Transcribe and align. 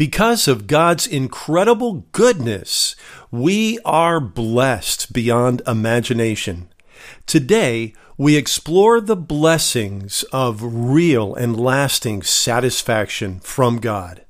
Because 0.00 0.48
of 0.48 0.66
God's 0.66 1.06
incredible 1.06 2.06
goodness, 2.12 2.96
we 3.30 3.78
are 3.84 4.18
blessed 4.18 5.12
beyond 5.12 5.60
imagination. 5.66 6.70
Today, 7.26 7.92
we 8.16 8.34
explore 8.34 9.02
the 9.02 9.14
blessings 9.14 10.22
of 10.32 10.62
real 10.62 11.34
and 11.34 11.54
lasting 11.54 12.22
satisfaction 12.22 13.40
from 13.40 13.76
God. 13.76 14.24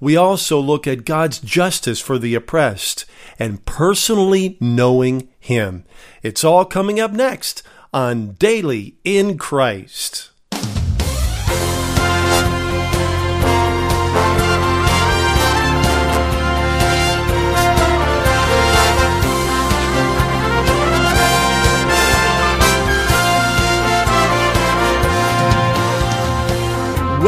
We 0.00 0.16
also 0.16 0.58
look 0.58 0.88
at 0.88 1.04
God's 1.04 1.38
justice 1.38 2.00
for 2.00 2.18
the 2.18 2.34
oppressed 2.34 3.04
and 3.38 3.64
personally 3.64 4.56
knowing 4.60 5.28
Him. 5.38 5.84
It's 6.24 6.42
all 6.42 6.64
coming 6.64 6.98
up 6.98 7.12
next 7.12 7.62
on 7.94 8.32
Daily 8.32 8.96
in 9.04 9.38
Christ. 9.38 10.32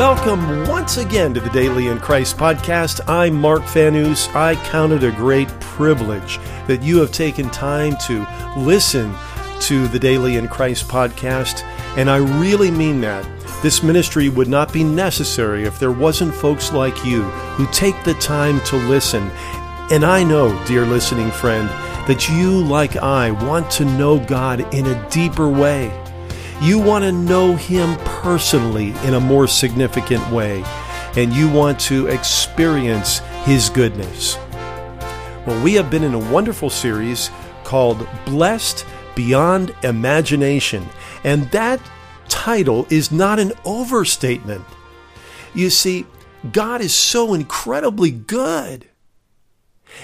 Welcome 0.01 0.67
once 0.67 0.97
again 0.97 1.35
to 1.35 1.41
the 1.41 1.51
Daily 1.51 1.89
in 1.89 1.99
Christ 1.99 2.39
podcast. 2.39 3.07
I'm 3.07 3.35
Mark 3.35 3.61
Fanus. 3.61 4.35
I 4.35 4.55
count 4.71 4.95
it 4.95 5.05
a 5.05 5.13
great 5.13 5.49
privilege 5.61 6.39
that 6.67 6.83
you 6.83 7.01
have 7.01 7.13
taken 7.13 7.51
time 7.51 7.99
to 8.07 8.27
listen 8.57 9.15
to 9.61 9.87
the 9.89 9.99
Daily 9.99 10.37
in 10.37 10.49
Christ 10.49 10.89
podcast, 10.89 11.65
and 11.99 12.09
I 12.09 12.17
really 12.41 12.71
mean 12.71 13.03
that. 13.03 13.29
This 13.63 13.83
ministry 13.83 14.31
would 14.31 14.49
not 14.49 14.73
be 14.73 14.85
necessary 14.85 15.65
if 15.65 15.79
there 15.79 15.93
wasn't 15.93 16.35
folks 16.35 16.73
like 16.73 17.05
you 17.05 17.21
who 17.21 17.67
take 17.67 18.03
the 18.03 18.15
time 18.15 18.59
to 18.63 18.77
listen. 18.77 19.31
And 19.91 20.03
I 20.03 20.25
know, 20.25 20.65
dear 20.65 20.87
listening 20.87 21.31
friend, 21.31 21.69
that 22.09 22.27
you, 22.27 22.65
like 22.65 22.97
I, 22.97 23.33
want 23.33 23.71
to 23.73 23.85
know 23.85 24.19
God 24.19 24.61
in 24.73 24.87
a 24.87 25.11
deeper 25.11 25.51
way. 25.51 26.00
You 26.61 26.79
want 26.79 27.05
to 27.05 27.13
know 27.13 27.57
Him 27.57 27.97
personally 28.05 28.91
in 29.05 29.15
a 29.15 29.21
more 29.21 29.47
significant 29.47 30.31
way, 30.31 30.63
and 31.17 31.33
you 31.33 31.51
want 31.51 31.81
to 31.81 32.09
experience 32.09 33.21
His 33.45 33.71
goodness. 33.71 34.37
Well, 35.47 35.65
we 35.65 35.73
have 35.75 35.91
been 35.91 36.03
in 36.03 36.13
a 36.13 36.33
wonderful 36.33 36.69
series 36.69 37.31
called 37.65 38.07
Blessed 38.27 38.85
Beyond 39.15 39.75
Imagination, 39.83 40.87
and 41.25 41.51
that 41.51 41.81
title 42.29 42.87
is 42.91 43.11
not 43.11 43.39
an 43.39 43.53
overstatement. 43.65 44.65
You 45.55 45.71
see, 45.71 46.05
God 46.53 46.83
is 46.83 46.93
so 46.93 47.33
incredibly 47.33 48.11
good. 48.11 48.87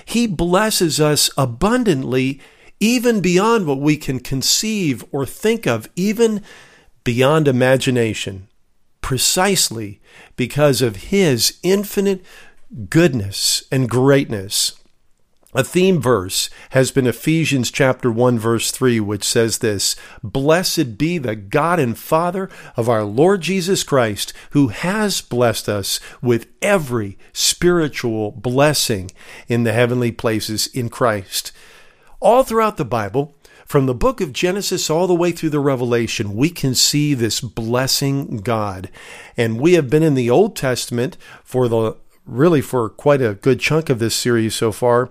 He 0.06 0.26
blesses 0.26 1.00
us 1.00 1.30
abundantly 1.36 2.40
even 2.80 3.20
beyond 3.20 3.66
what 3.66 3.80
we 3.80 3.96
can 3.96 4.20
conceive 4.20 5.04
or 5.12 5.24
think 5.24 5.66
of, 5.66 5.88
even 5.96 6.42
beyond 7.04 7.48
imagination, 7.48 8.48
precisely 9.00 10.00
because 10.36 10.82
of 10.82 10.96
His 10.96 11.58
infinite 11.62 12.24
goodness 12.90 13.64
and 13.70 13.88
greatness. 13.88 14.72
A 15.54 15.64
theme 15.64 16.02
verse 16.02 16.50
has 16.70 16.90
been 16.90 17.06
Ephesians 17.06 17.70
chapter 17.70 18.10
1 18.10 18.38
verse 18.38 18.70
3 18.70 19.00
which 19.00 19.24
says 19.24 19.58
this, 19.58 19.96
Blessed 20.22 20.98
be 20.98 21.16
the 21.16 21.34
God 21.34 21.80
and 21.80 21.96
Father 21.96 22.50
of 22.76 22.90
our 22.90 23.04
Lord 23.04 23.40
Jesus 23.40 23.82
Christ, 23.82 24.34
who 24.50 24.68
has 24.68 25.22
blessed 25.22 25.66
us 25.66 25.98
with 26.20 26.48
every 26.60 27.16
spiritual 27.32 28.32
blessing 28.32 29.10
in 29.48 29.64
the 29.64 29.72
heavenly 29.72 30.12
places 30.12 30.66
in 30.66 30.90
Christ. 30.90 31.52
All 32.20 32.42
throughout 32.42 32.76
the 32.76 32.84
Bible, 32.84 33.34
from 33.66 33.86
the 33.86 33.94
book 33.94 34.20
of 34.20 34.32
Genesis 34.32 34.88
all 34.88 35.06
the 35.06 35.14
way 35.14 35.32
through 35.32 35.50
the 35.50 35.60
Revelation, 35.60 36.34
we 36.34 36.50
can 36.50 36.74
see 36.74 37.14
this 37.14 37.40
blessing 37.40 38.38
God. 38.38 38.90
And 39.36 39.60
we 39.60 39.74
have 39.74 39.90
been 39.90 40.02
in 40.02 40.14
the 40.14 40.30
Old 40.30 40.54
Testament 40.54 41.16
for 41.42 41.68
the 41.68 41.96
really 42.24 42.60
for 42.60 42.88
quite 42.88 43.20
a 43.20 43.34
good 43.34 43.60
chunk 43.60 43.88
of 43.88 43.98
this 43.98 44.14
series 44.14 44.54
so 44.54 44.72
far. 44.72 45.10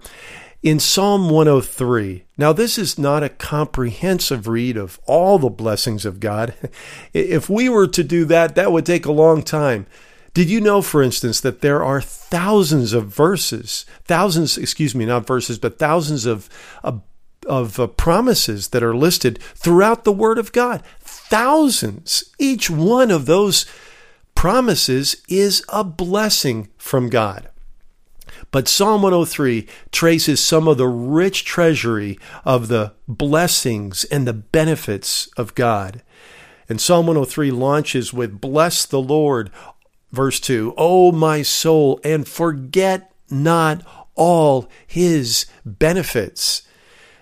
In 0.64 0.80
Psalm 0.80 1.30
103, 1.30 2.24
now 2.38 2.52
this 2.52 2.78
is 2.78 2.98
not 2.98 3.24
a 3.24 3.30
comprehensive 3.30 4.48
read 4.48 4.78
of 4.78 5.00
all 5.06 5.38
the 5.38 5.50
blessings 5.50 6.06
of 6.06 6.20
God. 6.20 6.54
If 7.14 7.50
we 7.50 7.70
were 7.70 7.88
to 7.88 8.04
do 8.04 8.26
that, 8.26 8.56
that 8.56 8.72
would 8.72 8.86
take 8.86 9.06
a 9.06 9.12
long 9.12 9.44
time. 9.44 9.86
Did 10.36 10.50
you 10.50 10.60
know, 10.60 10.82
for 10.82 11.02
instance, 11.02 11.40
that 11.40 11.62
there 11.62 11.82
are 11.82 12.02
thousands 12.02 12.92
of 12.92 13.08
verses, 13.08 13.86
thousands, 14.04 14.58
excuse 14.58 14.94
me, 14.94 15.06
not 15.06 15.26
verses, 15.26 15.58
but 15.58 15.80
thousands 15.80 16.26
of, 16.26 16.50
of, 16.84 17.02
of 17.48 17.80
uh, 17.80 17.88
promises 17.88 18.68
that 18.68 18.84
are 18.84 18.94
listed 18.94 19.40
throughout 19.40 20.04
the 20.04 20.12
Word 20.12 20.38
of 20.38 20.52
God? 20.52 20.84
Thousands. 21.00 22.36
Each 22.38 22.70
one 22.70 23.12
of 23.12 23.28
those 23.28 23.66
promises 24.36 25.24
is 25.30 25.64
a 25.70 25.86
blessing 25.86 26.68
from 26.78 27.10
God. 27.10 27.48
But 28.52 28.68
Psalm 28.68 29.04
103 29.04 29.66
traces 29.94 30.44
some 30.44 30.68
of 30.68 30.78
the 30.78 30.88
rich 30.88 31.46
treasury 31.46 32.20
of 32.44 32.68
the 32.68 32.92
blessings 33.08 34.04
and 34.04 34.28
the 34.28 34.34
benefits 34.34 35.28
of 35.38 35.56
God. 35.56 36.04
And 36.68 36.82
Psalm 36.82 37.06
103 37.06 37.52
launches 37.52 38.12
with 38.12 38.42
Bless 38.42 38.86
the 38.86 39.02
Lord, 39.02 39.50
Verse 40.16 40.40
2 40.40 40.74
O 40.78 41.12
my 41.12 41.42
soul, 41.42 42.00
and 42.04 42.28
forget 42.28 43.12
not 43.30 43.86
all 44.16 44.70
his 44.88 45.46
benefits. 45.66 46.64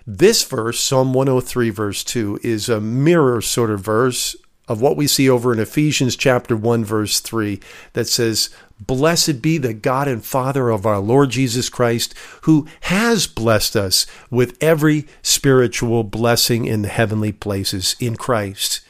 This 0.06 0.44
verse, 0.44 0.78
Psalm 0.78 1.12
103, 1.12 1.70
verse 1.70 2.04
2, 2.04 2.40
is 2.42 2.68
a 2.68 2.80
mirror 2.80 3.40
sort 3.40 3.70
of 3.70 3.80
verse 3.80 4.36
of 4.68 4.80
what 4.80 4.96
we 4.96 5.06
see 5.06 5.28
over 5.28 5.52
in 5.52 5.58
Ephesians 5.58 6.16
chapter 6.16 6.56
1, 6.56 6.84
verse 6.84 7.20
3, 7.20 7.60
that 7.94 8.06
says, 8.06 8.50
Blessed 8.80 9.42
be 9.42 9.58
the 9.58 9.74
God 9.74 10.08
and 10.08 10.24
Father 10.24 10.70
of 10.70 10.86
our 10.86 10.98
Lord 10.98 11.30
Jesus 11.30 11.68
Christ, 11.68 12.14
who 12.42 12.66
has 12.82 13.26
blessed 13.26 13.76
us 13.76 14.06
with 14.30 14.56
every 14.62 15.06
spiritual 15.22 16.04
blessing 16.04 16.66
in 16.66 16.82
the 16.82 16.88
heavenly 16.88 17.32
places 17.32 17.96
in 18.00 18.16
Christ. 18.16 18.80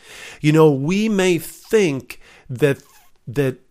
You 0.41 0.53
know, 0.53 0.71
we 0.71 1.09
may 1.09 1.39
think 1.39 2.21
that 2.49 2.83
that 3.27 3.64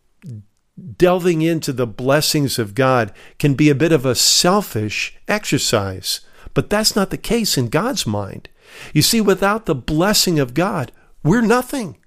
delving 0.98 1.42
into 1.42 1.72
the 1.72 1.88
blessings 1.88 2.58
of 2.58 2.76
God 2.76 3.12
can 3.40 3.54
be 3.54 3.70
a 3.70 3.76
bit 3.76 3.92
of 3.92 4.06
a 4.06 4.16
selfish 4.16 5.18
exercise. 5.28 6.22
But 6.54 6.70
that's 6.70 6.96
not 6.96 7.10
the 7.10 7.18
case 7.18 7.58
in 7.58 7.70
God's 7.70 8.06
mind. 8.06 8.50
You 8.94 9.02
see, 9.02 9.22
without 9.22 9.66
the 9.66 9.76
blessing 9.76 10.40
of 10.40 10.54
God, 10.54 10.92
we're 11.24 11.42
nothing. 11.42 11.98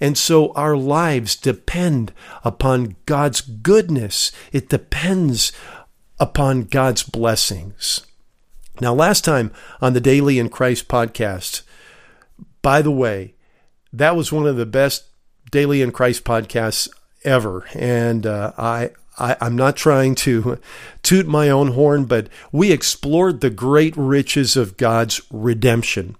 And 0.00 0.18
so 0.18 0.52
our 0.52 0.76
lives 0.76 1.36
depend 1.36 2.12
upon 2.42 2.96
God's 3.06 3.40
goodness. 3.40 4.32
It 4.52 4.68
depends 4.68 5.52
upon 6.18 6.64
God's 6.64 7.02
blessings. 7.02 8.06
Now, 8.80 8.92
last 8.92 9.24
time 9.24 9.52
on 9.80 9.92
the 9.92 10.00
Daily 10.00 10.38
in 10.38 10.48
Christ 10.48 10.88
podcast, 10.88 11.62
by 12.60 12.82
the 12.82 12.90
way, 12.90 13.34
that 13.92 14.16
was 14.16 14.32
one 14.32 14.46
of 14.46 14.56
the 14.56 14.66
best 14.66 15.04
Daily 15.50 15.80
in 15.80 15.92
Christ 15.92 16.24
podcasts 16.24 16.88
ever. 17.24 17.64
And 17.74 18.26
uh, 18.26 18.52
I, 18.56 18.90
I, 19.18 19.36
am 19.40 19.56
not 19.56 19.76
trying 19.76 20.14
to 20.16 20.58
toot 21.02 21.26
my 21.26 21.48
own 21.48 21.72
horn, 21.72 22.04
but 22.04 22.28
we 22.52 22.72
explored 22.72 23.40
the 23.40 23.50
great 23.50 23.96
riches 23.96 24.56
of 24.56 24.76
God's 24.76 25.20
redemption. 25.30 26.16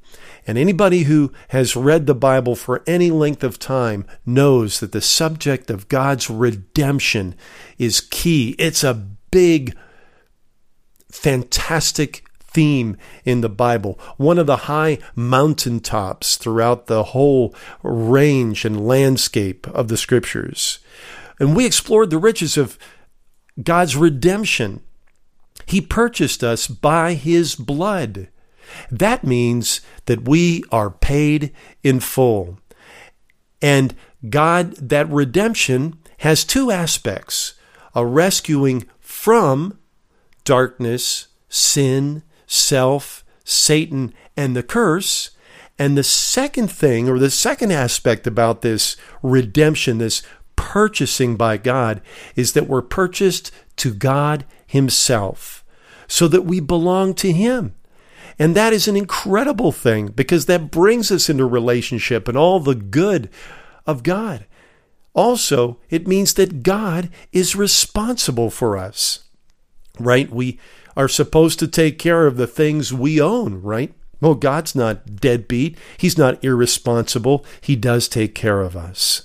And 0.47 0.59
anybody 0.59 1.05
who 1.05 1.33
has 1.49 1.75
read 1.75 2.07
the 2.07 2.15
Bible 2.15 2.55
for 2.55 2.83
any 2.87 3.11
length 3.11 3.43
of 3.43 3.59
time 3.59 4.05
knows 4.27 4.81
that 4.81 4.93
the 4.93 5.01
subject 5.01 5.71
of 5.71 5.89
God's 5.89 6.29
redemption 6.29 7.35
is 7.79 8.01
key. 8.01 8.55
It's 8.59 8.85
a 8.85 9.07
big, 9.31 9.75
fantastic 11.11 12.25
theme 12.55 12.97
in 13.25 13.41
the 13.41 13.49
Bible, 13.49 13.99
one 14.17 14.39
of 14.39 14.47
the 14.47 14.57
high 14.57 14.99
mountaintops 15.17 16.37
throughout 16.37 16.87
the 16.87 17.03
whole 17.05 17.55
range 17.83 18.65
and 18.65 18.87
landscape 18.87 19.67
of 19.69 19.89
the 19.89 19.97
scriptures. 19.97 20.79
And 21.39 21.57
we 21.57 21.67
explored 21.67 22.11
the 22.11 22.19
riches 22.19 22.57
of 22.57 22.79
God's 23.63 23.97
redemption. 23.97 24.83
He 25.67 25.81
purchased 25.81 26.43
us 26.43 26.67
by 26.67 27.15
His 27.15 27.55
blood. 27.55 28.29
That 28.91 29.25
means 29.25 29.81
that 30.07 30.29
we 30.29 30.65
are 30.71 30.91
paid 30.91 31.53
in 31.83 32.01
full. 32.01 32.59
And 33.63 33.95
God, 34.29 34.75
that 34.77 35.11
redemption 35.11 35.99
has 36.19 36.45
two 36.45 36.71
aspects 36.71 37.55
a 37.95 38.05
rescuing 38.05 38.89
from 39.01 39.79
darkness, 40.45 41.29
sin, 41.49 42.23
self, 42.47 43.25
Satan, 43.45 44.13
and 44.37 44.57
the 44.57 44.63
curse. 44.63 45.31
And 45.79 45.97
the 45.97 46.05
second 46.05 46.71
thing, 46.71 47.09
or 47.09 47.19
the 47.19 47.31
second 47.31 47.73
aspect 47.73 48.27
about 48.27 48.63
this 48.63 48.97
redemption, 49.23 49.99
this 49.99 50.23
purchasing 50.57 51.37
by 51.37 51.57
God 51.57 52.01
is 52.37 52.53
that 52.53 52.69
we're 52.69 52.83
purchased 52.83 53.51
to 53.77 53.93
God 53.93 54.45
Himself 54.67 55.65
so 56.07 56.29
that 56.29 56.43
we 56.43 56.61
belong 56.61 57.15
to 57.15 57.33
Him. 57.33 57.75
And 58.39 58.57
that 58.57 58.73
is 58.73 58.89
an 58.89 58.97
incredible 58.97 59.73
thing 59.73 60.09
because 60.09 60.47
that 60.47 60.71
brings 60.71 61.11
us 61.11 61.29
into 61.29 61.47
relationship 61.47 62.29
and 62.29 62.37
all 62.37 62.61
the 62.61 62.75
good 62.75 63.31
of 63.87 64.03
God. 64.03 64.47
Also, 65.15 65.79
it 65.91 66.09
means 66.09 66.35
that 66.35 66.65
God 66.65 67.09
is 67.33 67.55
responsible 67.55 68.51
for 68.51 68.77
us, 68.77 69.25
right? 70.01 70.29
We 70.31 70.59
are 70.97 71.09
supposed 71.09 71.61
to 71.61 71.69
take 71.69 71.99
care 71.99 72.27
of 72.27 72.37
the 72.37 72.49
things 72.49 72.93
we 72.93 73.21
own, 73.21 73.63
right? 73.63 73.95
Well, 74.21 74.35
God's 74.35 74.75
not 74.75 75.17
deadbeat. 75.17 75.79
He's 75.99 76.19
not 76.19 76.43
irresponsible. 76.43 77.45
He 77.61 77.77
does 77.77 78.09
take 78.09 78.35
care 78.35 78.61
of 78.61 78.77
us. 78.77 79.24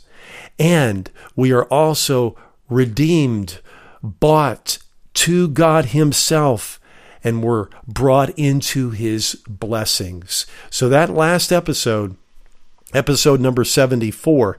And 0.60 1.10
we 1.36 1.52
are 1.52 1.64
also 1.66 2.36
redeemed, 2.70 3.60
bought 4.04 4.78
to 5.16 5.48
God 5.48 5.86
Himself, 5.86 6.80
and 7.24 7.42
we're 7.42 7.70
brought 7.88 8.30
into 8.38 8.92
His 8.92 9.42
blessings. 9.48 10.46
So 10.70 10.90
that 10.90 11.10
last 11.10 11.52
episode, 11.52 12.18
episode 12.94 13.40
number 13.40 13.64
74, 13.64 14.58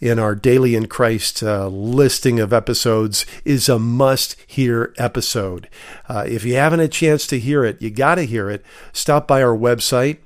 in 0.00 0.18
our 0.18 0.34
Daily 0.34 0.74
in 0.74 0.86
Christ 0.86 1.42
uh, 1.42 1.68
listing 1.68 2.40
of 2.40 2.52
episodes 2.52 3.26
is 3.44 3.68
a 3.68 3.78
must 3.78 4.36
hear 4.46 4.94
episode. 4.96 5.68
Uh, 6.08 6.24
if 6.26 6.44
you 6.44 6.54
haven't 6.54 6.80
a 6.80 6.88
chance 6.88 7.26
to 7.26 7.38
hear 7.38 7.64
it, 7.64 7.80
you 7.82 7.90
got 7.90 8.14
to 8.14 8.22
hear 8.22 8.48
it. 8.48 8.64
Stop 8.92 9.28
by 9.28 9.42
our 9.42 9.56
website 9.56 10.18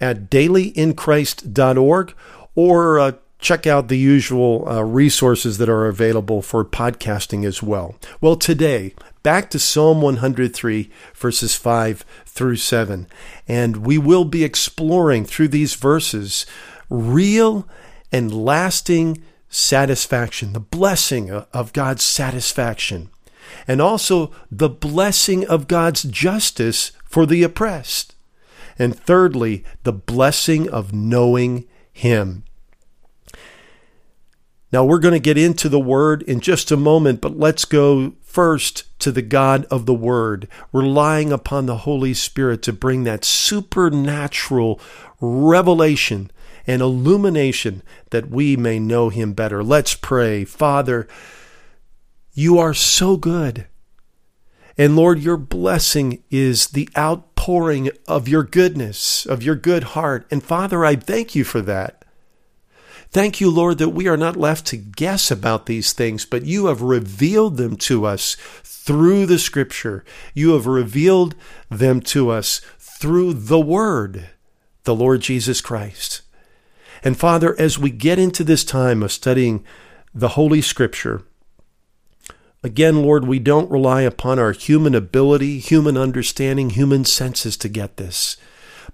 at 0.00 0.30
dailyinchrist.org 0.30 2.14
or 2.54 2.98
uh, 2.98 3.12
check 3.46 3.64
out 3.64 3.86
the 3.86 3.96
usual 3.96 4.68
uh, 4.68 4.82
resources 4.82 5.56
that 5.58 5.68
are 5.68 5.86
available 5.86 6.42
for 6.42 6.64
podcasting 6.64 7.46
as 7.46 7.62
well. 7.62 7.94
Well, 8.20 8.34
today, 8.34 8.92
back 9.22 9.50
to 9.50 9.60
Psalm 9.60 10.02
103, 10.02 10.90
verses 11.14 11.54
5 11.54 12.04
through 12.24 12.56
7. 12.56 13.06
And 13.46 13.86
we 13.86 13.98
will 13.98 14.24
be 14.24 14.42
exploring 14.42 15.24
through 15.24 15.46
these 15.46 15.76
verses 15.76 16.44
real 16.90 17.68
and 18.10 18.34
lasting 18.34 19.22
satisfaction, 19.48 20.52
the 20.52 20.58
blessing 20.58 21.30
of 21.30 21.72
God's 21.72 22.02
satisfaction, 22.02 23.10
and 23.68 23.80
also 23.80 24.32
the 24.50 24.68
blessing 24.68 25.46
of 25.46 25.68
God's 25.68 26.02
justice 26.02 26.90
for 27.04 27.26
the 27.26 27.44
oppressed. 27.44 28.16
And 28.76 28.98
thirdly, 28.98 29.64
the 29.84 29.92
blessing 29.92 30.68
of 30.68 30.92
knowing 30.92 31.68
Him. 31.92 32.42
Now, 34.76 34.84
we're 34.84 34.98
going 34.98 35.14
to 35.14 35.20
get 35.20 35.38
into 35.38 35.70
the 35.70 35.80
Word 35.80 36.20
in 36.24 36.40
just 36.40 36.70
a 36.70 36.76
moment, 36.76 37.22
but 37.22 37.38
let's 37.38 37.64
go 37.64 38.12
first 38.20 38.84
to 38.98 39.10
the 39.10 39.22
God 39.22 39.64
of 39.70 39.86
the 39.86 39.94
Word, 39.94 40.48
relying 40.70 41.32
upon 41.32 41.64
the 41.64 41.78
Holy 41.78 42.12
Spirit 42.12 42.60
to 42.64 42.74
bring 42.74 43.04
that 43.04 43.24
supernatural 43.24 44.78
revelation 45.18 46.30
and 46.66 46.82
illumination 46.82 47.82
that 48.10 48.28
we 48.28 48.54
may 48.54 48.78
know 48.78 49.08
him 49.08 49.32
better. 49.32 49.64
Let's 49.64 49.94
pray. 49.94 50.44
Father, 50.44 51.08
you 52.34 52.58
are 52.58 52.74
so 52.74 53.16
good. 53.16 53.68
And 54.76 54.94
Lord, 54.94 55.20
your 55.20 55.38
blessing 55.38 56.22
is 56.30 56.66
the 56.66 56.90
outpouring 56.98 57.88
of 58.06 58.28
your 58.28 58.42
goodness, 58.42 59.24
of 59.24 59.42
your 59.42 59.56
good 59.56 59.84
heart. 59.84 60.26
And 60.30 60.42
Father, 60.42 60.84
I 60.84 60.96
thank 60.96 61.34
you 61.34 61.44
for 61.44 61.62
that. 61.62 61.95
Thank 63.10 63.40
you, 63.40 63.50
Lord, 63.50 63.78
that 63.78 63.90
we 63.90 64.08
are 64.08 64.16
not 64.16 64.36
left 64.36 64.66
to 64.66 64.76
guess 64.76 65.30
about 65.30 65.66
these 65.66 65.92
things, 65.92 66.24
but 66.24 66.44
you 66.44 66.66
have 66.66 66.82
revealed 66.82 67.56
them 67.56 67.76
to 67.76 68.04
us 68.04 68.36
through 68.62 69.26
the 69.26 69.38
Scripture. 69.38 70.04
You 70.34 70.52
have 70.52 70.66
revealed 70.66 71.34
them 71.70 72.00
to 72.02 72.30
us 72.30 72.60
through 72.78 73.34
the 73.34 73.60
Word, 73.60 74.30
the 74.84 74.94
Lord 74.94 75.20
Jesus 75.20 75.60
Christ. 75.60 76.22
And 77.02 77.16
Father, 77.16 77.58
as 77.58 77.78
we 77.78 77.90
get 77.90 78.18
into 78.18 78.44
this 78.44 78.64
time 78.64 79.02
of 79.02 79.12
studying 79.12 79.64
the 80.14 80.30
Holy 80.30 80.60
Scripture, 80.60 81.22
again, 82.62 83.02
Lord, 83.02 83.26
we 83.26 83.38
don't 83.38 83.70
rely 83.70 84.02
upon 84.02 84.38
our 84.38 84.52
human 84.52 84.94
ability, 84.94 85.58
human 85.58 85.96
understanding, 85.96 86.70
human 86.70 87.04
senses 87.04 87.56
to 87.58 87.68
get 87.68 87.96
this. 87.96 88.36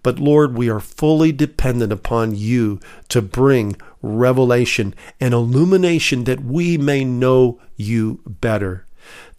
But 0.02 0.18
Lord, 0.18 0.56
we 0.56 0.68
are 0.68 0.80
fully 0.80 1.32
dependent 1.32 1.92
upon 1.92 2.34
you 2.34 2.80
to 3.08 3.22
bring 3.22 3.76
revelation 4.00 4.94
and 5.20 5.32
illumination 5.32 6.24
that 6.24 6.44
we 6.44 6.76
may 6.76 7.04
know 7.04 7.60
you 7.76 8.20
better. 8.26 8.86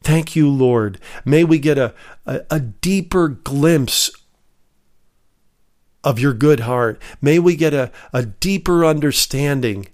Thank 0.01 0.35
you, 0.35 0.49
Lord. 0.49 0.99
May 1.25 1.43
we 1.43 1.59
get 1.59 1.77
a, 1.77 1.93
a, 2.25 2.41
a 2.49 2.59
deeper 2.59 3.29
glimpse 3.29 4.11
of 6.03 6.19
your 6.19 6.33
good 6.33 6.61
heart. 6.61 7.01
May 7.21 7.39
we 7.39 7.55
get 7.55 7.73
a, 7.73 7.91
a 8.11 8.25
deeper 8.25 8.85
understanding 8.85 9.87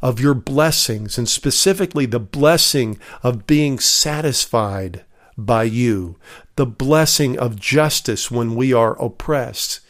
of 0.00 0.20
your 0.20 0.34
blessings 0.34 1.18
and 1.18 1.28
specifically 1.28 2.06
the 2.06 2.20
blessing 2.20 2.98
of 3.22 3.46
being 3.46 3.78
satisfied 3.78 5.04
by 5.38 5.62
you, 5.64 6.18
the 6.56 6.66
blessing 6.66 7.38
of 7.38 7.58
justice 7.58 8.30
when 8.30 8.54
we 8.54 8.72
are 8.72 9.00
oppressed, 9.02 9.80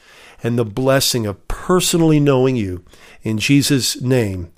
and 0.43 0.59
the 0.59 0.65
blessing 0.65 1.27
of 1.27 1.47
personally 1.49 2.21
knowing 2.21 2.57
you. 2.57 2.85
In 3.23 3.39
Jesus' 3.39 4.01
name, 4.01 4.53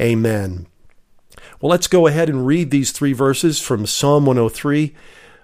amen. 0.00 0.66
Well, 1.60 1.70
let's 1.70 1.88
go 1.88 2.06
ahead 2.06 2.28
and 2.28 2.46
read 2.46 2.70
these 2.70 2.92
three 2.92 3.12
verses 3.12 3.60
from 3.60 3.86
Psalm 3.86 4.26
103, 4.26 4.94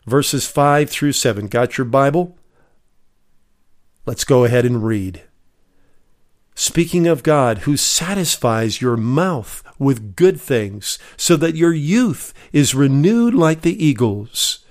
verses 0.06 0.46
5 0.46 0.90
through 0.90 1.12
7. 1.12 1.46
Got 1.48 1.78
your 1.78 1.84
Bible? 1.84 2.36
Let's 4.06 4.24
go 4.24 4.44
ahead 4.44 4.64
and 4.64 4.84
read. 4.84 5.22
Speaking 6.54 7.06
of 7.06 7.22
God, 7.22 7.58
who 7.58 7.76
satisfies 7.76 8.80
your 8.80 8.96
mouth 8.96 9.62
with 9.78 10.16
good 10.16 10.40
things, 10.40 10.98
so 11.16 11.36
that 11.36 11.54
your 11.54 11.74
youth 11.74 12.32
is 12.50 12.74
renewed 12.74 13.34
like 13.34 13.60
the 13.60 13.84
eagles. 13.84 14.64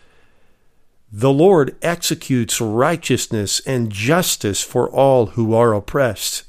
The 1.18 1.32
Lord 1.32 1.78
executes 1.82 2.60
righteousness 2.60 3.62
and 3.62 3.90
justice 3.90 4.62
for 4.62 4.90
all 4.90 5.28
who 5.28 5.54
are 5.54 5.74
oppressed. 5.74 6.44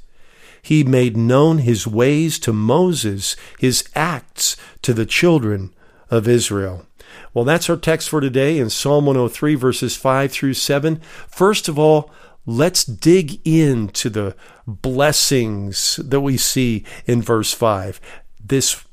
He 0.61 0.83
made 0.83 1.17
known 1.17 1.59
his 1.59 1.87
ways 1.87 2.41
to 2.41 2.53
Moses, 2.53 3.37
his 3.61 3.89
acts 3.95 4.57
to 4.83 4.93
the 4.93 5.07
children 5.07 5.73
of 6.11 6.27
Israel. 6.27 6.85
Well, 7.33 7.45
that's 7.45 7.71
our 7.71 7.77
text 7.77 8.09
for 8.09 8.21
today 8.21 8.59
in 8.59 8.69
Psalm 8.69 9.07
103, 9.07 9.55
verses 9.55 9.95
5 9.95 10.33
through 10.33 10.55
7. 10.55 10.97
First 11.29 11.69
of 11.69 11.79
all, 11.79 12.11
let's 12.45 12.85
dig 12.85 13.47
into 13.47 14.11
the 14.11 14.35
blessings 14.67 16.01
that 16.03 16.23
we 16.23 16.37
see 16.37 16.85
in 17.07 17.23
verse 17.23 17.53
5. 17.53 18.01
This 18.45 18.85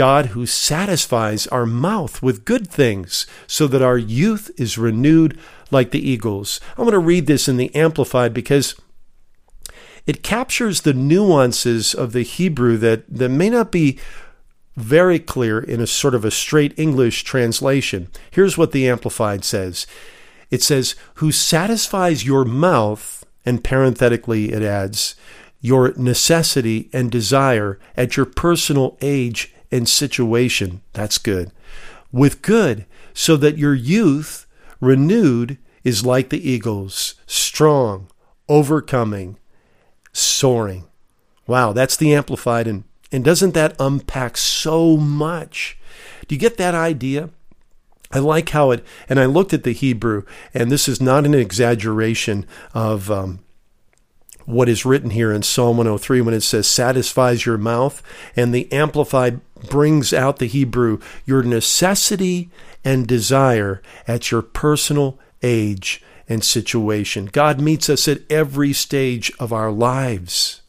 God 0.00 0.28
who 0.28 0.46
satisfies 0.46 1.46
our 1.48 1.66
mouth 1.66 2.22
with 2.22 2.46
good 2.46 2.66
things 2.66 3.26
so 3.46 3.66
that 3.66 3.82
our 3.82 3.98
youth 3.98 4.50
is 4.56 4.78
renewed 4.78 5.38
like 5.70 5.90
the 5.90 6.08
eagles. 6.08 6.58
I'm 6.70 6.84
going 6.84 6.92
to 6.92 6.98
read 6.98 7.26
this 7.26 7.48
in 7.48 7.58
the 7.58 7.74
Amplified 7.74 8.32
because 8.32 8.80
it 10.06 10.22
captures 10.22 10.80
the 10.80 10.94
nuances 10.94 11.92
of 11.92 12.12
the 12.12 12.22
Hebrew 12.22 12.78
that, 12.78 13.04
that 13.10 13.28
may 13.28 13.50
not 13.50 13.70
be 13.70 13.98
very 14.74 15.18
clear 15.18 15.60
in 15.60 15.82
a 15.82 15.86
sort 15.86 16.14
of 16.14 16.24
a 16.24 16.30
straight 16.30 16.72
English 16.78 17.22
translation. 17.22 18.08
Here's 18.30 18.56
what 18.56 18.72
the 18.72 18.88
Amplified 18.88 19.44
says 19.44 19.86
it 20.50 20.62
says, 20.62 20.94
who 21.16 21.30
satisfies 21.30 22.24
your 22.24 22.46
mouth, 22.46 23.26
and 23.44 23.62
parenthetically 23.62 24.50
it 24.50 24.62
adds, 24.62 25.14
your 25.60 25.92
necessity 25.98 26.88
and 26.90 27.10
desire 27.10 27.78
at 27.98 28.16
your 28.16 28.24
personal 28.24 28.96
age 29.02 29.52
and 29.70 29.88
situation. 29.88 30.82
That's 30.92 31.18
good. 31.18 31.52
With 32.12 32.42
good, 32.42 32.86
so 33.14 33.36
that 33.36 33.58
your 33.58 33.74
youth, 33.74 34.46
renewed, 34.80 35.58
is 35.84 36.04
like 36.04 36.30
the 36.30 36.48
eagles, 36.48 37.14
strong, 37.26 38.08
overcoming, 38.48 39.38
soaring. 40.12 40.86
Wow, 41.46 41.72
that's 41.72 41.96
the 41.96 42.14
amplified. 42.14 42.66
And, 42.66 42.84
and 43.12 43.24
doesn't 43.24 43.54
that 43.54 43.76
unpack 43.78 44.36
so 44.36 44.96
much? 44.96 45.78
Do 46.26 46.34
you 46.34 46.40
get 46.40 46.56
that 46.58 46.74
idea? 46.74 47.30
I 48.12 48.18
like 48.18 48.48
how 48.48 48.72
it, 48.72 48.84
and 49.08 49.20
I 49.20 49.26
looked 49.26 49.52
at 49.52 49.62
the 49.62 49.72
Hebrew, 49.72 50.24
and 50.52 50.70
this 50.70 50.88
is 50.88 51.00
not 51.00 51.24
an 51.24 51.34
exaggeration 51.34 52.44
of 52.74 53.08
um, 53.08 53.38
what 54.50 54.68
is 54.68 54.84
written 54.84 55.10
here 55.10 55.32
in 55.32 55.42
Psalm 55.42 55.76
103 55.76 56.20
when 56.20 56.34
it 56.34 56.42
says, 56.42 56.66
satisfies 56.66 57.46
your 57.46 57.58
mouth. 57.58 58.02
And 58.36 58.54
the 58.54 58.70
Amplified 58.72 59.40
brings 59.68 60.12
out 60.12 60.38
the 60.38 60.46
Hebrew, 60.46 60.98
your 61.24 61.42
necessity 61.42 62.50
and 62.84 63.06
desire 63.06 63.82
at 64.06 64.30
your 64.30 64.42
personal 64.42 65.18
age 65.42 66.02
and 66.28 66.44
situation. 66.44 67.26
God 67.26 67.60
meets 67.60 67.90
us 67.90 68.06
at 68.08 68.22
every 68.30 68.72
stage 68.72 69.32
of 69.38 69.52
our 69.52 69.70
lives. 69.70 70.62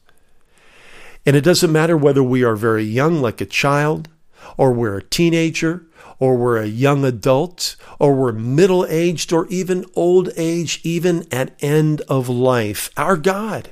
And 1.25 1.35
it 1.35 1.43
doesn't 1.43 1.71
matter 1.71 1.95
whether 1.95 2.23
we 2.23 2.43
are 2.43 2.55
very 2.55 2.83
young, 2.83 3.21
like 3.21 3.41
a 3.41 3.45
child, 3.45 4.09
or 4.57 4.73
we're 4.73 4.97
a 4.97 5.03
teenager, 5.03 5.85
or 6.21 6.35
we're 6.35 6.61
a 6.61 6.67
young 6.67 7.03
adult, 7.03 7.75
or 7.97 8.13
we're 8.13 8.31
middle 8.31 8.85
aged, 8.85 9.33
or 9.33 9.47
even 9.47 9.83
old 9.95 10.29
age, 10.37 10.79
even 10.83 11.25
at 11.31 11.57
end 11.63 11.99
of 12.01 12.29
life. 12.29 12.91
Our 12.95 13.17
God, 13.17 13.71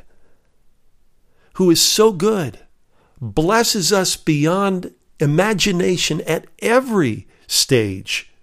who 1.53 1.69
is 1.69 1.79
so 1.79 2.11
good, 2.11 2.57
blesses 3.21 3.93
us 3.93 4.17
beyond 4.17 4.95
imagination 5.19 6.21
at 6.21 6.47
every 6.57 7.27
stage, 7.45 8.33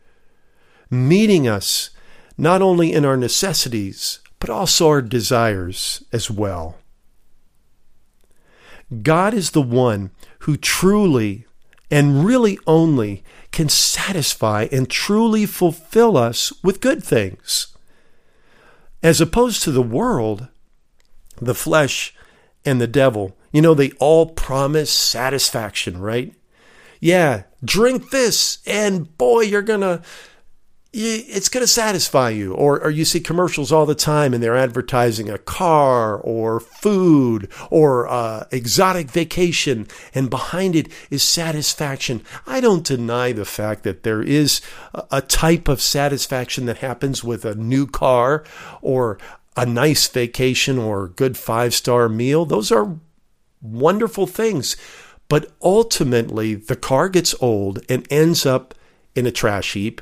meeting 0.88 1.48
us 1.48 1.90
not 2.38 2.62
only 2.62 2.92
in 2.92 3.04
our 3.04 3.16
necessities, 3.16 4.20
but 4.38 4.48
also 4.48 4.86
our 4.86 5.02
desires 5.02 6.04
as 6.12 6.30
well. 6.30 6.76
God 9.02 9.34
is 9.34 9.50
the 9.50 9.62
one 9.62 10.12
who 10.40 10.56
truly 10.56 11.44
and 11.90 12.24
really 12.24 12.56
only 12.66 13.24
can 13.56 13.70
satisfy 13.70 14.68
and 14.70 14.90
truly 14.90 15.46
fulfill 15.46 16.14
us 16.14 16.52
with 16.62 16.82
good 16.82 17.02
things. 17.02 17.68
As 19.02 19.18
opposed 19.18 19.62
to 19.62 19.70
the 19.70 19.80
world, 19.80 20.48
the 21.40 21.54
flesh, 21.54 22.14
and 22.66 22.82
the 22.82 22.86
devil, 22.86 23.34
you 23.52 23.62
know, 23.62 23.72
they 23.72 23.92
all 23.92 24.26
promise 24.26 24.90
satisfaction, 24.90 25.98
right? 26.02 26.34
Yeah, 27.00 27.44
drink 27.64 28.10
this, 28.10 28.58
and 28.66 29.16
boy, 29.16 29.44
you're 29.44 29.62
going 29.62 29.80
to 29.80 30.02
it's 30.96 31.50
going 31.50 31.62
to 31.62 31.68
satisfy 31.68 32.30
you. 32.30 32.54
Or, 32.54 32.82
or 32.82 32.90
you 32.90 33.04
see 33.04 33.20
commercials 33.20 33.70
all 33.70 33.84
the 33.84 33.94
time 33.94 34.32
and 34.32 34.42
they're 34.42 34.56
advertising 34.56 35.28
a 35.28 35.38
car 35.38 36.16
or 36.16 36.58
food 36.60 37.50
or 37.70 38.08
uh, 38.08 38.46
exotic 38.50 39.10
vacation, 39.10 39.86
and 40.14 40.30
behind 40.30 40.74
it 40.74 40.90
is 41.10 41.22
satisfaction. 41.22 42.22
I 42.46 42.60
don't 42.60 42.84
deny 42.84 43.32
the 43.32 43.44
fact 43.44 43.82
that 43.82 44.04
there 44.04 44.22
is 44.22 44.62
a 45.10 45.20
type 45.20 45.68
of 45.68 45.82
satisfaction 45.82 46.64
that 46.66 46.78
happens 46.78 47.22
with 47.22 47.44
a 47.44 47.54
new 47.54 47.86
car 47.86 48.44
or 48.80 49.18
a 49.56 49.66
nice 49.66 50.08
vacation 50.08 50.78
or 50.78 51.08
good 51.08 51.36
five 51.36 51.74
star 51.74 52.08
meal. 52.08 52.46
Those 52.46 52.72
are 52.72 52.96
wonderful 53.60 54.26
things. 54.26 54.76
But 55.28 55.52
ultimately, 55.60 56.54
the 56.54 56.76
car 56.76 57.08
gets 57.08 57.34
old 57.40 57.80
and 57.88 58.06
ends 58.10 58.46
up 58.46 58.74
in 59.14 59.26
a 59.26 59.32
trash 59.32 59.72
heap 59.72 60.00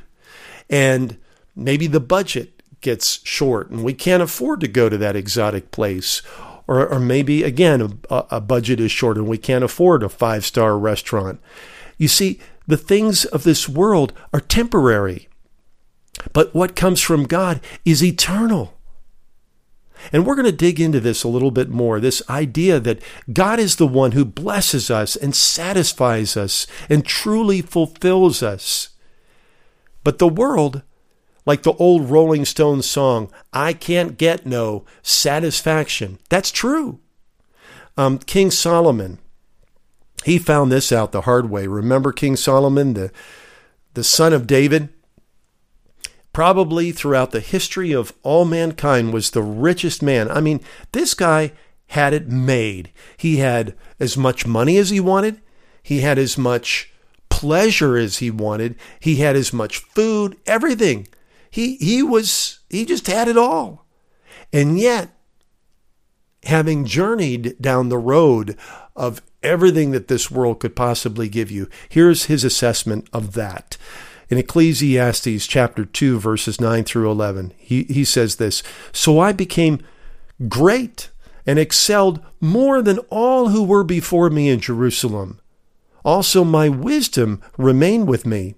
and 0.68 1.18
maybe 1.54 1.86
the 1.86 2.00
budget 2.00 2.62
gets 2.80 3.20
short 3.24 3.70
and 3.70 3.82
we 3.82 3.94
can't 3.94 4.22
afford 4.22 4.60
to 4.60 4.68
go 4.68 4.88
to 4.88 4.98
that 4.98 5.16
exotic 5.16 5.70
place. 5.70 6.22
Or, 6.66 6.86
or 6.86 6.98
maybe, 6.98 7.42
again, 7.42 8.00
a, 8.10 8.24
a 8.30 8.40
budget 8.40 8.80
is 8.80 8.90
short 8.90 9.16
and 9.16 9.26
we 9.26 9.38
can't 9.38 9.64
afford 9.64 10.02
a 10.02 10.08
five 10.08 10.44
star 10.44 10.78
restaurant. 10.78 11.40
You 11.98 12.08
see, 12.08 12.40
the 12.66 12.76
things 12.76 13.24
of 13.26 13.42
this 13.44 13.68
world 13.68 14.12
are 14.32 14.40
temporary, 14.40 15.28
but 16.32 16.54
what 16.54 16.76
comes 16.76 17.00
from 17.00 17.24
God 17.24 17.60
is 17.84 18.02
eternal. 18.02 18.74
And 20.12 20.26
we're 20.26 20.34
going 20.34 20.44
to 20.46 20.52
dig 20.52 20.80
into 20.80 21.00
this 21.00 21.24
a 21.24 21.28
little 21.28 21.50
bit 21.50 21.70
more 21.70 21.98
this 21.98 22.22
idea 22.28 22.80
that 22.80 23.02
God 23.32 23.58
is 23.58 23.76
the 23.76 23.86
one 23.86 24.12
who 24.12 24.24
blesses 24.24 24.90
us 24.90 25.16
and 25.16 25.34
satisfies 25.34 26.36
us 26.36 26.66
and 26.88 27.04
truly 27.04 27.62
fulfills 27.62 28.42
us. 28.42 28.90
But 30.04 30.18
the 30.18 30.28
world, 30.28 30.82
like 31.46 31.62
the 31.62 31.72
old 31.72 32.10
Rolling 32.10 32.44
Stones 32.44 32.88
song, 32.88 33.30
I 33.52 33.72
can't 33.72 34.16
get 34.18 34.46
no 34.46 34.84
satisfaction. 35.02 36.18
That's 36.28 36.50
true. 36.50 37.00
Um, 37.96 38.18
King 38.18 38.50
Solomon, 38.50 39.18
he 40.24 40.38
found 40.38 40.70
this 40.70 40.92
out 40.92 41.12
the 41.12 41.22
hard 41.22 41.50
way. 41.50 41.66
Remember 41.66 42.12
King 42.12 42.36
Solomon, 42.36 42.94
the, 42.94 43.10
the 43.94 44.04
son 44.04 44.32
of 44.32 44.46
David? 44.46 44.90
Probably 46.32 46.90
throughout 46.90 47.30
the 47.30 47.40
history 47.40 47.92
of 47.92 48.12
all 48.22 48.44
mankind 48.44 49.12
was 49.12 49.30
the 49.30 49.42
richest 49.42 50.02
man. 50.02 50.28
I 50.30 50.40
mean, 50.40 50.60
this 50.90 51.14
guy 51.14 51.52
had 51.88 52.12
it 52.12 52.28
made. 52.28 52.90
He 53.16 53.36
had 53.36 53.74
as 54.00 54.16
much 54.16 54.46
money 54.46 54.76
as 54.76 54.90
he 54.90 54.98
wanted. 54.98 55.40
He 55.82 56.00
had 56.00 56.18
as 56.18 56.36
much 56.36 56.92
pleasure 57.44 57.98
as 57.98 58.18
he 58.18 58.30
wanted. 58.30 58.74
He 58.98 59.16
had 59.16 59.36
as 59.36 59.52
much 59.52 59.76
food, 59.76 60.34
everything. 60.46 61.06
He 61.50 61.76
he 61.76 62.02
was 62.02 62.60
he 62.70 62.86
just 62.86 63.06
had 63.06 63.28
it 63.28 63.36
all. 63.36 63.84
And 64.50 64.80
yet 64.80 65.10
having 66.44 66.86
journeyed 66.86 67.60
down 67.60 67.90
the 67.90 67.98
road 67.98 68.56
of 68.96 69.20
everything 69.42 69.90
that 69.90 70.08
this 70.08 70.30
world 70.30 70.58
could 70.58 70.74
possibly 70.74 71.28
give 71.28 71.50
you, 71.50 71.68
here's 71.90 72.24
his 72.24 72.44
assessment 72.44 73.10
of 73.12 73.34
that. 73.34 73.76
In 74.30 74.38
Ecclesiastes 74.38 75.46
chapter 75.46 75.84
2 75.84 76.18
verses 76.18 76.58
9 76.58 76.84
through 76.84 77.10
11, 77.10 77.52
he, 77.58 77.84
he 77.84 78.06
says 78.06 78.36
this, 78.36 78.62
"So 78.90 79.18
I 79.20 79.32
became 79.32 79.80
great 80.48 81.10
and 81.46 81.58
excelled 81.58 82.20
more 82.40 82.80
than 82.80 83.00
all 83.10 83.50
who 83.50 83.62
were 83.62 83.84
before 83.84 84.30
me 84.30 84.48
in 84.48 84.60
Jerusalem." 84.60 85.40
Also, 86.04 86.44
my 86.44 86.68
wisdom 86.68 87.40
remained 87.56 88.06
with 88.06 88.26
me. 88.26 88.54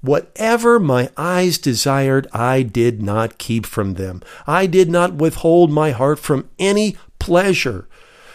Whatever 0.00 0.78
my 0.78 1.10
eyes 1.16 1.58
desired, 1.58 2.26
I 2.32 2.62
did 2.62 3.02
not 3.02 3.38
keep 3.38 3.66
from 3.66 3.94
them. 3.94 4.22
I 4.46 4.66
did 4.66 4.88
not 4.88 5.14
withhold 5.14 5.70
my 5.70 5.90
heart 5.90 6.18
from 6.18 6.48
any 6.58 6.96
pleasure. 7.18 7.88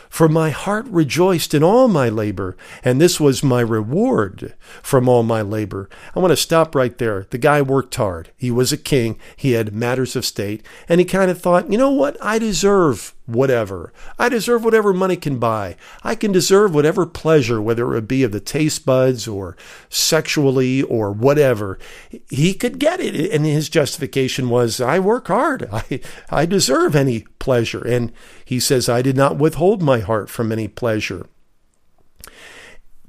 For 0.09 0.27
my 0.27 0.49
heart 0.49 0.85
rejoiced 0.89 1.53
in 1.53 1.63
all 1.63 1.87
my 1.87 2.09
labor, 2.09 2.57
and 2.83 2.99
this 2.99 3.17
was 3.17 3.41
my 3.41 3.61
reward 3.61 4.53
from 4.83 5.07
all 5.07 5.23
my 5.23 5.41
labor. 5.41 5.89
I 6.13 6.19
want 6.19 6.31
to 6.31 6.35
stop 6.35 6.75
right 6.75 6.97
there. 6.97 7.27
The 7.29 7.37
guy 7.37 7.61
worked 7.61 7.95
hard. 7.95 8.31
He 8.35 8.51
was 8.51 8.73
a 8.73 8.77
king. 8.77 9.17
He 9.37 9.53
had 9.53 9.73
matters 9.73 10.17
of 10.17 10.25
state, 10.25 10.65
and 10.89 10.99
he 10.99 11.05
kind 11.05 11.31
of 11.31 11.41
thought, 11.41 11.71
you 11.71 11.77
know 11.77 11.91
what? 11.91 12.17
I 12.21 12.39
deserve 12.39 13.15
whatever. 13.25 13.93
I 14.17 14.29
deserve 14.29 14.63
whatever 14.63 14.93
money 14.93 15.15
can 15.15 15.37
buy. 15.39 15.75
I 16.03 16.15
can 16.15 16.31
deserve 16.31 16.73
whatever 16.73 17.05
pleasure, 17.05 17.61
whether 17.61 17.95
it 17.95 18.07
be 18.07 18.23
of 18.23 18.31
the 18.31 18.39
taste 18.39 18.85
buds 18.85 19.27
or 19.27 19.55
sexually 19.89 20.81
or 20.83 21.11
whatever. 21.11 21.79
He 22.29 22.53
could 22.53 22.79
get 22.79 22.99
it. 22.99 23.31
And 23.31 23.45
his 23.45 23.69
justification 23.69 24.49
was, 24.49 24.81
I 24.81 24.99
work 24.99 25.27
hard. 25.27 25.69
I, 25.71 26.01
I 26.29 26.45
deserve 26.45 26.95
any 26.95 27.21
pleasure. 27.39 27.85
And 27.85 28.11
he 28.43 28.59
says, 28.59 28.89
I 28.89 29.01
did 29.01 29.17
not 29.17 29.37
withhold 29.37 29.81
my 29.81 29.99
heart 29.99 30.29
from 30.29 30.51
any 30.51 30.67
pleasure. 30.67 31.27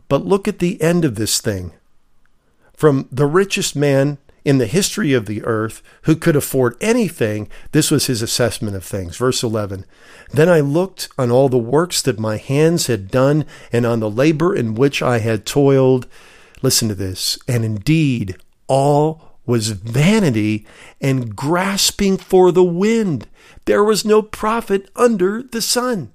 But 0.08 0.26
look 0.26 0.46
at 0.46 0.58
the 0.58 0.80
end 0.82 1.04
of 1.04 1.14
this 1.14 1.40
thing. 1.40 1.72
From 2.76 3.08
the 3.10 3.26
richest 3.26 3.76
man 3.76 4.18
in 4.44 4.58
the 4.58 4.66
history 4.66 5.12
of 5.12 5.26
the 5.26 5.42
earth 5.44 5.82
who 6.02 6.16
could 6.16 6.36
afford 6.36 6.76
anything, 6.80 7.48
this 7.72 7.90
was 7.90 8.06
his 8.06 8.22
assessment 8.22 8.76
of 8.76 8.84
things. 8.84 9.16
Verse 9.16 9.42
11 9.42 9.84
Then 10.32 10.48
I 10.48 10.60
looked 10.60 11.08
on 11.18 11.30
all 11.30 11.48
the 11.48 11.58
works 11.58 12.02
that 12.02 12.18
my 12.18 12.36
hands 12.36 12.86
had 12.86 13.10
done 13.10 13.44
and 13.72 13.86
on 13.86 14.00
the 14.00 14.10
labor 14.10 14.54
in 14.54 14.74
which 14.74 15.02
I 15.02 15.18
had 15.18 15.46
toiled. 15.46 16.06
Listen 16.62 16.88
to 16.88 16.94
this. 16.94 17.38
And 17.46 17.64
indeed, 17.64 18.36
all 18.66 19.32
was 19.44 19.70
vanity 19.70 20.66
and 21.00 21.34
grasping 21.34 22.16
for 22.16 22.52
the 22.52 22.64
wind. 22.64 23.28
There 23.64 23.84
was 23.84 24.04
no 24.04 24.22
profit 24.22 24.90
under 24.96 25.42
the 25.42 25.62
sun. 25.62 26.12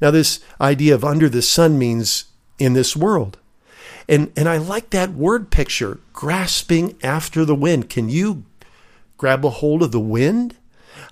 Now, 0.00 0.10
this 0.10 0.40
idea 0.60 0.94
of 0.94 1.04
under 1.04 1.28
the 1.28 1.42
sun 1.42 1.78
means 1.78 2.24
in 2.58 2.72
this 2.72 2.96
world. 2.96 3.38
And, 4.08 4.32
and 4.36 4.48
I 4.48 4.58
like 4.58 4.90
that 4.90 5.12
word 5.12 5.50
picture, 5.50 6.00
grasping 6.12 6.96
after 7.02 7.44
the 7.44 7.54
wind. 7.54 7.88
Can 7.88 8.08
you 8.08 8.44
grab 9.16 9.44
a 9.44 9.50
hold 9.50 9.82
of 9.82 9.92
the 9.92 10.00
wind? 10.00 10.56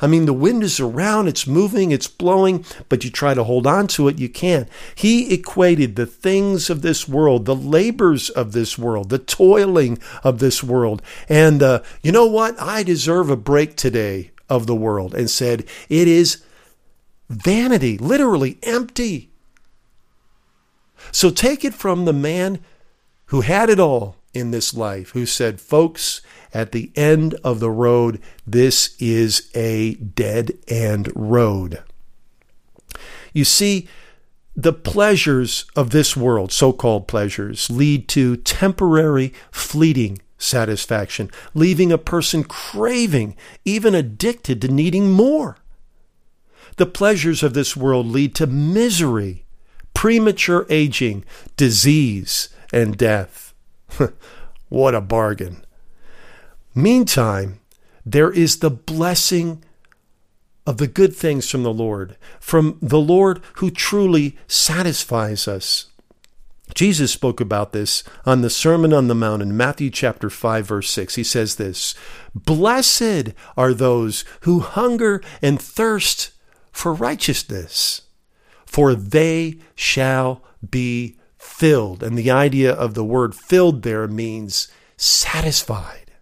I 0.01 0.07
mean, 0.07 0.27
the 0.27 0.33
wind 0.33 0.63
is 0.63 0.81
around, 0.81 1.29
it's 1.29 1.47
moving, 1.47 1.93
it's 1.93 2.09
blowing, 2.09 2.65
but 2.89 3.05
you 3.05 3.11
try 3.11 3.35
to 3.35 3.45
hold 3.45 3.67
on 3.67 3.87
to 3.89 4.09
it, 4.09 4.19
you 4.19 4.29
can't. 4.29 4.69
He 4.95 5.33
equated 5.33 5.97
the 5.97 6.07
things 6.07 6.71
of 6.71 6.83
this 6.83 7.09
world, 7.09 7.45
the 7.45 7.55
labors 7.55 8.29
of 8.31 8.53
this 8.53 8.77
world, 8.77 9.11
the 9.11 9.19
toiling 9.19 9.99
of 10.25 10.39
this 10.39 10.63
world, 10.63 11.03
and 11.29 11.63
uh, 11.63 11.83
you 12.03 12.11
know 12.11 12.27
what? 12.27 12.61
I 12.61 12.83
deserve 12.83 13.31
a 13.31 13.37
break 13.37 13.77
today 13.77 14.33
of 14.49 14.67
the 14.67 14.75
world, 14.75 15.15
and 15.15 15.31
said, 15.31 15.65
It 15.89 16.09
is 16.09 16.43
vanity, 17.29 17.97
literally 17.97 18.59
empty. 18.63 19.31
So 21.11 21.31
take 21.31 21.65
it 21.65 21.75
from 21.75 22.05
the 22.05 22.13
man 22.13 22.61
who 23.33 23.41
had 23.41 23.71
it 23.71 23.81
all 23.81 24.15
in 24.35 24.51
this 24.51 24.75
life, 24.75 25.13
who 25.13 25.25
said, 25.25 25.59
Folks, 25.59 26.21
at 26.53 26.73
the 26.73 26.93
end 26.95 27.33
of 27.43 27.61
the 27.61 27.71
road, 27.71 28.21
this 28.47 28.95
is 28.99 29.51
a 29.55 29.95
dead 29.95 30.53
end 30.69 31.11
road. 31.15 31.83
You 33.33 33.47
see, 33.47 33.89
the 34.55 34.75
pleasures 34.75 35.65
of 35.75 35.91
this 35.91 36.15
world, 36.15 36.53
so 36.53 36.75
called 36.75 37.09
pleasures, 37.09 37.71
lead 37.71 38.07
to 38.09 38.37
temporary, 38.37 39.33
fleeting 39.51 40.21
satisfaction, 40.37 41.31
leaving 41.55 41.91
a 41.91 41.97
person 41.97 42.45
craving, 42.45 43.35
even 43.65 43.95
addicted 43.95 44.61
to 44.61 44.69
needing 44.69 45.11
more. 45.11 45.57
The 46.77 46.85
pleasures 46.85 47.43
of 47.43 47.55
this 47.55 47.79
world 47.79 48.07
lead 48.07 48.35
to 48.35 48.47
misery, 48.47 49.47
premature 49.95 50.67
aging, 50.69 51.25
disease, 51.57 52.51
and 52.73 52.97
death. 52.97 53.55
what 54.69 54.95
a 54.95 55.01
bargain. 55.01 55.65
Meantime, 56.75 57.61
there 58.05 58.31
is 58.31 58.59
the 58.59 58.71
blessing 58.71 59.63
of 60.67 60.79
the 60.79 60.87
good 60.87 61.15
things 61.15 61.49
from 61.49 61.63
the 61.63 61.73
Lord, 61.73 62.17
from 62.41 62.79
the 62.81 63.01
Lord 63.01 63.43
who 63.55 63.71
truly 63.71 64.37
satisfies 64.47 65.47
us. 65.47 65.87
Jesus 66.75 67.13
spoke 67.13 67.41
about 67.41 67.73
this 67.73 68.03
on 68.25 68.41
the 68.41 68.49
Sermon 68.49 68.93
on 68.93 69.09
the 69.09 69.15
Mount 69.15 69.43
in 69.43 69.57
Matthew 69.57 69.91
chapter 69.91 70.31
5 70.31 70.67
verse 70.67 70.91
6. 70.91 71.17
He 71.17 71.25
says 71.25 71.57
this, 71.57 71.95
"Blessed 72.35 73.35
are 73.57 73.75
those 73.75 74.25
who 74.43 74.61
hunger 74.61 75.21
and 75.43 75.61
thirst 75.61 76.31
for 76.71 76.95
righteousness, 76.95 78.03
for 78.65 78.95
they 78.95 79.59
shall 79.75 80.43
be 80.71 81.19
filled." 81.43 82.03
And 82.03 82.17
the 82.17 82.31
idea 82.31 82.73
of 82.73 82.95
the 82.95 83.05
word 83.05 83.35
filled 83.35 83.83
there 83.83 84.07
means 84.07 84.69
satisfied. 84.97 86.13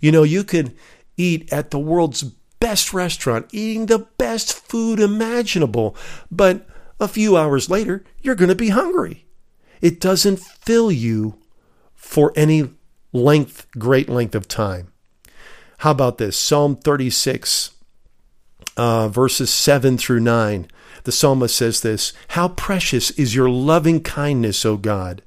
You 0.00 0.12
know, 0.12 0.22
you 0.22 0.44
could 0.44 0.76
eat 1.16 1.52
at 1.52 1.70
the 1.70 1.78
world's 1.78 2.22
best 2.60 2.92
restaurant, 2.92 3.48
eating 3.52 3.86
the 3.86 4.06
best 4.18 4.52
food 4.52 5.00
imaginable, 5.00 5.96
but 6.30 6.66
a 7.00 7.08
few 7.08 7.36
hours 7.36 7.70
later, 7.70 8.04
you're 8.20 8.34
going 8.34 8.50
to 8.50 8.54
be 8.54 8.68
hungry. 8.68 9.24
It 9.80 10.00
doesn't 10.00 10.38
fill 10.38 10.92
you 10.92 11.38
for 11.94 12.32
any 12.36 12.70
length, 13.12 13.66
great 13.78 14.08
length 14.08 14.34
of 14.34 14.46
time. 14.46 14.92
How 15.78 15.92
about 15.92 16.18
this? 16.18 16.36
Psalm 16.36 16.76
36, 16.76 17.70
uh, 18.76 19.08
verses 19.08 19.50
7 19.50 19.96
through 19.96 20.20
9. 20.20 20.68
The 21.04 21.12
psalmist 21.12 21.56
says 21.56 21.80
this 21.80 22.12
How 22.28 22.48
precious 22.48 23.10
is 23.12 23.34
your 23.34 23.48
loving 23.50 24.02
kindness, 24.02 24.64
O 24.64 24.76
God! 24.76 25.22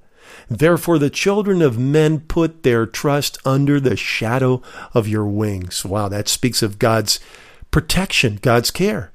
Therefore, 0.49 0.99
the 0.99 1.09
children 1.09 1.61
of 1.61 1.79
men 1.79 2.19
put 2.19 2.63
their 2.63 2.85
trust 2.85 3.37
under 3.45 3.79
the 3.79 3.95
shadow 3.95 4.61
of 4.93 5.07
your 5.07 5.25
wings. 5.25 5.85
Wow, 5.85 6.09
that 6.09 6.27
speaks 6.27 6.61
of 6.61 6.79
God's 6.79 7.19
protection, 7.71 8.39
God's 8.41 8.71
care. 8.71 9.11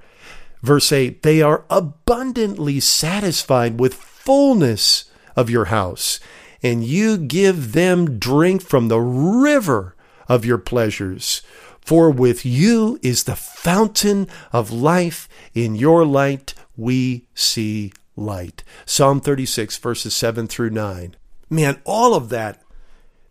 Verse 0.62 0.90
8 0.90 1.22
They 1.22 1.42
are 1.42 1.64
abundantly 1.70 2.80
satisfied 2.80 3.78
with 3.78 3.94
fullness 3.94 5.10
of 5.36 5.50
your 5.50 5.66
house, 5.66 6.18
and 6.62 6.84
you 6.84 7.16
give 7.16 7.72
them 7.72 8.18
drink 8.18 8.62
from 8.62 8.88
the 8.88 9.00
river 9.00 9.94
of 10.28 10.44
your 10.44 10.58
pleasures. 10.58 11.42
For 11.88 12.10
with 12.10 12.44
you 12.44 13.00
is 13.02 13.24
the 13.24 13.34
fountain 13.34 14.28
of 14.52 14.70
life. 14.70 15.26
In 15.54 15.74
your 15.74 16.04
light 16.04 16.52
we 16.76 17.28
see 17.32 17.94
light. 18.14 18.62
Psalm 18.84 19.22
36, 19.22 19.78
verses 19.78 20.14
7 20.14 20.48
through 20.48 20.68
9. 20.68 21.16
Man, 21.48 21.80
all 21.86 22.14
of 22.14 22.28
that 22.28 22.60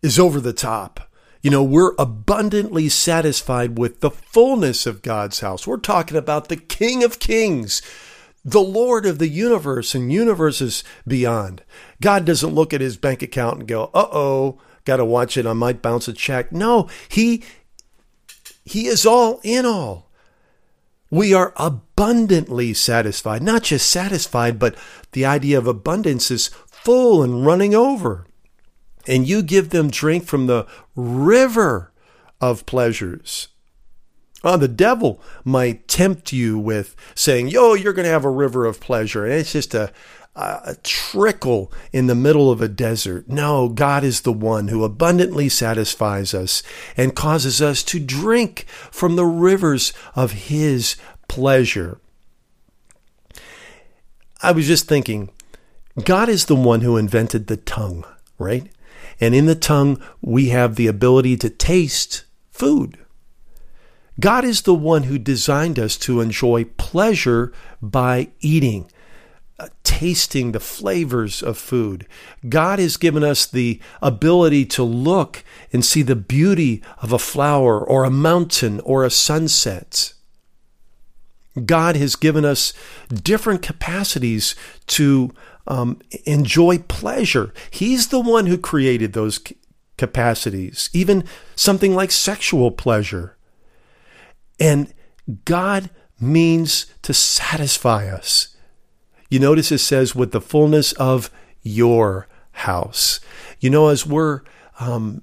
is 0.02 0.18
over 0.18 0.40
the 0.40 0.54
top. 0.54 1.02
You 1.44 1.52
know, 1.52 1.64
we're 1.64 1.94
abundantly 2.00 2.90
satisfied 2.90 3.78
with 3.78 4.00
the 4.00 4.10
fullness 4.10 4.88
of 4.88 5.04
God's 5.04 5.42
house. 5.42 5.68
We're 5.68 5.78
talking 5.78 6.18
about 6.18 6.48
the 6.48 6.58
King 6.58 7.04
of 7.04 7.20
Kings, 7.20 7.84
the 8.44 8.60
Lord 8.60 9.06
of 9.06 9.20
the 9.20 9.30
universe 9.30 9.94
and 9.94 10.12
universes 10.12 10.84
beyond. 11.08 11.62
God 12.02 12.26
doesn't 12.26 12.56
look 12.56 12.74
at 12.74 12.82
his 12.82 12.98
bank 12.98 13.22
account 13.22 13.60
and 13.60 13.68
go, 13.68 13.92
uh 13.94 14.08
oh, 14.12 14.60
got 14.84 14.98
to 14.98 15.06
watch 15.06 15.38
it. 15.38 15.46
I 15.46 15.54
might 15.54 15.84
bounce 15.84 16.08
a 16.08 16.14
check. 16.14 16.52
No, 16.52 16.90
he, 17.08 17.44
he 18.67 18.88
is 18.88 19.05
all 19.05 19.39
in 19.43 19.65
all. 19.65 20.09
We 21.09 21.33
are 21.33 21.53
abundantly 21.55 22.74
satisfied, 22.74 23.41
not 23.41 23.63
just 23.63 23.89
satisfied, 23.89 24.59
but 24.59 24.75
the 25.13 25.25
idea 25.25 25.57
of 25.57 25.67
abundance 25.67 26.29
is 26.29 26.50
full 26.67 27.24
and 27.24 27.45
running 27.45 27.74
over. 27.74 28.25
And 29.07 29.27
you 29.27 29.41
give 29.41 29.69
them 29.69 29.89
drink 29.89 30.25
from 30.25 30.47
the 30.47 30.67
river 30.95 31.93
of 32.41 32.65
pleasures. 32.65 33.47
Oh, 34.43 34.57
the 34.57 34.67
devil 34.67 35.21
might 35.43 35.88
tempt 35.88 36.32
you 36.32 36.60
with 36.60 36.95
saying, 37.15 37.47
Yo, 37.47 37.73
you're 37.73 37.93
going 37.93 38.06
to 38.06 38.12
have 38.12 38.25
a 38.25 38.30
river 38.30 38.65
of 38.65 38.80
pleasure. 38.80 39.25
And 39.25 39.34
it's 39.34 39.53
just 39.53 39.73
a, 39.73 39.91
a 40.38 40.76
trickle 40.84 41.71
in 41.91 42.08
the 42.08 42.15
middle 42.15 42.52
of 42.52 42.62
a 42.62 42.67
desert. 42.67 43.28
No, 43.28 43.69
God 43.69 44.04
is 44.04 44.21
the 44.21 44.34
one 44.34 44.67
who 44.67 44.84
abundantly 44.84 45.50
satisfies 45.50 46.34
us 46.34 46.62
and 46.95 47.15
causes 47.15 47.62
us 47.62 47.84
to 47.84 48.00
drink 48.00 48.65
from 48.91 49.15
the 49.15 49.26
rivers 49.26 49.93
of 50.15 50.34
His 50.34 50.95
pleasure. 51.28 52.00
I 54.41 54.52
was 54.52 54.67
just 54.67 54.88
thinking, 54.88 55.30
God 56.04 56.30
is 56.30 56.45
the 56.45 56.56
one 56.56 56.82
who 56.82 56.97
invented 56.97 57.47
the 57.47 57.58
tongue, 57.58 58.06
right? 58.38 58.71
And 59.19 59.34
in 59.34 59.47
the 59.47 59.56
tongue, 59.56 60.00
we 60.21 60.50
have 60.50 60.76
the 60.76 60.86
ability 60.86 61.38
to 61.38 61.50
taste 61.50 62.26
food. 62.52 63.00
God 64.19 64.45
is 64.45 64.63
the 64.63 64.76
one 64.76 65.04
who 65.04 65.17
designed 65.17 65.78
us 65.80 65.97
to 65.97 66.21
enjoy 66.21 66.65
pleasure 66.65 67.52
by 67.82 68.30
eating, 68.39 68.91
uh, 69.60 69.70
tasting 69.84 70.52
the 70.52 70.60
flavors 70.60 71.41
of 71.41 71.58
food. 71.58 72.06
God 72.48 72.80
has 72.80 72.96
given 72.96 73.24
us 73.24 73.46
the 73.46 73.82
ability 74.02 74.65
to 74.67 74.84
look 74.84 75.43
and 75.74 75.84
see 75.84 76.04
the 76.04 76.15
beauty 76.15 76.84
of 77.02 77.12
a 77.12 77.20
flower 77.20 77.80
or 77.80 78.04
a 78.04 78.12
mountain 78.12 78.80
or 78.82 79.04
a 79.04 79.10
sunset. 79.10 80.13
God 81.65 81.96
has 81.96 82.15
given 82.15 82.46
us 82.46 82.72
different 83.12 83.63
capacities 83.63 84.56
to 84.88 85.34
um, 85.65 86.00
enjoy 86.26 86.78
pleasure. 86.78 87.54
He's 87.72 88.10
the 88.10 88.20
one 88.20 88.46
who 88.46 88.58
created 88.58 89.13
those 89.13 89.39
capacities, 89.98 90.89
even 90.93 91.24
something 91.56 91.96
like 91.96 92.12
sexual 92.12 92.72
pleasure. 92.72 93.38
And 94.60 94.93
God 95.46 95.89
means 96.20 96.88
to 97.02 97.13
satisfy 97.13 98.08
us. 98.08 98.56
You 99.30 99.40
notice 99.40 99.72
it 99.72 99.80
says, 99.80 100.16
with 100.16 100.32
the 100.32 100.42
fullness 100.42 100.94
of 100.94 101.30
your 101.62 102.28
house. 102.52 103.20
You 103.60 103.70
know, 103.70 103.90
as 103.90 104.06
we're 104.06 104.42
um, 104.80 105.22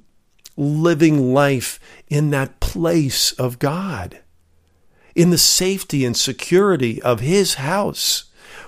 living 0.57 1.33
life 1.33 1.81
in 2.09 2.31
that 2.31 2.61
place 2.61 3.33
of 3.33 3.59
God, 3.59 4.21
in 5.15 5.31
the 5.31 5.39
safety 5.39 6.05
and 6.05 6.17
security 6.17 7.01
of 7.03 7.21
His 7.21 7.55
house, 7.55 8.25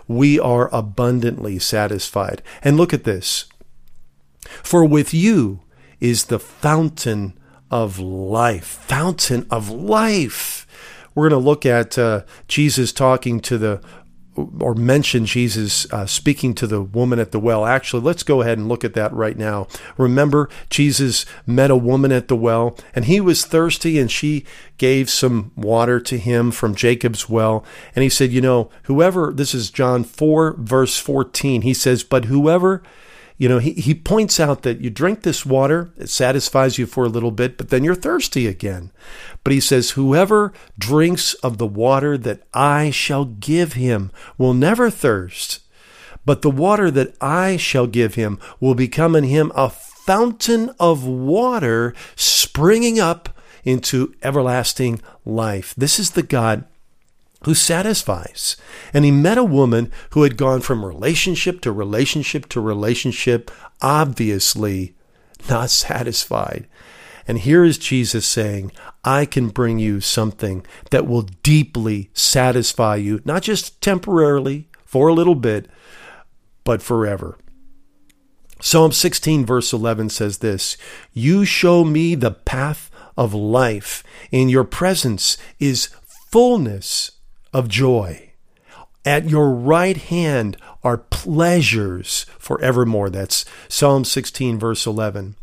we 0.08 0.38
are 0.38 0.72
abundantly 0.74 1.58
satisfied. 1.58 2.42
And 2.62 2.76
look 2.76 2.94
at 2.94 3.04
this. 3.04 3.46
For 4.62 4.84
with 4.84 5.12
you 5.12 5.60
is 6.00 6.26
the 6.26 6.38
fountain 6.38 7.38
of 7.70 7.98
life. 7.98 8.66
Fountain 8.66 9.46
of 9.50 9.70
life. 9.70 10.66
We're 11.14 11.28
going 11.28 11.42
to 11.42 11.48
look 11.48 11.66
at 11.66 11.98
uh, 11.98 12.22
Jesus 12.46 12.92
talking 12.92 13.40
to 13.40 13.58
the 13.58 13.80
or 14.60 14.74
mention 14.74 15.26
Jesus 15.26 15.90
uh, 15.92 16.06
speaking 16.06 16.54
to 16.54 16.66
the 16.66 16.82
woman 16.82 17.18
at 17.18 17.32
the 17.32 17.38
well. 17.38 17.64
Actually, 17.64 18.02
let's 18.02 18.22
go 18.22 18.42
ahead 18.42 18.58
and 18.58 18.68
look 18.68 18.84
at 18.84 18.94
that 18.94 19.12
right 19.12 19.36
now. 19.36 19.66
Remember, 19.96 20.48
Jesus 20.70 21.26
met 21.46 21.70
a 21.70 21.76
woman 21.76 22.12
at 22.12 22.28
the 22.28 22.36
well, 22.36 22.76
and 22.94 23.06
he 23.06 23.20
was 23.20 23.44
thirsty, 23.44 23.98
and 23.98 24.10
she 24.10 24.44
gave 24.78 25.08
some 25.08 25.52
water 25.56 25.98
to 26.00 26.18
him 26.18 26.50
from 26.50 26.74
Jacob's 26.74 27.28
well. 27.28 27.64
And 27.94 28.02
he 28.02 28.08
said, 28.08 28.32
You 28.32 28.40
know, 28.40 28.70
whoever, 28.84 29.32
this 29.32 29.54
is 29.54 29.70
John 29.70 30.04
4, 30.04 30.56
verse 30.58 30.98
14, 30.98 31.62
he 31.62 31.74
says, 31.74 32.02
But 32.02 32.26
whoever 32.26 32.82
you 33.38 33.48
know, 33.48 33.58
he, 33.58 33.72
he 33.72 33.94
points 33.94 34.40
out 34.40 34.62
that 34.62 34.80
you 34.80 34.88
drink 34.88 35.22
this 35.22 35.44
water, 35.44 35.90
it 35.98 36.08
satisfies 36.08 36.78
you 36.78 36.86
for 36.86 37.04
a 37.04 37.10
little 37.10 37.30
bit, 37.30 37.58
but 37.58 37.68
then 37.68 37.84
you're 37.84 37.94
thirsty 37.94 38.46
again. 38.46 38.90
But 39.44 39.52
he 39.52 39.60
says, 39.60 39.90
Whoever 39.90 40.52
drinks 40.78 41.34
of 41.34 41.58
the 41.58 41.66
water 41.66 42.16
that 42.18 42.42
I 42.54 42.90
shall 42.90 43.26
give 43.26 43.74
him 43.74 44.10
will 44.38 44.54
never 44.54 44.90
thirst, 44.90 45.60
but 46.24 46.42
the 46.42 46.50
water 46.50 46.90
that 46.90 47.14
I 47.20 47.56
shall 47.56 47.86
give 47.86 48.14
him 48.14 48.38
will 48.58 48.74
become 48.74 49.14
in 49.14 49.24
him 49.24 49.52
a 49.54 49.68
fountain 49.68 50.70
of 50.80 51.06
water 51.06 51.94
springing 52.14 52.98
up 52.98 53.28
into 53.64 54.14
everlasting 54.22 55.02
life. 55.24 55.74
This 55.76 55.98
is 55.98 56.12
the 56.12 56.22
God 56.22 56.64
who 57.46 57.54
satisfies. 57.54 58.56
And 58.92 59.04
he 59.04 59.12
met 59.12 59.38
a 59.38 59.44
woman 59.44 59.92
who 60.10 60.24
had 60.24 60.36
gone 60.36 60.60
from 60.60 60.84
relationship 60.84 61.60
to 61.60 61.70
relationship 61.70 62.48
to 62.48 62.60
relationship, 62.60 63.52
obviously 63.80 64.96
not 65.48 65.70
satisfied. 65.70 66.66
And 67.28 67.38
here 67.38 67.62
is 67.62 67.78
Jesus 67.78 68.26
saying, 68.26 68.72
I 69.04 69.26
can 69.26 69.50
bring 69.50 69.78
you 69.78 70.00
something 70.00 70.66
that 70.90 71.06
will 71.06 71.22
deeply 71.22 72.10
satisfy 72.12 72.96
you, 72.96 73.20
not 73.24 73.42
just 73.42 73.80
temporarily, 73.80 74.68
for 74.84 75.06
a 75.06 75.14
little 75.14 75.36
bit, 75.36 75.68
but 76.64 76.82
forever. 76.82 77.38
Psalm 78.60 78.90
16, 78.90 79.46
verse 79.46 79.72
11 79.72 80.10
says 80.10 80.38
this 80.38 80.76
You 81.12 81.44
show 81.44 81.84
me 81.84 82.16
the 82.16 82.32
path 82.32 82.90
of 83.16 83.32
life. 83.32 84.02
In 84.32 84.48
your 84.48 84.64
presence 84.64 85.38
is 85.60 85.90
fullness 86.32 87.12
of 87.56 87.68
joy. 87.68 88.32
At 89.06 89.30
your 89.30 89.50
right 89.50 89.96
hand 89.96 90.58
are 90.84 90.98
pleasures 90.98 92.26
forevermore. 92.38 93.08
That's 93.08 93.46
Psalm 93.66 94.04
16, 94.04 94.58
verse 94.58 94.84
11. 94.84 95.36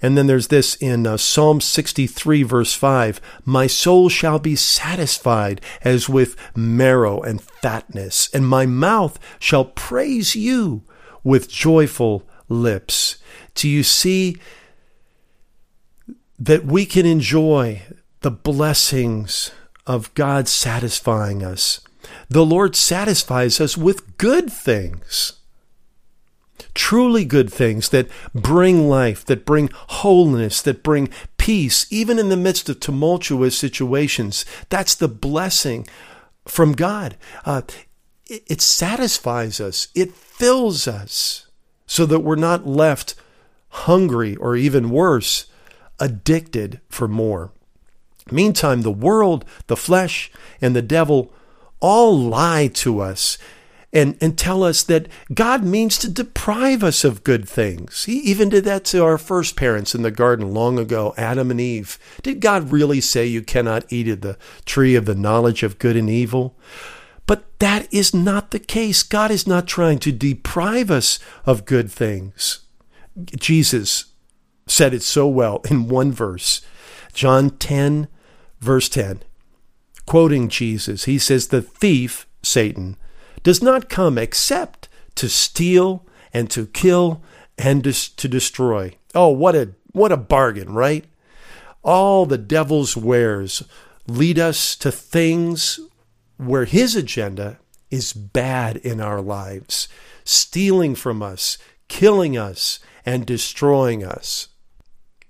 And 0.00 0.16
then 0.16 0.28
there's 0.28 0.46
this 0.46 0.76
in 0.76 1.08
uh, 1.08 1.16
Psalm 1.16 1.60
63, 1.60 2.44
verse 2.44 2.74
5 2.74 3.20
My 3.44 3.66
soul 3.66 4.08
shall 4.08 4.38
be 4.38 4.54
satisfied 4.54 5.60
as 5.82 6.08
with 6.08 6.36
marrow 6.54 7.20
and 7.20 7.42
fatness, 7.42 8.30
and 8.32 8.46
my 8.46 8.64
mouth 8.64 9.18
shall 9.40 9.64
praise 9.64 10.36
you 10.36 10.84
with 11.24 11.50
joyful 11.50 12.22
lips. 12.48 13.18
Do 13.56 13.68
you 13.68 13.82
see 13.82 14.36
that 16.38 16.64
we 16.64 16.86
can 16.86 17.06
enjoy 17.06 17.82
the 18.20 18.30
blessings 18.30 19.50
of 19.86 20.12
God 20.14 20.48
satisfying 20.48 21.42
us? 21.42 21.80
The 22.28 22.44
Lord 22.44 22.76
satisfies 22.76 23.60
us 23.60 23.76
with 23.76 24.16
good 24.18 24.52
things 24.52 25.34
truly 26.76 27.24
good 27.24 27.52
things 27.52 27.88
that 27.88 28.08
bring 28.34 28.88
life, 28.88 29.24
that 29.24 29.44
bring 29.44 29.70
wholeness, 29.72 30.62
that 30.62 30.82
bring 30.82 31.08
peace, 31.38 31.86
even 31.90 32.18
in 32.18 32.28
the 32.28 32.36
midst 32.36 32.68
of 32.68 32.78
tumultuous 32.78 33.56
situations. 33.58 34.44
That's 34.68 34.94
the 34.94 35.08
blessing 35.08 35.86
from 36.46 36.74
God. 36.74 37.16
Uh, 37.44 37.62
it, 38.26 38.42
it 38.46 38.60
satisfies 38.60 39.60
us, 39.60 39.88
it 39.94 40.12
fills 40.12 40.86
us 40.86 41.46
so 41.86 42.04
that 42.06 42.20
we're 42.20 42.36
not 42.36 42.66
left 42.66 43.14
hungry 43.68 44.36
or 44.36 44.54
even 44.54 44.90
worse, 44.90 45.46
addicted 45.98 46.80
for 46.88 47.08
more. 47.08 47.52
Meantime, 48.30 48.82
the 48.82 48.90
world, 48.90 49.44
the 49.66 49.76
flesh, 49.76 50.30
and 50.60 50.74
the 50.74 50.82
devil 50.82 51.32
all 51.80 52.18
lie 52.18 52.68
to 52.68 53.00
us 53.00 53.38
and, 53.92 54.18
and 54.20 54.36
tell 54.36 54.62
us 54.62 54.82
that 54.82 55.08
God 55.32 55.64
means 55.64 55.96
to 55.98 56.10
deprive 56.10 56.82
us 56.84 57.04
of 57.04 57.24
good 57.24 57.48
things. 57.48 58.04
He 58.04 58.18
even 58.18 58.48
did 58.48 58.64
that 58.64 58.84
to 58.86 59.02
our 59.04 59.16
first 59.16 59.56
parents 59.56 59.94
in 59.94 60.02
the 60.02 60.10
garden 60.10 60.52
long 60.52 60.78
ago, 60.78 61.14
Adam 61.16 61.50
and 61.50 61.60
Eve. 61.60 61.98
Did 62.22 62.40
God 62.40 62.72
really 62.72 63.00
say 63.00 63.24
you 63.24 63.42
cannot 63.42 63.90
eat 63.90 64.08
of 64.08 64.20
the 64.20 64.36
tree 64.64 64.96
of 64.96 65.06
the 65.06 65.14
knowledge 65.14 65.62
of 65.62 65.78
good 65.78 65.96
and 65.96 66.10
evil? 66.10 66.56
But 67.26 67.58
that 67.58 67.92
is 67.92 68.12
not 68.12 68.50
the 68.50 68.58
case. 68.58 69.02
God 69.02 69.30
is 69.30 69.46
not 69.46 69.66
trying 69.66 69.98
to 70.00 70.12
deprive 70.12 70.90
us 70.90 71.18
of 71.44 71.64
good 71.64 71.90
things. 71.90 72.60
Jesus 73.34 74.06
said 74.66 74.92
it 74.92 75.02
so 75.02 75.26
well 75.26 75.62
in 75.70 75.88
one 75.88 76.12
verse. 76.12 76.60
John 77.14 77.50
10, 77.50 78.08
verse 78.60 78.88
10. 78.88 79.22
Quoting 80.06 80.48
Jesus, 80.48 81.04
he 81.04 81.18
says, 81.18 81.48
The 81.48 81.62
thief, 81.62 82.26
Satan, 82.42 82.96
does 83.42 83.62
not 83.62 83.88
come 83.88 84.18
except 84.18 84.88
to 85.16 85.28
steal 85.28 86.06
and 86.32 86.50
to 86.50 86.66
kill 86.66 87.22
and 87.58 87.82
to 87.82 88.28
destroy. 88.28 88.96
Oh, 89.14 89.28
what 89.28 89.54
a 89.54 89.70
what 89.92 90.12
a 90.12 90.16
bargain, 90.16 90.74
right? 90.74 91.06
All 91.82 92.26
the 92.26 92.38
devil's 92.38 92.96
wares 92.96 93.62
lead 94.06 94.38
us 94.38 94.76
to 94.76 94.92
things 94.92 95.80
where 96.36 96.66
his 96.66 96.94
agenda 96.94 97.58
is 97.90 98.12
bad 98.12 98.76
in 98.76 99.00
our 99.00 99.22
lives, 99.22 99.88
stealing 100.24 100.94
from 100.94 101.22
us, 101.22 101.56
killing 101.88 102.36
us, 102.36 102.78
and 103.06 103.24
destroying 103.24 104.04
us. 104.04 104.48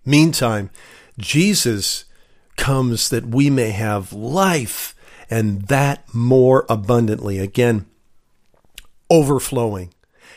Meantime, 0.05 0.71
Jesus 1.19 2.06
comes 2.57 3.09
that 3.09 3.27
we 3.27 3.51
may 3.51 3.71
have 3.71 4.13
life 4.13 4.95
and 5.31 5.63
that 5.63 6.15
more 6.15 6.65
abundantly. 6.69 7.39
Again, 7.39 7.87
overflowing. 9.11 9.93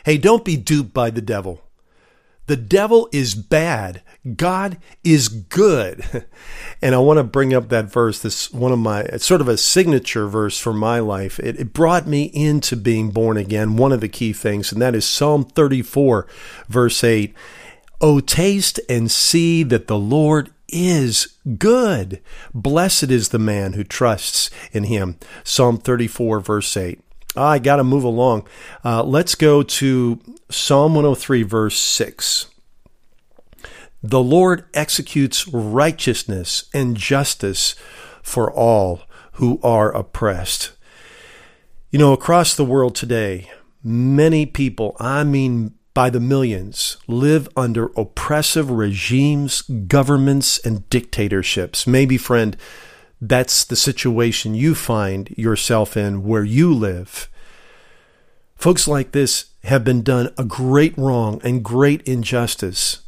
Hey, 0.06 0.18
don't 0.18 0.46
be 0.46 0.58
duped 0.58 0.94
by 0.94 1.10
the 1.10 1.22
devil. 1.22 1.62
The 2.48 2.58
devil 2.58 3.08
is 3.12 3.36
bad. 3.36 4.02
God 4.36 4.78
is 5.04 5.28
good. 5.28 6.04
And 6.82 6.96
I 6.96 7.00
want 7.00 7.18
to 7.18 7.26
bring 7.26 7.54
up 7.54 7.68
that 7.70 7.92
verse. 7.92 8.22
This 8.22 8.54
one 8.54 8.72
of 8.72 8.80
my, 8.80 9.02
it's 9.02 9.26
sort 9.26 9.42
of 9.42 9.50
a 9.50 9.58
signature 9.58 10.30
verse 10.30 10.58
for 10.58 10.72
my 10.72 11.00
life. 11.00 11.38
It, 11.40 11.60
it 11.60 11.74
brought 11.74 12.08
me 12.08 12.32
into 12.34 12.78
being 12.78 13.12
born 13.12 13.36
again. 13.36 13.76
One 13.76 13.92
of 13.92 14.00
the 14.00 14.08
key 14.08 14.32
things, 14.32 14.72
and 14.72 14.82
that 14.82 14.96
is 14.96 15.06
Psalm 15.06 15.44
34, 15.44 16.26
verse 16.70 17.04
8. 17.04 17.34
Oh, 18.00 18.22
taste 18.22 18.80
and 18.88 19.12
see 19.12 19.64
that 19.64 19.88
the 19.88 19.98
Lord 19.98 20.52
is 20.72 21.36
good. 21.58 22.22
Blessed 22.54 23.12
is 23.12 23.30
the 23.30 23.40
man 23.40 23.74
who 23.74 23.84
trusts 23.84 24.50
in 24.72 24.86
him. 24.86 25.18
Psalm 25.44 25.78
34, 25.78 26.40
verse 26.40 26.76
8. 26.78 27.00
I 27.36 27.60
got 27.60 27.78
to 27.78 27.84
move 27.84 28.04
along. 28.04 28.48
Uh, 28.84 29.04
let's 29.04 29.36
go 29.36 29.64
to 29.64 30.20
Psalm 30.50 30.96
103, 30.96 31.44
verse 31.44 31.78
6. 31.78 32.48
The 34.02 34.24
Lord 34.24 34.66
executes 34.74 35.48
righteousness 35.48 36.70
and 36.74 36.96
justice 36.96 37.76
for 38.24 38.52
all 38.52 39.02
who 39.34 39.60
are 39.62 39.92
oppressed. 39.92 40.72
You 41.92 42.00
know, 42.00 42.14
across 42.14 42.56
the 42.56 42.66
world 42.66 42.96
today, 42.96 43.50
many 43.84 44.46
people, 44.46 44.96
I 45.00 45.24
mean 45.24 45.74
by 46.00 46.10
the 46.10 46.20
millions, 46.22 46.96
live 47.08 47.50
under 47.58 47.88
oppressive 47.98 48.72
regimes, 48.72 49.64
governments, 49.64 50.58
and 50.60 50.90
dictatorships. 50.90 51.86
Maybe, 51.86 52.16
friend, 52.18 52.56
that's 53.20 53.66
the 53.66 53.76
situation 53.76 54.56
you 54.56 54.76
find 54.76 55.30
yourself 55.32 55.98
in 55.98 56.24
where 56.24 56.46
you 56.46 56.74
live. 56.74 57.28
Folks 58.56 58.88
like 58.88 59.12
this 59.12 59.48
have 59.66 59.84
been 59.84 60.02
done 60.02 60.34
a 60.38 60.46
great 60.46 60.98
wrong 60.98 61.42
and 61.44 61.66
great 61.66 62.02
injustice, 62.04 63.02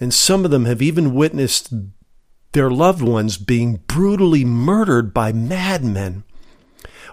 and 0.00 0.14
some 0.14 0.46
of 0.46 0.50
them 0.50 0.64
have 0.64 0.80
even 0.80 1.12
witnessed 1.12 1.74
their 2.52 2.70
loved 2.70 3.02
ones 3.02 3.36
being 3.36 3.82
brutally 3.86 4.42
murdered 4.42 5.12
by 5.12 5.34
madmen. 5.34 6.24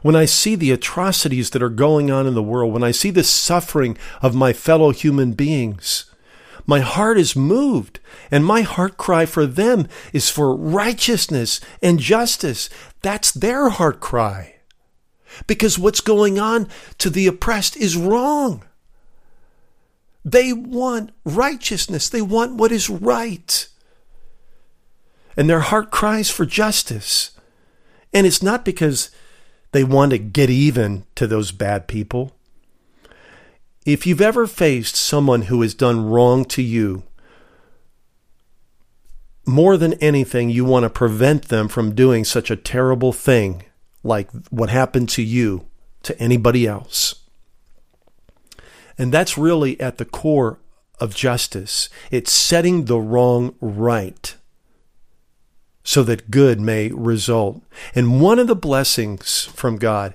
When 0.01 0.15
I 0.15 0.25
see 0.25 0.55
the 0.55 0.71
atrocities 0.71 1.49
that 1.51 1.63
are 1.63 1.69
going 1.69 2.09
on 2.09 2.25
in 2.25 2.33
the 2.33 2.43
world, 2.43 2.73
when 2.73 2.83
I 2.83 2.91
see 2.91 3.11
the 3.11 3.23
suffering 3.23 3.97
of 4.21 4.35
my 4.35 4.53
fellow 4.53 4.91
human 4.91 5.33
beings, 5.33 6.05
my 6.65 6.81
heart 6.81 7.17
is 7.17 7.35
moved, 7.35 7.99
and 8.29 8.45
my 8.45 8.61
heart 8.61 8.95
cry 8.95 9.25
for 9.25 9.45
them 9.45 9.87
is 10.13 10.29
for 10.29 10.55
righteousness 10.55 11.59
and 11.81 11.99
justice. 11.99 12.69
That's 13.01 13.31
their 13.31 13.69
heart 13.69 13.99
cry. 13.99 14.55
Because 15.47 15.79
what's 15.79 16.01
going 16.01 16.39
on 16.39 16.67
to 16.99 17.09
the 17.09 17.27
oppressed 17.27 17.75
is 17.75 17.97
wrong. 17.97 18.63
They 20.23 20.53
want 20.53 21.11
righteousness, 21.25 22.07
they 22.07 22.21
want 22.21 22.55
what 22.55 22.71
is 22.71 22.89
right. 22.89 23.67
And 25.35 25.49
their 25.49 25.61
heart 25.61 25.89
cries 25.89 26.29
for 26.29 26.45
justice. 26.45 27.31
And 28.13 28.27
it's 28.27 28.43
not 28.43 28.65
because 28.65 29.09
they 29.71 29.83
want 29.83 30.11
to 30.11 30.17
get 30.17 30.49
even 30.49 31.05
to 31.15 31.27
those 31.27 31.51
bad 31.51 31.87
people. 31.87 32.35
If 33.85 34.05
you've 34.05 34.21
ever 34.21 34.47
faced 34.47 34.95
someone 34.95 35.43
who 35.43 35.61
has 35.61 35.73
done 35.73 36.05
wrong 36.05 36.45
to 36.45 36.61
you, 36.61 37.03
more 39.45 39.77
than 39.77 39.93
anything, 39.95 40.49
you 40.49 40.63
want 40.63 40.83
to 40.83 40.89
prevent 40.89 41.47
them 41.47 41.67
from 41.67 41.95
doing 41.95 42.23
such 42.23 42.51
a 42.51 42.55
terrible 42.55 43.11
thing 43.11 43.63
like 44.03 44.29
what 44.49 44.69
happened 44.69 45.09
to 45.09 45.23
you 45.23 45.65
to 46.03 46.19
anybody 46.19 46.67
else. 46.67 47.15
And 48.97 49.11
that's 49.11 49.37
really 49.37 49.79
at 49.79 49.97
the 49.97 50.05
core 50.05 50.59
of 50.99 51.15
justice. 51.15 51.89
It's 52.11 52.31
setting 52.31 52.85
the 52.85 52.99
wrong 52.99 53.55
right 53.61 54.35
so 55.89 56.03
that 56.03 56.29
good 56.29 56.61
may 56.61 56.91
result. 56.91 57.63
And 57.95 58.21
one 58.21 58.37
of 58.37 58.45
the 58.45 58.55
blessings 58.55 59.45
from 59.55 59.77
God 59.77 60.13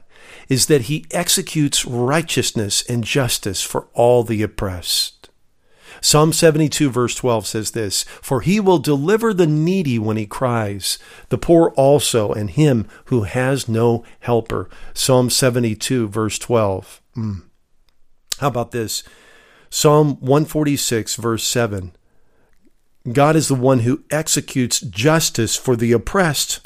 is 0.49 0.67
that 0.67 0.83
he 0.83 1.05
executes 1.11 1.85
righteousness 1.85 2.89
and 2.89 3.03
justice 3.03 3.61
for 3.61 3.89
all 3.93 4.23
the 4.23 4.41
oppressed. 4.45 5.31
Psalm 6.01 6.33
72 6.33 6.89
verse 6.91 7.17
12 7.17 7.49
says 7.49 7.71
this, 7.73 8.05
For 8.23 8.43
he 8.43 8.61
will 8.61 8.79
deliver 8.79 9.35
the 9.35 9.49
needy 9.49 9.99
when 9.99 10.17
he 10.17 10.27
cries, 10.27 10.97
the 11.29 11.39
poor 11.39 11.71
also, 11.71 12.33
and 12.33 12.51
him 12.51 12.87
who 13.07 13.23
has 13.23 13.69
no 13.69 14.05
helper. 14.21 14.71
Psalm 14.93 15.29
72 15.29 16.07
verse 16.07 16.39
12. 16.39 17.03
Mm. 17.17 17.43
How 18.39 18.47
about 18.47 18.71
this? 18.71 19.03
Psalm 19.71 20.21
146 20.21 21.17
verse 21.17 21.43
7. 21.43 21.97
God 23.11 23.37
is 23.37 23.49
the 23.49 23.55
one 23.55 23.81
who 23.81 24.03
executes 24.11 24.81
justice 24.81 25.57
for 25.57 25.77
the 25.77 25.93
oppressed 25.93 26.61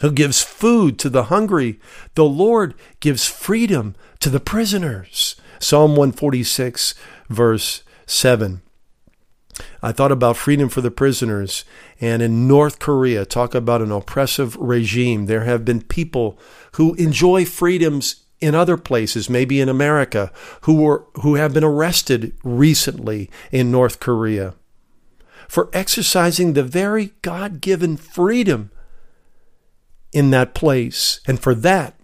who 0.00 0.10
gives 0.10 0.42
food 0.42 0.98
to 0.98 1.08
the 1.08 1.24
hungry. 1.24 1.78
The 2.14 2.24
Lord 2.24 2.74
gives 3.00 3.28
freedom 3.28 3.94
to 4.20 4.30
the 4.30 4.40
prisoners. 4.40 5.36
Psalm 5.60 5.90
146, 5.90 6.94
verse 7.28 7.82
7. 8.06 8.60
I 9.82 9.92
thought 9.92 10.10
about 10.10 10.36
freedom 10.36 10.68
for 10.68 10.80
the 10.80 10.90
prisoners. 10.90 11.64
And 12.00 12.22
in 12.22 12.48
North 12.48 12.80
Korea, 12.80 13.24
talk 13.24 13.54
about 13.54 13.82
an 13.82 13.92
oppressive 13.92 14.56
regime. 14.56 15.26
There 15.26 15.44
have 15.44 15.64
been 15.64 15.80
people 15.80 16.38
who 16.72 16.94
enjoy 16.94 17.44
freedoms 17.44 18.24
in 18.40 18.54
other 18.54 18.76
places, 18.76 19.30
maybe 19.30 19.60
in 19.60 19.68
America, 19.68 20.32
who 20.62 20.82
were 20.82 21.06
who 21.22 21.36
have 21.36 21.54
been 21.54 21.64
arrested 21.64 22.34
recently 22.42 23.30
in 23.52 23.70
North 23.70 24.00
Korea 24.00 24.54
for 25.48 25.70
exercising 25.72 26.52
the 26.52 26.62
very 26.62 27.12
God-given 27.22 27.96
freedom 27.96 28.70
in 30.12 30.30
that 30.30 30.54
place. 30.54 31.20
And 31.26 31.40
for 31.40 31.54
that, 31.54 31.94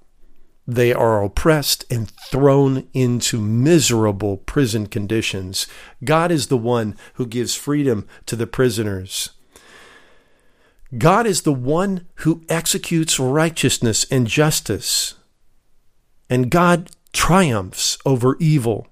they 0.66 0.92
are 0.92 1.24
oppressed 1.24 1.84
and 1.90 2.10
thrown 2.30 2.86
into 2.92 3.40
miserable 3.40 4.36
prison 4.36 4.86
conditions. 4.86 5.66
God 6.04 6.30
is 6.30 6.46
the 6.46 6.56
one 6.58 6.96
who 7.14 7.26
gives 7.26 7.56
freedom 7.56 8.06
to 8.26 8.36
the 8.36 8.46
prisoners. 8.46 9.30
God 10.96 11.26
is 11.26 11.42
the 11.42 11.52
one 11.52 12.06
who 12.16 12.44
executes 12.48 13.18
righteousness 13.18 14.06
and 14.10 14.26
justice. 14.26 15.14
And 16.28 16.50
God 16.50 16.90
triumphs 17.12 17.98
over 18.06 18.36
evil. 18.38 18.86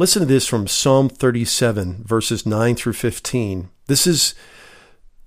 Listen 0.00 0.20
to 0.20 0.26
this 0.26 0.46
from 0.46 0.66
Psalm 0.66 1.10
37, 1.10 2.04
verses 2.04 2.46
9 2.46 2.74
through 2.74 2.94
15. 2.94 3.68
This 3.84 4.06
is 4.06 4.34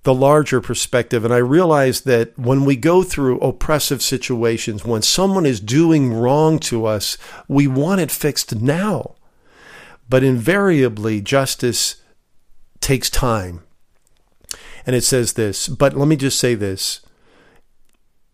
the 0.02 0.12
larger 0.12 0.60
perspective. 0.60 1.24
And 1.24 1.32
I 1.32 1.36
realize 1.36 2.00
that 2.00 2.36
when 2.36 2.64
we 2.64 2.74
go 2.74 3.04
through 3.04 3.38
oppressive 3.38 4.02
situations, 4.02 4.84
when 4.84 5.02
someone 5.02 5.46
is 5.46 5.60
doing 5.60 6.12
wrong 6.12 6.58
to 6.58 6.86
us, 6.86 7.16
we 7.46 7.68
want 7.68 8.00
it 8.00 8.10
fixed 8.10 8.56
now. 8.56 9.14
But 10.08 10.24
invariably, 10.24 11.20
justice 11.20 12.02
takes 12.80 13.08
time. 13.08 13.62
And 14.84 14.96
it 14.96 15.04
says 15.04 15.34
this, 15.34 15.68
but 15.68 15.94
let 15.94 16.08
me 16.08 16.16
just 16.16 16.40
say 16.40 16.56
this. 16.56 17.00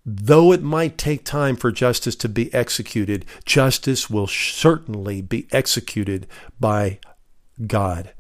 Though 0.04 0.52
it 0.52 0.62
might 0.62 0.96
take 0.96 1.24
time 1.24 1.56
for 1.56 1.70
justice 1.70 2.16
to 2.16 2.28
be 2.28 2.52
executed, 2.54 3.26
justice 3.44 4.08
will 4.08 4.26
certainly 4.26 5.20
be 5.20 5.46
executed 5.52 6.26
by 6.58 7.00
God. 7.66 8.12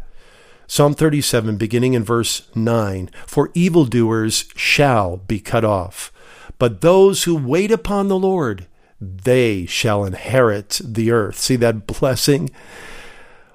Psalm 0.66 0.94
37, 0.94 1.56
beginning 1.56 1.94
in 1.94 2.04
verse 2.04 2.48
9 2.54 3.10
For 3.26 3.50
evildoers 3.54 4.44
shall 4.54 5.16
be 5.16 5.40
cut 5.40 5.64
off, 5.64 6.12
but 6.58 6.80
those 6.80 7.24
who 7.24 7.34
wait 7.34 7.72
upon 7.72 8.08
the 8.08 8.18
Lord, 8.18 8.66
they 9.00 9.66
shall 9.66 10.04
inherit 10.04 10.80
the 10.84 11.10
earth. 11.10 11.38
See 11.38 11.56
that 11.56 11.86
blessing? 11.86 12.50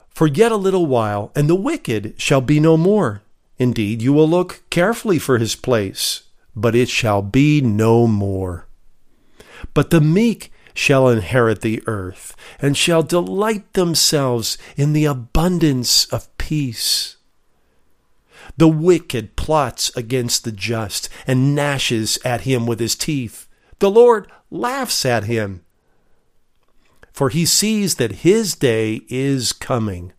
For 0.09 0.27
yet 0.27 0.51
a 0.51 0.57
little 0.57 0.87
while, 0.87 1.31
and 1.35 1.49
the 1.49 1.55
wicked 1.55 2.15
shall 2.17 2.41
be 2.41 2.59
no 2.59 2.75
more. 2.75 3.21
Indeed, 3.57 4.01
you 4.01 4.11
will 4.11 4.27
look 4.27 4.63
carefully 4.69 5.19
for 5.19 5.37
his 5.37 5.55
place, 5.55 6.23
but 6.55 6.75
it 6.75 6.89
shall 6.89 7.21
be 7.21 7.61
no 7.61 8.07
more. 8.07 8.67
But 9.73 9.89
the 9.89 10.01
meek 10.01 10.51
shall 10.73 11.09
inherit 11.09 11.61
the 11.61 11.81
earth, 11.87 12.35
and 12.59 12.77
shall 12.77 13.01
delight 13.01 13.73
themselves 13.73 14.57
in 14.75 14.93
the 14.93 15.05
abundance 15.05 16.05
of 16.05 16.35
peace. 16.37 17.17
The 18.57 18.67
wicked 18.67 19.35
plots 19.35 19.95
against 19.95 20.43
the 20.43 20.51
just, 20.51 21.09
and 21.25 21.55
gnashes 21.55 22.19
at 22.23 22.41
him 22.41 22.67
with 22.67 22.79
his 22.79 22.95
teeth. 22.95 23.47
The 23.79 23.89
Lord 23.89 24.29
laughs 24.51 25.05
at 25.05 25.23
him, 25.23 25.63
for 27.11 27.29
he 27.29 27.45
sees 27.45 27.95
that 27.95 28.23
his 28.23 28.55
day 28.55 29.01
is 29.09 29.53
coming. 29.53 30.13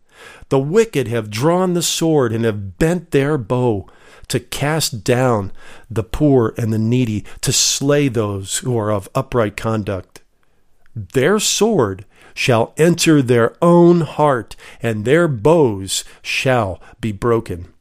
The 0.48 0.58
wicked 0.58 1.08
have 1.08 1.30
drawn 1.30 1.74
the 1.74 1.82
sword 1.82 2.32
and 2.32 2.44
have 2.44 2.78
bent 2.78 3.10
their 3.10 3.36
bow 3.36 3.86
to 4.28 4.40
cast 4.40 5.04
down 5.04 5.52
the 5.90 6.02
poor 6.02 6.54
and 6.56 6.72
the 6.72 6.78
needy, 6.78 7.24
to 7.42 7.52
slay 7.52 8.08
those 8.08 8.58
who 8.58 8.76
are 8.78 8.90
of 8.90 9.08
upright 9.14 9.56
conduct. 9.56 10.22
Their 10.94 11.38
sword 11.38 12.04
shall 12.34 12.74
enter 12.76 13.22
their 13.22 13.56
own 13.62 14.02
heart, 14.02 14.56
and 14.82 15.04
their 15.04 15.28
bows 15.28 16.04
shall 16.22 16.80
be 17.00 17.12
broken. 17.12 17.72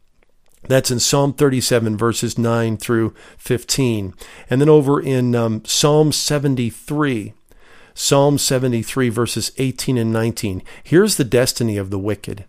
That's 0.67 0.91
in 0.91 0.99
Psalm 0.99 1.34
37, 1.34 1.97
verses 1.97 2.38
9 2.38 2.77
through 2.77 3.13
15. 3.38 4.13
And 4.49 4.62
then 4.62 4.69
over 4.69 4.99
in 4.99 5.36
um, 5.36 5.63
Psalm 5.65 6.12
73, 6.12 7.34
Psalm 7.93 8.38
73, 8.38 9.10
verses 9.10 9.51
18 9.58 9.97
and 9.97 10.12
19. 10.12 10.63
Here's 10.84 11.17
the 11.17 11.23
destiny 11.23 11.77
of 11.77 11.91
the 11.91 11.99
wicked. 11.99 12.45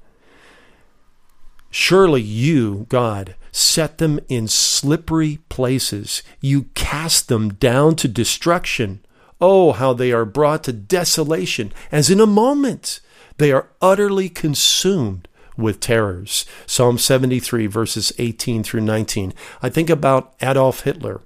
Surely 1.70 2.22
you, 2.22 2.86
God, 2.88 3.34
set 3.56 3.96
them 3.96 4.20
in 4.28 4.46
slippery 4.46 5.38
places. 5.48 6.22
You 6.40 6.64
cast 6.74 7.28
them 7.28 7.54
down 7.54 7.96
to 7.96 8.06
destruction. 8.06 9.00
Oh, 9.40 9.72
how 9.72 9.94
they 9.94 10.12
are 10.12 10.26
brought 10.26 10.64
to 10.64 10.74
desolation, 10.74 11.72
as 11.90 12.10
in 12.10 12.20
a 12.20 12.26
moment 12.26 13.00
they 13.38 13.52
are 13.52 13.68
utterly 13.80 14.28
consumed 14.28 15.26
with 15.56 15.80
terrors. 15.80 16.44
Psalm 16.66 16.98
73, 16.98 17.66
verses 17.66 18.12
18 18.18 18.62
through 18.62 18.82
19. 18.82 19.32
I 19.62 19.70
think 19.70 19.88
about 19.88 20.34
Adolf 20.42 20.80
Hitler, 20.80 21.22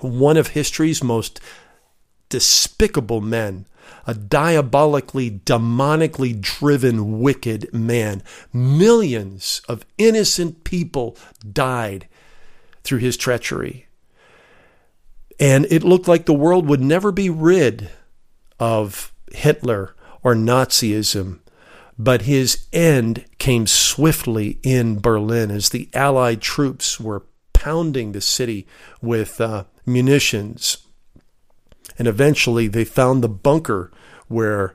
one 0.00 0.36
of 0.36 0.48
history's 0.48 1.02
most 1.02 1.40
despicable 2.28 3.20
men 3.20 3.66
a 4.06 4.14
diabolically, 4.14 5.30
demonically 5.30 6.40
driven, 6.40 7.20
wicked 7.20 7.72
man. 7.72 8.22
Millions 8.52 9.62
of 9.68 9.84
innocent 9.98 10.64
people 10.64 11.16
died 11.52 12.08
through 12.84 12.98
his 12.98 13.16
treachery. 13.16 13.86
And 15.38 15.66
it 15.70 15.84
looked 15.84 16.08
like 16.08 16.26
the 16.26 16.32
world 16.32 16.66
would 16.68 16.80
never 16.80 17.12
be 17.12 17.28
rid 17.28 17.90
of 18.58 19.12
Hitler 19.32 19.94
or 20.22 20.34
Nazism. 20.34 21.40
But 21.98 22.22
his 22.22 22.66
end 22.72 23.24
came 23.38 23.66
swiftly 23.66 24.60
in 24.62 25.00
Berlin 25.00 25.50
as 25.50 25.70
the 25.70 25.88
Allied 25.94 26.40
troops 26.42 27.00
were 27.00 27.24
pounding 27.52 28.12
the 28.12 28.20
city 28.20 28.66
with 29.00 29.40
uh, 29.40 29.64
munitions 29.84 30.85
and 31.98 32.06
eventually 32.06 32.68
they 32.68 32.84
found 32.84 33.22
the 33.22 33.28
bunker 33.28 33.90
where 34.28 34.74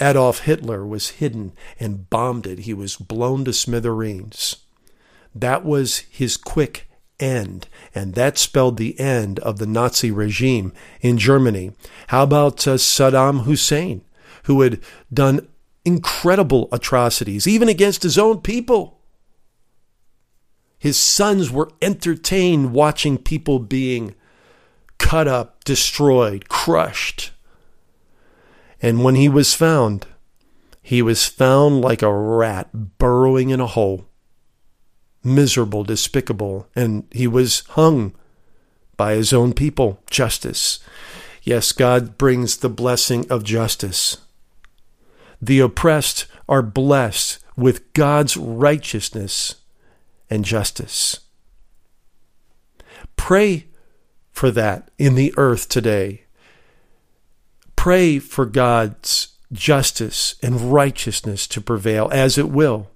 Adolf 0.00 0.40
Hitler 0.40 0.86
was 0.86 1.10
hidden 1.10 1.52
and 1.78 2.08
bombed 2.10 2.46
it. 2.46 2.60
He 2.60 2.74
was 2.74 2.96
blown 2.96 3.44
to 3.44 3.52
smithereens. 3.52 4.56
That 5.34 5.64
was 5.64 5.98
his 6.10 6.36
quick 6.36 6.88
end, 7.20 7.68
and 7.94 8.14
that 8.14 8.36
spelled 8.36 8.76
the 8.76 8.98
end 8.98 9.38
of 9.40 9.58
the 9.58 9.66
Nazi 9.66 10.10
regime 10.10 10.72
in 11.00 11.18
Germany. 11.18 11.72
How 12.08 12.24
about 12.24 12.66
uh, 12.66 12.74
Saddam 12.74 13.44
Hussein, 13.44 14.04
who 14.44 14.60
had 14.62 14.80
done 15.12 15.48
incredible 15.84 16.68
atrocities, 16.72 17.46
even 17.46 17.68
against 17.68 18.02
his 18.02 18.18
own 18.18 18.40
people? 18.40 18.98
His 20.78 20.96
sons 20.96 21.50
were 21.50 21.70
entertained 21.80 22.72
watching 22.72 23.16
people 23.16 23.60
being 23.60 24.16
cut 25.02 25.28
up, 25.28 25.64
destroyed, 25.64 26.48
crushed. 26.48 27.32
And 28.80 29.04
when 29.04 29.16
he 29.16 29.28
was 29.28 29.52
found, 29.54 30.06
he 30.80 31.02
was 31.02 31.26
found 31.26 31.80
like 31.80 32.02
a 32.02 32.12
rat 32.12 32.98
burrowing 32.98 33.50
in 33.50 33.60
a 33.60 33.66
hole, 33.66 34.06
miserable, 35.22 35.84
despicable, 35.84 36.66
and 36.74 37.04
he 37.10 37.26
was 37.26 37.60
hung 37.70 38.14
by 38.96 39.14
his 39.14 39.32
own 39.32 39.52
people. 39.52 40.00
Justice. 40.08 40.78
Yes, 41.42 41.72
God 41.72 42.16
brings 42.16 42.56
the 42.56 42.68
blessing 42.68 43.30
of 43.30 43.44
justice. 43.44 44.18
The 45.40 45.60
oppressed 45.60 46.26
are 46.48 46.62
blessed 46.62 47.38
with 47.56 47.92
God's 47.92 48.36
righteousness 48.36 49.56
and 50.30 50.44
justice. 50.44 51.20
Pray 53.16 53.66
for 54.42 54.50
that 54.50 54.90
in 54.98 55.14
the 55.14 55.32
earth 55.36 55.68
today. 55.68 56.24
Pray 57.76 58.18
for 58.18 58.44
God's 58.44 59.36
justice 59.52 60.34
and 60.42 60.72
righteousness 60.72 61.46
to 61.46 61.60
prevail 61.60 62.08
as 62.10 62.36
it 62.36 62.50
will. 62.50 62.90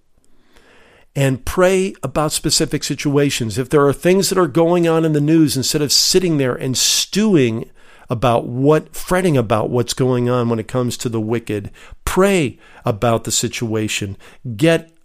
And 1.14 1.46
pray 1.46 1.94
about 2.02 2.32
specific 2.32 2.82
situations. 2.82 3.58
If 3.58 3.70
there 3.70 3.86
are 3.86 3.92
things 3.92 4.28
that 4.28 4.38
are 4.38 4.48
going 4.48 4.88
on 4.88 5.04
in 5.04 5.12
the 5.12 5.20
news, 5.20 5.56
instead 5.56 5.82
of 5.82 5.92
sitting 5.92 6.38
there 6.38 6.56
and 6.56 6.76
stewing 6.76 7.70
about 8.10 8.48
what, 8.48 8.96
fretting 8.96 9.36
about 9.36 9.70
what's 9.70 9.94
going 9.94 10.28
on 10.28 10.48
when 10.48 10.58
it 10.58 10.66
comes 10.66 10.96
to 10.96 11.08
the 11.08 11.20
wicked, 11.20 11.70
pray 12.04 12.58
about 12.84 13.22
the 13.22 13.30
situation. 13.30 14.16
Get 14.56 14.95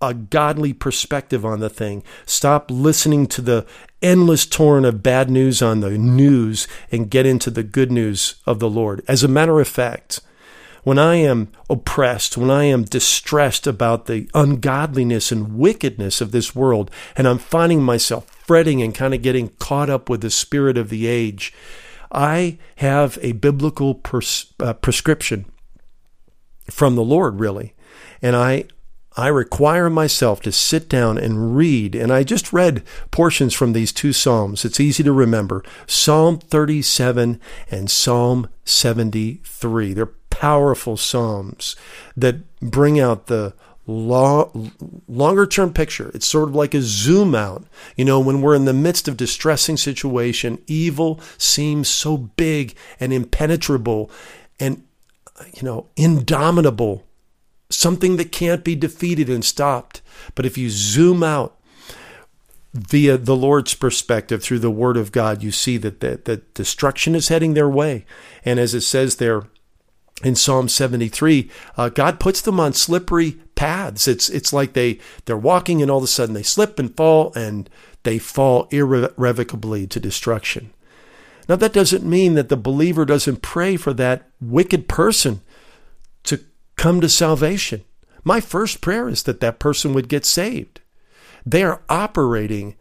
a 0.00 0.14
godly 0.14 0.72
perspective 0.72 1.44
on 1.44 1.60
the 1.60 1.70
thing. 1.70 2.02
Stop 2.26 2.70
listening 2.70 3.26
to 3.28 3.42
the 3.42 3.66
endless 4.02 4.46
torrent 4.46 4.86
of 4.86 5.02
bad 5.02 5.30
news 5.30 5.60
on 5.60 5.80
the 5.80 5.98
news 5.98 6.66
and 6.90 7.10
get 7.10 7.26
into 7.26 7.50
the 7.50 7.62
good 7.62 7.92
news 7.92 8.36
of 8.46 8.58
the 8.58 8.70
Lord. 8.70 9.02
As 9.06 9.22
a 9.22 9.28
matter 9.28 9.60
of 9.60 9.68
fact, 9.68 10.20
when 10.82 10.98
I 10.98 11.16
am 11.16 11.52
oppressed, 11.68 12.38
when 12.38 12.50
I 12.50 12.64
am 12.64 12.84
distressed 12.84 13.66
about 13.66 14.06
the 14.06 14.30
ungodliness 14.32 15.30
and 15.30 15.58
wickedness 15.58 16.20
of 16.20 16.32
this 16.32 16.54
world, 16.54 16.90
and 17.16 17.28
I'm 17.28 17.38
finding 17.38 17.82
myself 17.82 18.26
fretting 18.26 18.82
and 18.82 18.94
kind 18.94 19.12
of 19.12 19.22
getting 19.22 19.50
caught 19.58 19.90
up 19.90 20.08
with 20.08 20.22
the 20.22 20.30
spirit 20.30 20.78
of 20.78 20.88
the 20.88 21.06
age, 21.06 21.52
I 22.10 22.58
have 22.76 23.18
a 23.22 23.32
biblical 23.32 23.94
pres- 23.94 24.52
uh, 24.58 24.72
prescription 24.72 25.44
from 26.70 26.96
the 26.96 27.04
Lord, 27.04 27.38
really. 27.38 27.74
And 28.22 28.34
I, 28.34 28.64
I 29.20 29.28
require 29.28 29.90
myself 29.90 30.40
to 30.42 30.52
sit 30.52 30.88
down 30.88 31.18
and 31.18 31.56
read. 31.56 31.94
And 31.94 32.12
I 32.12 32.22
just 32.22 32.52
read 32.52 32.82
portions 33.10 33.54
from 33.54 33.72
these 33.72 33.92
two 33.92 34.12
Psalms. 34.12 34.64
It's 34.64 34.80
easy 34.80 35.02
to 35.02 35.12
remember 35.12 35.64
Psalm 35.86 36.38
37 36.38 37.40
and 37.70 37.90
Psalm 37.90 38.48
73. 38.64 39.92
They're 39.92 40.06
powerful 40.30 40.96
Psalms 40.96 41.76
that 42.16 42.58
bring 42.60 42.98
out 42.98 43.26
the 43.26 43.54
long, 43.86 44.72
longer 45.08 45.46
term 45.46 45.72
picture. 45.72 46.10
It's 46.14 46.26
sort 46.26 46.48
of 46.48 46.54
like 46.54 46.74
a 46.74 46.82
zoom 46.82 47.34
out. 47.34 47.64
You 47.96 48.04
know, 48.04 48.20
when 48.20 48.40
we're 48.40 48.54
in 48.54 48.64
the 48.64 48.72
midst 48.72 49.08
of 49.08 49.16
distressing 49.16 49.76
situation, 49.76 50.62
evil 50.66 51.20
seems 51.36 51.88
so 51.88 52.16
big 52.16 52.74
and 52.98 53.12
impenetrable 53.12 54.10
and, 54.58 54.84
you 55.54 55.62
know, 55.62 55.88
indomitable, 55.96 57.04
something 57.70 58.16
that 58.16 58.32
can't 58.32 58.64
be 58.64 58.74
defeated 58.74 59.28
and 59.30 59.44
stopped. 59.44 60.02
But 60.34 60.46
if 60.46 60.58
you 60.58 60.70
zoom 60.70 61.22
out, 61.22 61.56
via 62.72 63.18
the 63.18 63.36
Lord's 63.36 63.74
perspective 63.74 64.42
through 64.42 64.60
the 64.60 64.70
Word 64.70 64.96
of 64.96 65.12
God, 65.12 65.42
you 65.42 65.50
see 65.50 65.76
that, 65.78 66.00
that, 66.00 66.24
that 66.26 66.54
destruction 66.54 67.14
is 67.14 67.28
heading 67.28 67.54
their 67.54 67.68
way. 67.68 68.04
And 68.44 68.60
as 68.60 68.74
it 68.74 68.82
says 68.82 69.16
there, 69.16 69.44
in 70.22 70.36
Psalm 70.36 70.68
73, 70.68 71.50
uh, 71.76 71.88
God 71.88 72.20
puts 72.20 72.40
them 72.40 72.60
on 72.60 72.72
slippery 72.74 73.40
paths. 73.54 74.06
It's 74.06 74.28
it's 74.28 74.52
like 74.52 74.74
they 74.74 74.98
they're 75.24 75.36
walking 75.36 75.80
and 75.80 75.90
all 75.90 75.98
of 75.98 76.04
a 76.04 76.08
sudden 76.08 76.34
they 76.34 76.42
slip 76.42 76.78
and 76.78 76.94
fall 76.94 77.32
and 77.34 77.70
they 78.02 78.18
fall 78.18 78.68
irrevocably 78.70 79.86
to 79.86 79.98
destruction. 79.98 80.72
Now 81.48 81.56
that 81.56 81.72
doesn't 81.72 82.04
mean 82.04 82.34
that 82.34 82.50
the 82.50 82.56
believer 82.56 83.06
doesn't 83.06 83.42
pray 83.42 83.76
for 83.76 83.94
that 83.94 84.28
wicked 84.40 84.88
person 84.88 85.40
come 86.80 87.00
to 87.00 87.08
salvation. 87.08 87.84
My 88.24 88.40
first 88.40 88.80
prayer 88.80 89.08
is 89.08 89.22
that 89.24 89.40
that 89.40 89.58
person 89.58 89.92
would 89.92 90.08
get 90.08 90.24
saved. 90.24 90.80
They 91.46 91.62
are 91.62 91.82
operating 91.88 92.74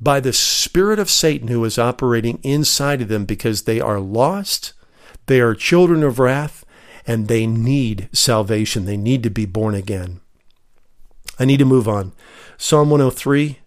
by 0.00 0.20
the 0.20 0.32
spirit 0.32 0.98
of 0.98 1.10
Satan 1.10 1.48
who 1.48 1.64
is 1.64 1.78
operating 1.78 2.38
inside 2.42 3.02
of 3.02 3.08
them 3.08 3.24
because 3.24 3.62
they 3.62 3.80
are 3.80 4.00
lost 4.00 4.72
they 5.26 5.40
are 5.40 5.54
children 5.54 6.02
of 6.02 6.18
wrath 6.18 6.64
and 7.06 7.28
they 7.28 7.46
need 7.46 8.08
salvation. 8.12 8.84
They 8.84 8.96
need 8.96 9.22
to 9.24 9.30
be 9.30 9.46
born 9.46 9.74
again. 9.74 10.20
I 11.38 11.44
need 11.44 11.58
to 11.58 11.64
move 11.64 11.86
on. 11.86 12.12
Psalm 12.56 12.90
103, 12.90 13.58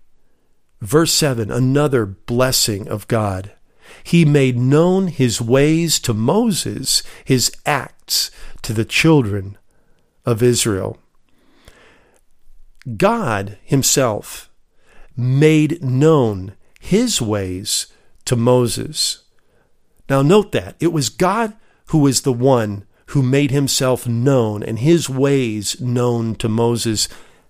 verse 0.82 1.14
7, 1.14 1.52
another 1.52 2.06
blessing 2.06 2.88
of 2.88 3.08
God. 3.08 3.52
He 4.04 4.26
made 4.26 4.58
known 4.58 5.08
his 5.08 5.42
ways 5.42 6.00
to 6.02 6.14
Moses, 6.14 7.04
his 7.24 7.52
acts 7.66 8.32
to 8.64 8.74
the 8.74 8.86
children 8.86 9.58
of 10.26 10.44
Israel. 10.44 10.98
God 12.98 13.58
himself 13.64 14.50
made 15.16 15.84
known 15.84 16.56
his 16.80 17.22
ways 17.22 17.88
to 18.26 18.36
Moses. 18.36 19.24
Now, 20.10 20.22
note 20.22 20.52
that 20.54 20.76
it 20.80 20.94
was 20.94 21.10
God 21.10 21.56
who 21.88 22.00
was 22.00 22.22
the 22.22 22.34
one 22.34 22.86
who 23.08 23.24
made 23.24 23.52
himself 23.52 24.08
known 24.08 24.64
and 24.64 24.80
his 24.80 25.10
ways 25.10 25.80
known 25.82 26.36
to 26.36 26.48
Moses, 26.48 27.10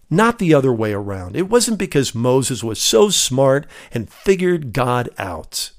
not 0.10 0.40
the 0.40 0.54
other 0.54 0.74
way 0.74 0.94
around. 0.94 1.36
It 1.36 1.50
wasn't 1.50 1.78
because 1.78 2.16
Moses 2.16 2.64
was 2.64 2.82
so 2.82 3.10
smart 3.10 3.68
and 3.92 4.10
figured 4.10 4.74
God 4.74 5.10
out. 5.18 5.72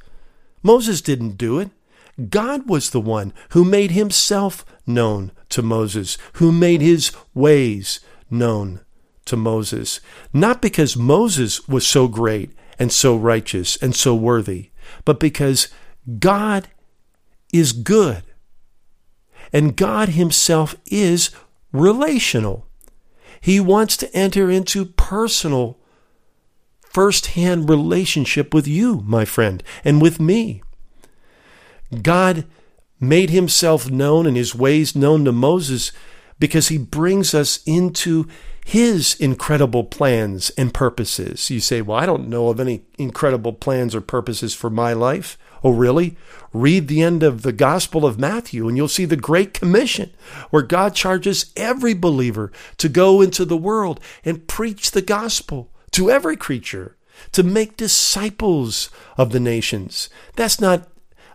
Moses 0.63 1.01
didn't 1.01 1.39
do 1.39 1.59
it. 1.59 1.71
God 2.29 2.69
was 2.69 2.91
the 2.91 3.01
one 3.01 3.33
who 3.51 3.65
made 3.65 3.93
himself 3.93 4.65
known 4.87 5.33
to 5.49 5.63
Moses, 5.63 6.19
who 6.35 6.53
made 6.53 6.81
his 6.81 7.13
ways 7.35 8.01
known 8.31 8.81
to 9.25 9.37
Moses. 9.37 10.01
Not 10.33 10.61
because 10.61 10.97
Moses 10.97 11.67
was 11.69 11.87
so 11.87 12.09
great 12.09 12.53
and 12.79 12.93
so 12.93 13.17
righteous 13.17 13.77
and 13.77 13.95
so 13.95 14.15
worthy, 14.15 14.71
but 15.05 15.21
because 15.21 15.69
God 16.19 16.69
is 17.53 17.73
good. 17.73 18.23
And 19.53 19.77
God 19.77 20.11
Himself 20.11 20.75
is 20.87 21.31
relational. 21.73 22.67
He 23.41 23.59
wants 23.59 23.97
to 23.99 24.15
enter 24.17 24.51
into 24.51 24.85
personal, 24.85 25.79
first 26.81 27.29
hand 27.29 27.69
relationship 27.69 28.53
with 28.53 28.69
you, 28.69 29.03
my 29.05 29.25
friend, 29.25 29.63
and 29.85 30.01
with 30.01 30.21
me. 30.21 30.63
God 32.03 32.45
made 32.99 33.31
Himself 33.31 33.91
known 33.91 34.27
and 34.27 34.37
His 34.37 34.55
ways 34.55 34.95
known 34.95 35.25
to 35.25 35.33
Moses 35.33 35.93
because 36.39 36.69
He 36.69 36.79
brings 36.79 37.35
us 37.35 37.61
into 37.67 38.27
his 38.71 39.15
incredible 39.15 39.83
plans 39.83 40.51
and 40.51 40.73
purposes. 40.73 41.51
You 41.51 41.59
say, 41.59 41.83
Well, 41.83 41.99
I 41.99 42.07
don't 42.07 42.29
know 42.29 42.51
of 42.51 42.61
any 42.61 42.83
incredible 42.99 43.53
plans 43.53 43.95
or 43.97 44.01
purposes 44.01 44.55
for 44.55 44.71
my 44.71 44.93
life. 44.93 45.37
Oh, 45.65 45.71
really? 45.71 46.17
Read 46.53 46.87
the 46.87 47.03
end 47.03 47.25
of 47.25 47.43
the 47.43 47.53
Gospel 47.53 48.07
of 48.07 48.19
Matthew 48.19 48.69
and 48.69 48.77
you'll 48.77 48.87
see 48.87 49.05
the 49.05 49.17
Great 49.17 49.53
Commission, 49.55 50.11
where 50.51 50.63
God 50.63 50.95
charges 50.95 51.53
every 51.57 51.95
believer 51.95 52.53
to 52.79 52.89
go 52.89 53.21
into 53.21 53.45
the 53.45 53.57
world 53.57 53.99
and 54.25 54.47
preach 54.47 54.93
the 54.93 55.03
gospel 55.03 55.71
to 55.91 56.11
every 56.11 56.37
creature, 56.37 56.97
to 57.33 57.43
make 57.43 57.77
disciples 57.77 58.89
of 59.19 59.33
the 59.33 59.41
nations. 59.41 60.09
That's 60.37 60.61
not 60.61 60.89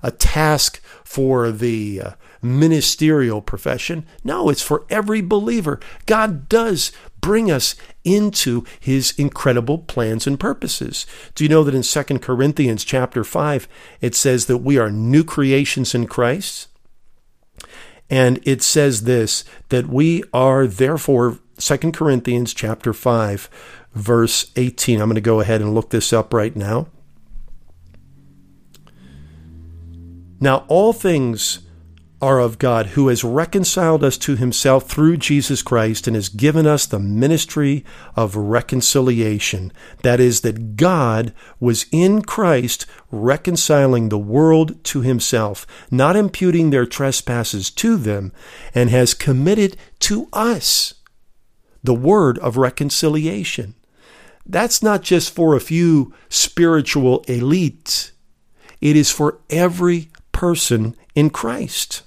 a 0.06 0.12
task 0.12 0.80
for 1.04 1.52
the 1.52 2.00
uh, 2.00 2.12
ministerial 2.44 3.42
profession. 3.42 4.06
No, 4.24 4.50
it's 4.50 4.62
for 4.62 4.86
every 4.88 5.20
believer. 5.20 5.80
God 6.06 6.48
does 6.48 6.92
bring 7.20 7.50
us 7.50 7.76
into 8.04 8.64
his 8.80 9.16
incredible 9.18 9.80
plans 9.80 10.28
and 10.28 10.40
purposes. 10.40 11.08
Do 11.34 11.44
you 11.44 11.50
know 11.50 11.64
that 11.64 11.74
in 11.74 11.82
2 11.82 12.20
Corinthians 12.20 12.86
chapter 12.86 13.24
5 13.24 13.68
it 14.00 14.14
says 14.14 14.46
that 14.46 14.60
we 14.60 14.78
are 14.78 14.92
new 14.92 15.24
creations 15.24 15.96
in 15.96 16.06
Christ? 16.06 16.68
And 18.08 18.40
it 18.44 18.62
says 18.62 19.04
this 19.04 19.44
that 19.70 19.88
we 19.88 20.24
are 20.32 20.68
therefore 20.68 21.40
2 21.58 21.78
Corinthians 21.92 22.54
chapter 22.54 22.94
5 22.94 23.50
verse 23.96 24.52
18. 24.56 25.02
I'm 25.02 25.08
going 25.08 25.16
to 25.16 25.22
go 25.22 25.40
ahead 25.40 25.62
and 25.62 25.74
look 25.74 25.90
this 25.90 26.14
up 26.14 26.32
right 26.32 26.56
now. 26.56 26.88
Now 30.46 30.64
all 30.68 30.94
things 30.94 31.62
are 32.22 32.40
of 32.40 32.60
God, 32.60 32.86
who 32.90 33.08
has 33.08 33.24
reconciled 33.24 34.04
us 34.04 34.16
to 34.20 34.36
himself 34.36 34.88
through 34.88 35.18
Jesus 35.18 35.64
Christ 35.64 36.06
and 36.06 36.16
has 36.16 36.30
given 36.30 36.68
us 36.68 36.86
the 36.86 37.00
ministry 37.00 37.84
of 38.16 38.36
reconciliation. 38.36 39.74
That 40.04 40.20
is, 40.20 40.42
that 40.42 40.78
God 40.78 41.34
was 41.60 41.88
in 41.92 42.22
Christ 42.22 42.86
reconciling 43.10 44.10
the 44.10 44.20
world 44.20 44.84
to 44.84 45.02
himself, 45.02 45.66
not 45.90 46.16
imputing 46.16 46.70
their 46.70 46.86
trespasses 46.86 47.72
to 47.72 47.98
them, 47.98 48.32
and 48.76 48.92
has 48.92 49.16
committed 49.16 49.76
to 50.02 50.30
us 50.32 50.94
the 51.84 51.96
word 51.96 52.38
of 52.38 52.56
reconciliation. 52.56 53.74
That's 54.46 54.84
not 54.84 55.02
just 55.02 55.34
for 55.34 55.56
a 55.56 55.60
few 55.60 56.14
spiritual 56.30 57.24
elites. 57.24 58.12
It 58.80 58.96
is 58.96 59.10
for 59.10 59.40
every 59.50 60.10
person 60.36 60.94
in 61.16 61.30
Christ. 61.30 62.02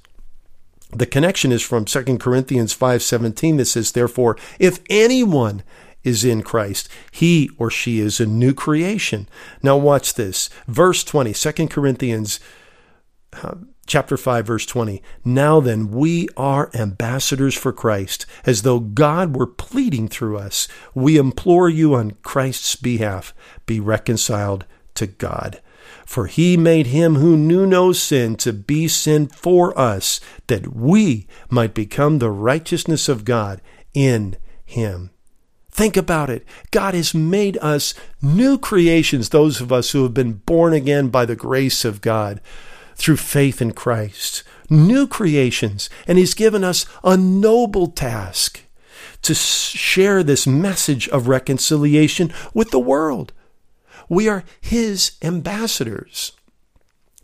The 0.93 1.07
connection 1.07 1.51
is 1.51 1.63
from 1.63 1.87
2 1.87 2.19
Corinthians 2.19 2.75
5:17 2.75 3.57
that 3.57 3.65
says 3.65 3.93
therefore 3.93 4.37
if 4.59 4.81
anyone 4.91 5.63
is 6.05 6.27
in 6.27 6.43
Christ 6.43 6.91
he 7.11 7.49
or 7.57 7.71
she 7.71 8.01
is 8.01 8.21
a 8.21 8.27
new 8.27 8.53
creation. 8.53 9.31
Now 9.63 9.79
watch 9.79 10.13
this. 10.13 10.51
Verse 10.67 11.03
20 11.05 11.33
2 11.33 11.69
Corinthians 11.69 12.39
uh, 13.33 13.55
chapter 13.87 14.19
5 14.19 14.47
verse 14.47 14.67
20 14.67 15.03
now 15.25 15.61
then 15.61 15.91
we 15.91 16.29
are 16.37 16.71
ambassadors 16.75 17.55
for 17.55 17.73
Christ 17.73 18.27
as 18.45 18.61
though 18.61 18.81
God 18.81 19.37
were 19.37 19.47
pleading 19.47 20.09
through 20.09 20.37
us 20.37 20.69
we 20.95 21.17
implore 21.17 21.71
you 21.71 21.95
on 21.95 22.17
Christ's 22.23 22.77
behalf 22.77 23.33
be 23.65 23.81
reconciled 23.81 24.67
to 24.95 25.07
God 25.07 25.63
for 26.07 26.27
he 26.27 26.57
made 26.57 26.89
him 26.89 27.17
who 27.17 27.37
knew 27.37 27.67
no 27.67 27.93
sin 27.93 28.37
to 28.37 28.53
be 28.53 28.89
sin 28.89 29.27
for 29.29 29.79
us, 29.79 30.21
that 30.47 30.75
we 30.75 31.27
might 31.51 31.75
become 31.75 32.19
the 32.19 32.31
righteousness 32.31 33.09
of 33.09 33.25
God 33.25 33.61
in 33.95 34.37
him. 34.65 35.11
Think 35.71 35.97
about 35.97 36.29
it. 36.29 36.45
God 36.73 36.95
has 36.95 37.15
made 37.15 37.57
us 37.59 37.95
new 38.21 38.59
creations, 38.59 39.29
those 39.29 39.61
of 39.61 39.71
us 39.71 39.93
who 39.93 40.03
have 40.03 40.13
been 40.13 40.33
born 40.33 40.73
again 40.73 41.09
by 41.09 41.25
the 41.25 41.37
grace 41.37 41.85
of 41.85 42.01
God 42.01 42.41
through 42.97 43.19
faith 43.19 43.63
in 43.63 43.73
Christ. 43.73 44.43
New 44.69 45.07
creations. 45.07 45.89
And 46.09 46.19
He's 46.19 46.35
given 46.35 46.65
us 46.65 46.85
a 47.05 47.17
noble 47.17 47.87
task 47.87 48.63
to 49.23 49.35
share 49.35 50.23
this 50.23 50.47
message 50.47 51.09
of 51.11 51.29
reconciliation 51.29 52.33
with 52.53 52.71
the 52.71 52.81
world. 52.81 53.33
We 54.09 54.29
are 54.29 54.45
His 54.61 55.13
ambassadors. 55.23 56.33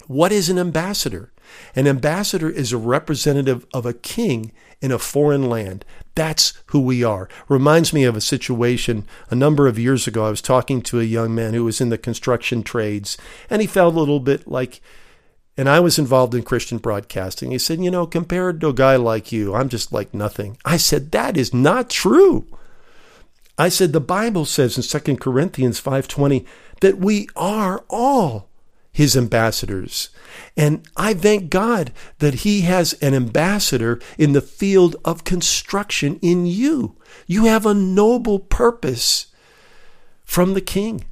What 0.07 0.33
is 0.33 0.49
an 0.49 0.59
ambassador? 0.59 1.33
An 1.75 1.87
ambassador 1.87 2.51
is 2.51 2.73
a 2.73 2.79
representative 2.79 3.67
of 3.73 3.87
a 3.87 3.95
king 3.95 4.53
in 4.81 4.93
a 4.93 4.99
foreign 4.99 5.49
land. 5.49 5.85
That's 6.15 6.53
who 6.67 6.81
we 6.81 7.03
are. 7.03 7.29
Reminds 7.49 7.93
me 7.93 8.05
of 8.05 8.17
a 8.17 8.21
situation 8.21 9.07
a 9.31 9.35
number 9.35 9.67
of 9.67 9.79
years 9.79 10.07
ago. 10.07 10.27
I 10.27 10.31
was 10.31 10.43
talking 10.43 10.83
to 10.83 11.01
a 11.01 11.05
young 11.05 11.35
man 11.35 11.55
who 11.55 11.65
was 11.65 11.81
in 11.81 11.89
the 11.89 11.99
construction 11.99 12.63
trades, 12.63 13.17
and 13.51 13.61
he 13.61 13.67
felt 13.67 13.95
a 13.95 13.99
little 13.99 14.21
bit 14.21 14.47
like, 14.47 14.81
and 15.57 15.69
I 15.69 15.81
was 15.81 15.99
involved 15.99 16.35
in 16.35 16.43
Christian 16.43 16.79
broadcasting. 16.79 17.51
He 17.51 17.59
said, 17.59 17.83
You 17.83 17.91
know, 17.91 18.07
compared 18.07 18.61
to 18.61 18.69
a 18.69 18.75
guy 18.75 18.97
like 18.97 19.33
you, 19.33 19.55
I'm 19.55 19.69
just 19.69 19.93
like 19.93 20.15
nothing. 20.15 20.59
I 20.65 20.77
said, 20.77 21.13
That 21.13 21.37
is 21.37 21.55
not 21.55 21.91
true. 21.91 22.47
I 23.59 23.69
said, 23.69 23.93
The 23.93 24.01
Bible 24.01 24.45
says 24.45 24.77
in 24.77 25.01
2 25.01 25.17
Corinthians 25.17 25.81
5.20 25.81 26.45
that 26.81 26.99
we 26.99 27.29
are 27.37 27.85
all 27.89 28.49
his 28.95 29.17
ambassadors. 29.17 30.11
And 30.57 30.89
I 30.97 31.15
thank 31.15 31.51
God 31.51 31.93
that 32.21 32.35
He 32.35 32.61
has 32.61 32.93
an 32.95 33.13
ambassador 33.13 34.01
in 34.17 34.35
the 34.35 34.41
field 34.41 34.95
of 35.05 35.25
construction 35.25 36.21
in 36.23 36.47
you. 36.47 36.97
You 37.27 37.47
have 37.47 37.67
a 37.67 37.75
noble 37.75 38.39
purpose 38.39 39.27
from 40.25 40.55
the 40.55 40.61
King. 40.61 41.07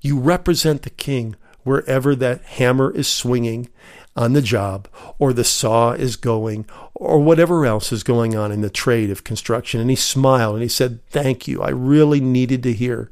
You 0.00 0.18
represent 0.18 0.82
the 0.82 0.90
King 0.90 1.36
wherever 1.64 2.14
that 2.14 2.42
hammer 2.42 2.90
is 2.90 3.08
swinging 3.08 3.68
on 4.14 4.32
the 4.32 4.42
job 4.42 4.88
or 5.18 5.32
the 5.32 5.44
saw 5.44 5.92
is 5.92 6.16
going 6.16 6.66
or 6.94 7.18
whatever 7.18 7.64
else 7.64 7.92
is 7.92 8.02
going 8.02 8.36
on 8.36 8.52
in 8.52 8.60
the 8.60 8.70
trade 8.70 9.10
of 9.10 9.24
construction. 9.24 9.80
And 9.80 9.90
he 9.90 9.96
smiled 9.96 10.54
and 10.54 10.62
he 10.62 10.68
said, 10.68 11.00
Thank 11.08 11.48
you. 11.48 11.62
I 11.62 11.70
really 11.70 12.20
needed 12.20 12.62
to 12.64 12.72
hear 12.72 13.10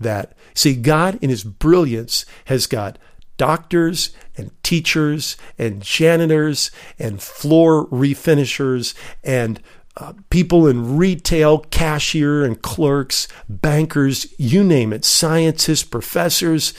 that. 0.00 0.36
See, 0.54 0.74
God 0.74 1.18
in 1.20 1.30
his 1.30 1.44
brilliance 1.44 2.24
has 2.46 2.66
got 2.66 2.98
doctors 3.36 4.10
and 4.36 4.50
teachers 4.62 5.36
and 5.58 5.82
janitors 5.82 6.70
and 6.98 7.22
floor 7.22 7.86
refinishers 7.86 8.94
and 9.22 9.60
uh, 9.96 10.12
people 10.30 10.66
in 10.66 10.96
retail, 10.96 11.58
cashier 11.58 12.44
and 12.44 12.62
clerks, 12.62 13.26
bankers, 13.48 14.32
you 14.38 14.62
name 14.62 14.92
it, 14.92 15.04
scientists, 15.04 15.84
professors. 15.84 16.72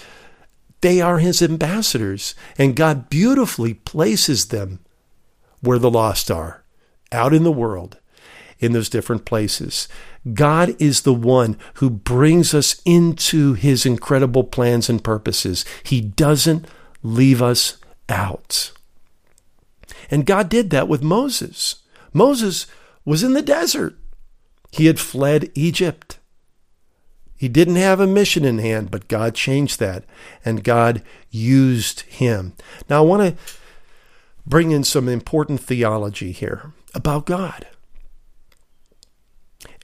They 0.82 1.02
are 1.02 1.20
his 1.20 1.42
ambassadors, 1.42 2.36
and 2.58 2.76
God 2.76 3.10
beautifully 3.10 3.74
places 3.74 4.48
them 4.48 4.80
where 5.62 5.80
the 5.80 5.92
lost 5.92 6.32
are, 6.32 6.64
out 7.12 7.34
in 7.34 7.44
the 7.44 7.52
world, 7.52 7.98
in 8.60 8.72
those 8.72 8.90
different 8.90 9.26
places. 9.26 9.88
God 10.34 10.76
is 10.80 11.02
the 11.02 11.14
one 11.14 11.58
who 11.76 11.90
brings 11.90 12.54
us 12.54 12.82
into 12.86 13.54
his 13.54 13.86
incredible 13.86 14.44
plans 14.44 14.90
and 14.90 15.04
purposes. 15.04 15.66
He 15.84 16.02
doesn't 16.02 16.66
leave 17.04 17.42
us 17.42 17.78
out. 18.08 18.72
And 20.12 20.26
God 20.26 20.50
did 20.50 20.70
that 20.70 20.88
with 20.88 21.04
Moses. 21.04 21.84
Moses 22.14 22.68
was 23.06 23.24
in 23.24 23.34
the 23.34 23.42
desert. 23.42 23.96
He 24.72 24.86
had 24.86 25.00
fled 25.00 25.52
Egypt. 25.56 26.19
He 27.40 27.48
didn't 27.48 27.78
have 27.78 28.02
a 28.02 28.06
mission 28.06 28.44
in 28.44 28.58
hand, 28.58 28.92
but 28.92 29.08
God 29.08 29.34
changed 29.34 29.80
that, 29.80 30.04
and 30.44 30.62
God 30.62 31.02
used 31.32 32.02
him. 32.02 32.52
Now, 32.90 32.98
I 32.98 33.06
want 33.06 33.22
to 33.22 33.44
bring 34.46 34.72
in 34.72 34.84
some 34.84 35.08
important 35.08 35.62
theology 35.62 36.34
here 36.34 36.74
about 36.94 37.26
God. 37.26 37.66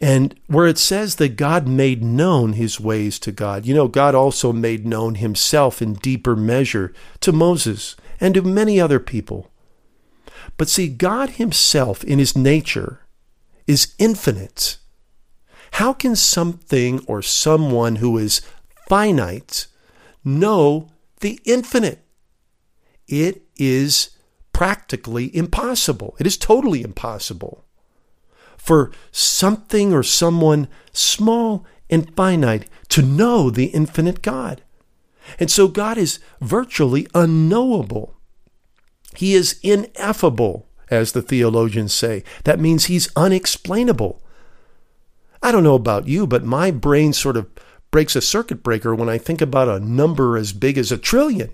And 0.01 0.37
where 0.47 0.67
it 0.67 0.77
says 0.77 1.15
that 1.15 1.37
God 1.37 1.65
made 1.65 2.03
known 2.03 2.53
his 2.53 2.77
ways 2.77 3.19
to 3.19 3.31
God, 3.31 3.65
you 3.65 3.73
know, 3.73 3.87
God 3.87 4.15
also 4.15 4.51
made 4.51 4.85
known 4.85 5.15
himself 5.15 5.81
in 5.81 5.93
deeper 5.93 6.35
measure 6.35 6.93
to 7.21 7.31
Moses 7.31 7.95
and 8.19 8.33
to 8.33 8.41
many 8.41 8.81
other 8.81 8.99
people. 8.99 9.49
But 10.57 10.67
see, 10.67 10.89
God 10.89 11.31
himself 11.31 12.03
in 12.03 12.19
his 12.19 12.35
nature 12.35 12.99
is 13.65 13.95
infinite. 13.97 14.77
How 15.75 15.91
can 15.91 16.15
something 16.15 17.03
or 17.05 17.21
someone 17.21 17.97
who 17.97 18.17
is 18.17 18.39
finite 18.87 19.67
know 20.23 20.87
the 21.19 21.37
infinite? 21.43 21.99
It 23.09 23.41
is 23.57 24.11
practically 24.53 25.35
impossible. 25.35 26.15
It 26.17 26.25
is 26.25 26.37
totally 26.37 26.81
impossible 26.81 27.65
for 28.55 28.93
something 29.11 29.91
or 29.91 30.01
someone 30.01 30.69
small 30.93 31.65
and 31.89 32.15
finite 32.15 32.69
to 32.87 33.01
know 33.01 33.49
the 33.49 33.65
infinite 33.65 34.21
God. 34.21 34.61
And 35.37 35.51
so 35.51 35.67
God 35.67 35.97
is 35.97 36.19
virtually 36.39 37.05
unknowable. 37.13 38.15
He 39.13 39.33
is 39.33 39.59
ineffable, 39.61 40.69
as 40.89 41.11
the 41.11 41.21
theologians 41.21 41.93
say. 41.93 42.23
That 42.45 42.61
means 42.61 42.85
he's 42.85 43.11
unexplainable. 43.17 44.21
I 45.45 45.51
don't 45.51 45.63
know 45.63 45.75
about 45.75 46.07
you, 46.07 46.25
but 46.25 46.43
my 46.43 46.71
brain 46.71 47.13
sort 47.13 47.37
of 47.37 47.47
breaks 47.91 48.15
a 48.15 48.21
circuit 48.21 48.63
breaker 48.63 48.95
when 48.95 49.09
I 49.09 49.19
think 49.19 49.41
about 49.41 49.69
a 49.69 49.79
number 49.79 50.37
as 50.37 50.53
big 50.53 50.75
as 50.75 50.91
a 50.91 50.97
trillion. 50.97 51.51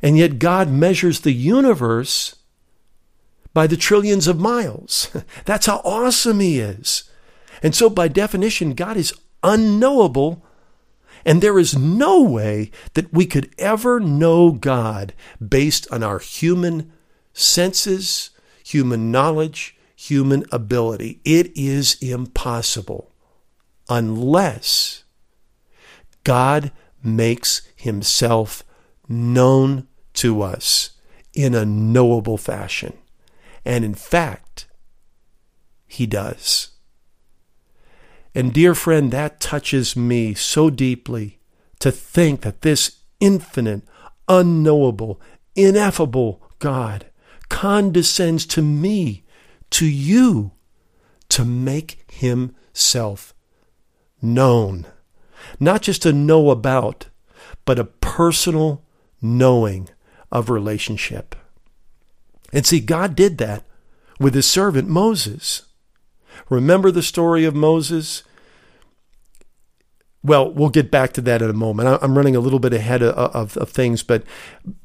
And 0.00 0.16
yet 0.16 0.38
God 0.38 0.70
measures 0.70 1.18
the 1.18 1.32
universe 1.32 2.36
by 3.54 3.66
the 3.66 3.76
trillions 3.76 4.28
of 4.28 4.38
miles. 4.38 5.10
That's 5.44 5.66
how 5.66 5.78
awesome 5.78 6.38
He 6.38 6.60
is. 6.60 7.10
And 7.60 7.74
so, 7.74 7.90
by 7.90 8.06
definition, 8.06 8.74
God 8.74 8.96
is 8.96 9.12
unknowable, 9.42 10.46
and 11.24 11.42
there 11.42 11.58
is 11.58 11.76
no 11.76 12.22
way 12.22 12.70
that 12.92 13.12
we 13.12 13.26
could 13.26 13.52
ever 13.58 13.98
know 13.98 14.52
God 14.52 15.12
based 15.44 15.90
on 15.90 16.04
our 16.04 16.20
human 16.20 16.92
senses, 17.32 18.30
human 18.62 19.10
knowledge, 19.10 19.73
human 20.08 20.44
ability. 20.52 21.20
It 21.24 21.56
is 21.56 21.96
impossible 22.02 23.10
unless 23.88 25.04
God 26.24 26.72
makes 27.02 27.62
Himself 27.76 28.64
known 29.08 29.86
to 30.14 30.42
us 30.42 30.90
in 31.32 31.54
a 31.54 31.64
knowable 31.64 32.38
fashion. 32.38 32.94
And 33.64 33.84
in 33.84 33.94
fact, 33.94 34.66
he 35.86 36.06
does. 36.06 36.70
And 38.34 38.52
dear 38.52 38.74
friend, 38.74 39.10
that 39.10 39.40
touches 39.40 39.96
me 39.96 40.34
so 40.34 40.70
deeply 40.70 41.38
to 41.78 41.92
think 41.92 42.42
that 42.42 42.62
this 42.62 42.98
infinite, 43.20 43.82
unknowable, 44.28 45.20
ineffable 45.54 46.42
God 46.58 47.06
condescends 47.48 48.44
to 48.46 48.62
me, 48.62 49.23
to 49.74 49.86
you, 49.86 50.52
to 51.28 51.44
make 51.44 52.04
himself 52.08 53.34
known. 54.22 54.86
Not 55.58 55.82
just 55.82 56.06
a 56.06 56.12
know 56.12 56.50
about, 56.50 57.08
but 57.64 57.80
a 57.80 57.84
personal 57.84 58.84
knowing 59.20 59.88
of 60.30 60.48
relationship. 60.48 61.34
And 62.52 62.64
see, 62.64 62.78
God 62.78 63.16
did 63.16 63.38
that 63.38 63.64
with 64.20 64.34
his 64.34 64.46
servant 64.46 64.88
Moses. 64.88 65.62
Remember 66.48 66.92
the 66.92 67.02
story 67.02 67.44
of 67.44 67.56
Moses? 67.56 68.22
Well, 70.22 70.52
we'll 70.52 70.68
get 70.68 70.92
back 70.92 71.12
to 71.14 71.20
that 71.22 71.42
in 71.42 71.50
a 71.50 71.52
moment. 71.52 71.98
I'm 72.00 72.16
running 72.16 72.36
a 72.36 72.40
little 72.40 72.60
bit 72.60 72.72
ahead 72.72 73.02
of, 73.02 73.12
of, 73.16 73.56
of, 73.56 73.70
things, 73.70 74.04
but 74.04 74.22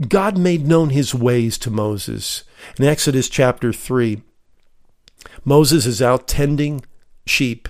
God 0.07 0.35
made 0.35 0.67
known 0.67 0.89
his 0.89 1.13
ways 1.13 1.59
to 1.59 1.69
Moses. 1.69 2.43
In 2.79 2.85
Exodus 2.85 3.29
chapter 3.29 3.71
3, 3.71 4.23
Moses 5.43 5.85
is 5.85 6.01
out 6.01 6.27
tending 6.27 6.83
sheep 7.25 7.69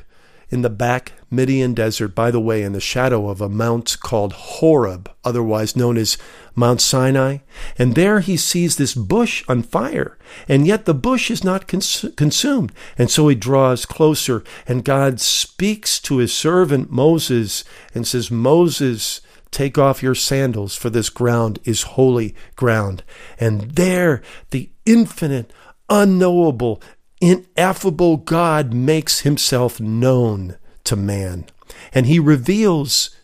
in 0.49 0.61
the 0.61 0.69
back 0.69 1.13
Midian 1.31 1.75
desert, 1.75 2.15
by 2.15 2.31
the 2.31 2.39
way, 2.39 2.63
in 2.63 2.73
the 2.73 2.79
shadow 2.79 3.29
of 3.29 3.39
a 3.39 3.49
mount 3.49 3.97
called 4.01 4.33
Horeb, 4.33 5.11
otherwise 5.23 5.75
known 5.75 5.95
as 5.95 6.17
Mount 6.55 6.81
Sinai. 6.81 7.37
And 7.77 7.93
there 7.93 8.19
he 8.19 8.35
sees 8.35 8.75
this 8.75 8.95
bush 8.95 9.43
on 9.47 9.61
fire, 9.61 10.17
and 10.47 10.65
yet 10.65 10.85
the 10.85 10.95
bush 10.95 11.29
is 11.29 11.43
not 11.43 11.67
cons- 11.67 12.05
consumed. 12.17 12.71
And 12.97 13.11
so 13.11 13.27
he 13.27 13.35
draws 13.35 13.85
closer, 13.85 14.43
and 14.67 14.83
God 14.83 15.19
speaks 15.21 15.99
to 16.01 16.17
his 16.17 16.33
servant 16.33 16.89
Moses 16.89 17.63
and 17.93 18.07
says, 18.07 18.31
Moses, 18.31 19.21
take 19.51 19.77
off 19.77 20.01
your 20.01 20.15
sandals, 20.15 20.75
for 20.75 20.89
this 20.89 21.09
ground 21.09 21.59
is 21.63 21.83
holy 21.83 22.33
ground. 22.55 23.03
And 23.39 23.71
there 23.71 24.23
the 24.49 24.71
infinite, 24.85 25.53
unknowable, 25.89 26.81
ineffable 27.21 28.17
God 28.17 28.73
makes 28.73 29.21
himself 29.21 29.79
known 29.79 30.57
to 30.85 30.95
man. 30.95 31.45
And 31.93 32.05
he 32.05 32.19
reveals 32.19 33.15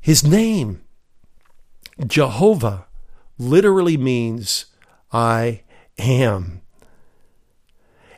his 0.00 0.24
name. 0.24 0.82
Jehovah 2.06 2.86
literally 3.38 3.96
means 3.96 4.66
I 5.12 5.62
am. 5.98 6.60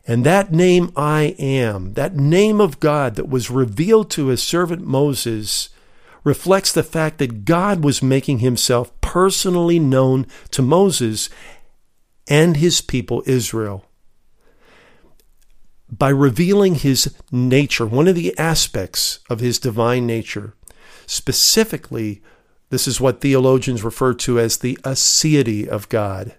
And 0.07 0.25
that 0.25 0.53
name 0.53 0.91
I 0.97 1.37
am, 1.39 1.93
that 1.93 2.17
name 2.17 2.61
of 2.61 2.81
God 2.81 3.15
that 3.17 3.29
was 3.29 3.51
revealed 3.51 4.11
to 4.13 4.29
his 4.29 4.43
servant 4.43 4.87
Moses, 4.87 5.69
reflects 6.25 6.73
the 6.73 6.83
fact 6.83 7.19
that 7.19 7.45
God 7.45 7.85
was 7.85 8.03
making 8.03 8.39
himself 8.39 8.99
personally 9.01 9.79
known 9.79 10.27
to 10.51 10.63
Moses 10.63 11.29
and 12.27 12.57
his 12.57 12.81
people 12.81 13.23
Israel 13.27 13.88
by 15.91 16.09
revealing 16.11 16.75
his 16.77 17.15
nature, 17.31 17.87
one 17.87 18.09
of 18.09 18.15
the 18.15 18.37
aspects 18.39 19.21
of 19.31 19.41
his 19.41 19.59
divine 19.59 20.07
nature. 20.07 20.55
Specifically, 21.07 22.21
this 22.71 22.87
is 22.87 23.01
what 23.01 23.21
theologians 23.21 23.83
refer 23.83 24.13
to 24.15 24.39
as 24.39 24.59
the 24.59 24.77
aseity 24.85 25.67
of 25.67 25.89
God. 25.89 26.35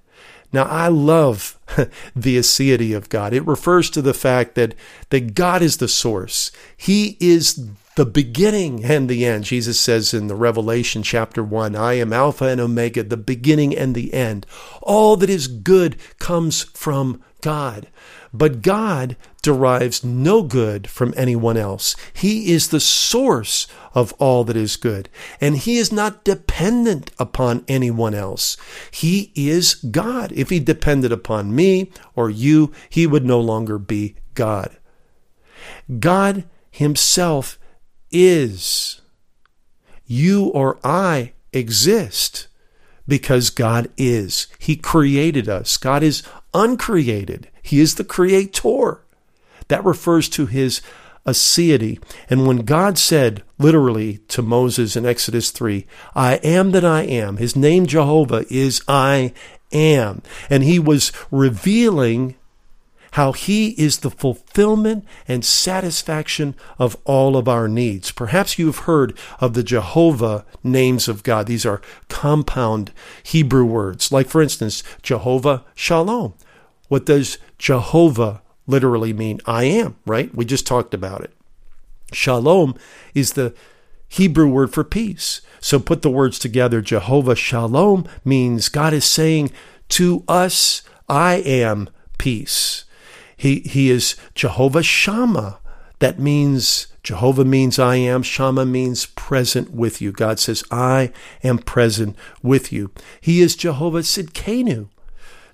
Now, 0.52 0.64
I 0.64 0.88
love 0.88 1.60
the 2.16 2.38
aseity 2.38 2.96
of 2.96 3.10
God. 3.10 3.34
It 3.34 3.46
refers 3.46 3.90
to 3.92 4.02
the 4.02 4.14
fact 4.14 4.56
that, 4.56 4.74
that 5.10 5.36
God 5.36 5.62
is 5.62 5.78
the 5.78 5.88
source. 5.88 6.52
He 6.76 7.18
is 7.20 7.70
the 7.96 8.06
beginning 8.06 8.86
and 8.86 9.10
the 9.10 9.26
end. 9.26 9.44
Jesus 9.44 9.80
says 9.80 10.14
in 10.14 10.28
the 10.28 10.36
Revelation 10.36 11.04
chapter 11.04 11.44
1, 11.44 11.76
I 11.76 11.94
am 11.94 12.14
Alpha 12.14 12.46
and 12.46 12.62
Omega, 12.62 13.04
the 13.04 13.18
beginning 13.18 13.78
and 13.78 13.94
the 13.94 14.14
end. 14.14 14.46
All 14.82 15.16
that 15.18 15.30
is 15.30 15.48
good 15.48 15.98
comes 16.18 16.64
from 16.64 17.22
God. 17.42 17.88
But 18.34 18.62
God 18.62 19.16
derives 19.42 20.04
no 20.04 20.44
good 20.44 20.88
from 20.90 21.14
anyone 21.18 21.58
else. 21.58 21.96
He 22.14 22.52
is 22.52 22.68
the 22.68 22.80
source 22.80 23.68
of 23.94 24.14
all 24.14 24.44
that 24.44 24.56
is 24.56 24.76
good, 24.76 25.10
and 25.42 25.58
He 25.58 25.78
is 25.78 25.92
not 25.92 26.24
dependent 26.24 27.12
upon 27.18 27.66
anyone 27.68 28.14
else. 28.14 28.58
He 28.92 29.32
is 29.36 29.76
God. 29.76 30.32
If 30.34 30.50
He 30.50 30.60
depended 30.60 31.12
upon 31.12 31.56
me 31.56 31.92
or 32.16 32.30
you, 32.30 32.72
He 32.90 33.08
would 33.08 33.26
no 33.26 33.40
longer 33.40 33.78
be 33.80 34.16
God. 34.36 34.78
God 36.00 36.44
Himself 36.70 37.58
is. 38.12 39.02
You 40.06 40.46
or 40.46 40.80
I 40.84 41.34
exist 41.52 42.48
because 43.08 43.50
God 43.50 43.90
is. 43.98 44.48
He 44.60 44.76
created 44.76 45.50
us. 45.50 45.78
God 45.78 46.04
is 46.04 46.24
uncreated. 46.54 47.50
He 47.70 47.80
is 47.80 47.96
the 47.96 48.04
creator. 48.04 49.02
That 49.68 49.86
refers 49.86 50.28
to 50.30 50.48
his 50.48 50.82
aseity. 51.26 52.02
And 52.30 52.48
when 52.48 52.58
God 52.58 52.98
said 52.98 53.44
literally 53.60 54.18
to 54.30 54.42
Moses 54.42 54.96
in 54.96 55.06
Exodus 55.06 55.52
3, 55.52 55.86
I 56.16 56.36
am 56.38 56.72
that 56.72 56.86
I 56.86 57.04
am, 57.04 57.38
his 57.38 57.56
name 57.56 57.86
Jehovah 57.86 58.46
is 58.50 58.82
I 58.88 59.34
am. 59.72 60.24
And 60.50 60.64
he 60.64 60.80
was 60.80 61.12
revealing 61.30 62.36
how 63.12 63.32
He 63.32 63.70
is 63.70 64.00
the 64.00 64.12
fulfillment 64.12 65.06
and 65.28 65.44
satisfaction 65.44 66.56
of 66.78 66.98
all 67.06 67.38
of 67.38 67.48
our 67.48 67.68
needs. 67.68 68.12
Perhaps 68.12 68.60
you've 68.60 68.80
heard 68.80 69.18
of 69.40 69.54
the 69.54 69.64
Jehovah 69.64 70.46
names 70.64 71.08
of 71.08 71.24
God. 71.24 71.48
These 71.48 71.66
are 71.66 71.82
compound 72.08 72.92
Hebrew 73.24 73.66
words, 73.66 74.12
like, 74.12 74.28
for 74.28 74.42
instance, 74.42 74.84
Jehovah 75.02 75.66
Shalom. 75.76 76.34
What 76.90 77.06
does 77.06 77.38
Jehovah 77.58 78.42
literally 78.68 79.14
mean? 79.14 79.40
I 79.46 79.64
am, 79.64 79.96
right? 80.06 80.34
We 80.36 80.44
just 80.44 80.68
talked 80.68 80.94
about 80.94 81.22
it. 81.22 81.34
Shalom 82.12 82.76
is 83.14 83.34
the 83.34 83.54
Hebrew 84.08 84.50
word 84.50 84.74
for 84.74 84.84
peace. 84.84 85.42
So 85.62 85.80
put 85.80 86.02
the 86.02 86.10
words 86.10 86.40
together. 86.40 86.82
Jehovah 86.82 87.36
Shalom 87.36 88.08
means 88.26 88.68
God 88.68 88.94
is 88.94 89.06
saying 89.06 89.52
to 89.90 90.24
us, 90.28 90.82
I 91.08 91.36
am 91.36 91.90
peace. 92.18 92.86
He, 93.38 93.60
he 93.62 93.90
is 93.90 94.16
Jehovah 94.36 94.84
Shammah. 94.84 95.60
That 96.00 96.20
means 96.20 96.88
Jehovah 97.04 97.46
means 97.46 97.78
I 97.80 97.96
am. 97.96 98.24
Shammah 98.24 98.66
means 98.66 99.06
present 99.06 99.72
with 99.72 100.02
you. 100.02 100.12
God 100.12 100.40
says, 100.40 100.64
I 100.72 101.12
am 101.44 101.60
present 101.60 102.16
with 102.42 102.72
you. 102.72 102.92
He 103.22 103.42
is 103.42 103.56
Jehovah 103.56 104.00
Sidkenu. 104.00 104.90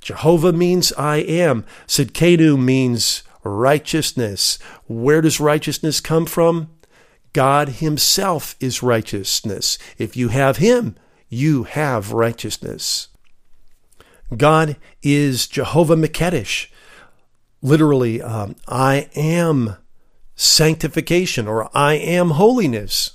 Jehovah 0.06 0.54
means 0.54 0.94
I 0.94 1.18
am. 1.18 1.66
Sidkenu 1.88 2.58
means 2.58 3.24
righteousness. 3.44 4.58
Where 4.88 5.20
does 5.20 5.40
righteousness 5.40 6.00
come 6.00 6.26
from? 6.26 6.70
God 7.34 7.68
Himself 7.84 8.56
is 8.60 8.82
righteousness. 8.82 9.78
If 9.98 10.16
you 10.16 10.30
have 10.30 10.58
Him, 10.58 10.96
you 11.28 11.64
have 11.64 12.14
righteousness. 12.14 13.10
God 14.38 14.78
is 15.04 15.48
Jehovah 15.48 15.96
Makedesh 15.98 16.68
literally, 17.66 18.22
um, 18.22 18.56
I 18.68 19.10
am 19.16 19.78
sanctification 20.36 21.48
or 21.48 21.70
I 21.76 21.96
am 21.96 22.32
holiness. 22.32 23.12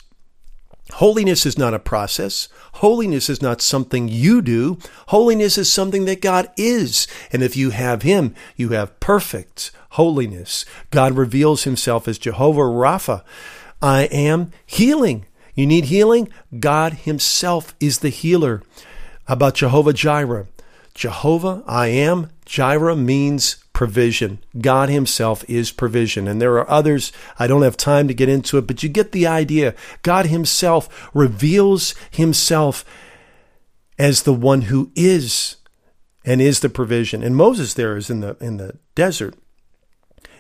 Holiness 0.95 1.47
is 1.47 1.59
not 1.59 1.75
a 1.75 1.79
process. 1.79 2.49
Holiness 2.75 3.29
is 3.29 3.43
not 3.43 3.61
something 3.61 4.09
you 4.09 4.43
do. 4.43 4.79
Holiness 5.09 5.59
is 5.59 5.73
something 5.73 6.05
that 6.05 6.21
God 6.21 6.51
is. 6.57 7.07
And 7.33 7.43
if 7.43 7.57
you 7.57 7.71
have 7.71 8.03
Him, 8.03 8.35
you 8.57 8.71
have 8.71 8.99
perfect 9.01 9.71
holiness. 9.91 10.65
God 10.91 11.17
reveals 11.17 11.65
Himself 11.65 12.09
as 12.09 12.19
Jehovah 12.19 12.61
Rapha. 12.63 13.23
I 13.83 14.03
am 14.05 14.53
healing. 14.67 15.27
You 15.55 15.67
need 15.67 15.87
healing? 15.87 16.29
God 16.59 16.95
Himself 16.95 17.75
is 17.81 17.99
the 17.99 18.09
healer. 18.09 18.63
How 19.27 19.35
about 19.35 19.55
Jehovah 19.55 19.93
Jireh? 19.93 20.49
Jehovah, 20.95 21.63
I 21.67 21.89
am. 21.89 22.31
Jireh 22.45 22.97
means 22.97 23.57
provision. 23.81 24.39
God 24.61 24.91
Himself 24.91 25.43
is 25.49 25.73
provision. 25.73 26.29
And 26.29 26.39
there 26.39 26.53
are 26.59 26.71
others, 26.71 27.13
I 27.39 27.47
don't 27.47 27.63
have 27.63 27.79
time 27.79 28.09
to 28.09 28.13
get 28.13 28.29
into 28.29 28.59
it, 28.59 28.67
but 28.67 28.83
you 28.83 28.91
get 28.91 29.13
the 29.13 29.27
idea. 29.27 29.75
God 30.03 30.27
Himself 30.27 31.09
reveals 31.15 31.95
Himself 32.11 32.85
as 33.99 34.25
the 34.25 34.35
one 34.35 34.63
who 34.69 34.93
is 34.95 35.57
and 36.27 36.43
is 36.43 36.61
the 36.61 36.69
provision. 36.69 37.23
And 37.23 37.35
Moses 37.35 37.73
there 37.73 37.97
is 37.97 38.11
in 38.11 38.21
the 38.21 38.37
in 38.39 38.59
the 38.59 38.77
desert. 38.95 39.35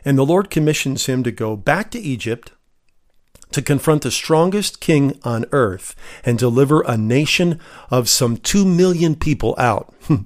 And 0.05 0.19
the 0.19 0.27
Lord 0.27 0.51
commissions 0.51 1.07
him 1.07 1.23
to 1.23 1.31
go 1.31 1.57
back 1.57 1.91
to 1.93 1.99
Egypt 1.99 2.53
to 3.53 3.63
confront 3.63 4.03
the 4.03 4.11
strongest 4.11 4.81
king 4.81 5.19
on 5.25 5.47
earth 5.51 5.97
and 6.27 6.39
deliver 6.39 6.83
a 6.83 6.99
nation 6.99 7.59
of 7.89 8.11
some 8.11 8.37
2 8.37 8.67
million 8.67 9.15
people 9.15 9.55
out. 9.57 9.95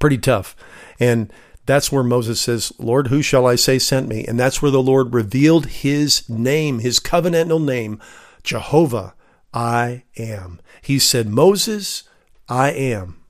Pretty 0.00 0.18
tough. 0.18 0.56
And 0.98 1.32
that's 1.68 1.92
where 1.92 2.02
Moses 2.02 2.40
says, 2.40 2.72
Lord, 2.78 3.08
who 3.08 3.20
shall 3.20 3.46
I 3.46 3.54
say 3.54 3.78
sent 3.78 4.08
me? 4.08 4.24
And 4.26 4.40
that's 4.40 4.62
where 4.62 4.70
the 4.70 4.82
Lord 4.82 5.12
revealed 5.12 5.66
his 5.66 6.26
name, 6.26 6.78
his 6.78 6.98
covenantal 6.98 7.62
name, 7.62 8.00
Jehovah, 8.42 9.12
I 9.52 10.04
am. 10.16 10.60
He 10.80 10.98
said, 10.98 11.28
Moses, 11.28 12.04
I 12.48 12.70
am, 12.70 13.20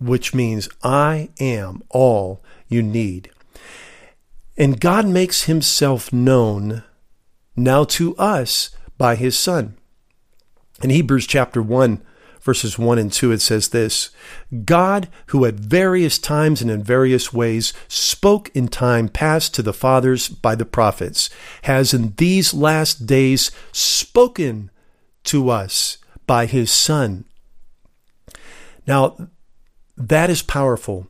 which 0.00 0.32
means 0.32 0.70
I 0.82 1.28
am 1.38 1.82
all 1.90 2.42
you 2.68 2.82
need. 2.82 3.30
And 4.56 4.80
God 4.80 5.06
makes 5.06 5.42
himself 5.42 6.10
known 6.10 6.84
now 7.54 7.84
to 7.84 8.16
us 8.16 8.70
by 8.96 9.14
his 9.14 9.38
Son. 9.38 9.76
In 10.82 10.88
Hebrews 10.88 11.26
chapter 11.26 11.60
1, 11.60 12.00
verses 12.48 12.78
1 12.78 12.96
and 12.98 13.12
2, 13.12 13.30
it 13.30 13.42
says 13.42 13.68
this 13.68 14.08
God, 14.64 15.08
who 15.26 15.44
at 15.44 15.56
various 15.56 16.18
times 16.18 16.62
and 16.62 16.70
in 16.70 16.82
various 16.82 17.30
ways 17.30 17.74
spoke 17.88 18.48
in 18.54 18.68
time 18.68 19.10
past 19.10 19.54
to 19.54 19.62
the 19.62 19.74
fathers 19.74 20.30
by 20.30 20.54
the 20.54 20.64
prophets, 20.64 21.28
has 21.64 21.92
in 21.92 22.14
these 22.16 22.54
last 22.54 23.04
days 23.04 23.50
spoken 23.70 24.70
to 25.24 25.50
us 25.50 25.98
by 26.26 26.46
his 26.46 26.72
Son. 26.72 27.26
Now, 28.86 29.28
that 29.98 30.30
is 30.30 30.40
powerful. 30.40 31.06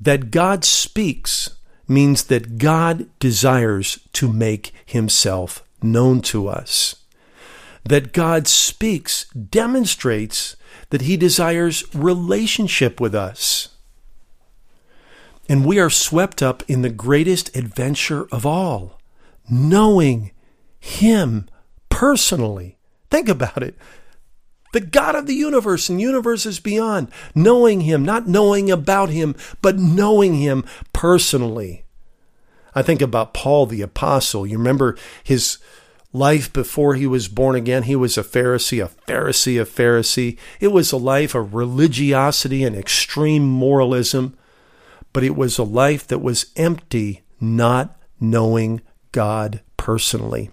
That 0.00 0.32
God 0.32 0.64
speaks 0.64 1.50
means 1.86 2.24
that 2.24 2.58
God 2.58 3.08
desires 3.20 4.00
to 4.14 4.32
make 4.32 4.72
himself 4.84 5.62
known 5.80 6.22
to 6.22 6.48
us. 6.48 6.96
That 7.84 8.12
God 8.12 8.48
speaks 8.48 9.26
demonstrates 9.26 10.56
that 10.92 11.00
He 11.02 11.16
desires 11.16 11.84
relationship 11.94 13.00
with 13.00 13.14
us. 13.14 13.70
And 15.48 15.64
we 15.64 15.80
are 15.80 15.88
swept 15.88 16.42
up 16.42 16.62
in 16.68 16.82
the 16.82 16.90
greatest 16.90 17.56
adventure 17.56 18.26
of 18.30 18.44
all, 18.44 19.00
knowing 19.48 20.32
Him 20.78 21.48
personally. 21.88 22.76
Think 23.10 23.30
about 23.30 23.62
it. 23.62 23.74
The 24.74 24.80
God 24.80 25.14
of 25.14 25.26
the 25.26 25.34
universe 25.34 25.88
and 25.88 25.98
universes 25.98 26.60
beyond, 26.60 27.08
knowing 27.34 27.80
Him, 27.80 28.04
not 28.04 28.28
knowing 28.28 28.70
about 28.70 29.08
Him, 29.08 29.34
but 29.62 29.78
knowing 29.78 30.34
Him 30.34 30.62
personally. 30.92 31.86
I 32.74 32.82
think 32.82 33.00
about 33.00 33.32
Paul 33.32 33.64
the 33.64 33.80
Apostle. 33.80 34.46
You 34.46 34.58
remember 34.58 34.96
his 35.24 35.56
life 36.12 36.52
before 36.52 36.94
he 36.94 37.06
was 37.06 37.28
born 37.28 37.56
again. 37.56 37.84
He 37.84 37.96
was 37.96 38.18
a 38.18 38.22
Pharisee, 38.22 38.84
a 38.84 38.88
Pharisee, 38.88 39.60
a 39.60 39.64
Pharisee. 39.64 40.38
It 40.60 40.68
was 40.68 40.92
a 40.92 40.96
life 40.96 41.34
of 41.34 41.54
religiosity 41.54 42.64
and 42.64 42.76
extreme 42.76 43.44
moralism, 43.44 44.36
but 45.12 45.24
it 45.24 45.36
was 45.36 45.58
a 45.58 45.64
life 45.64 46.06
that 46.08 46.20
was 46.20 46.46
empty, 46.56 47.22
not 47.40 47.96
knowing 48.20 48.82
God 49.10 49.60
personally. 49.76 50.50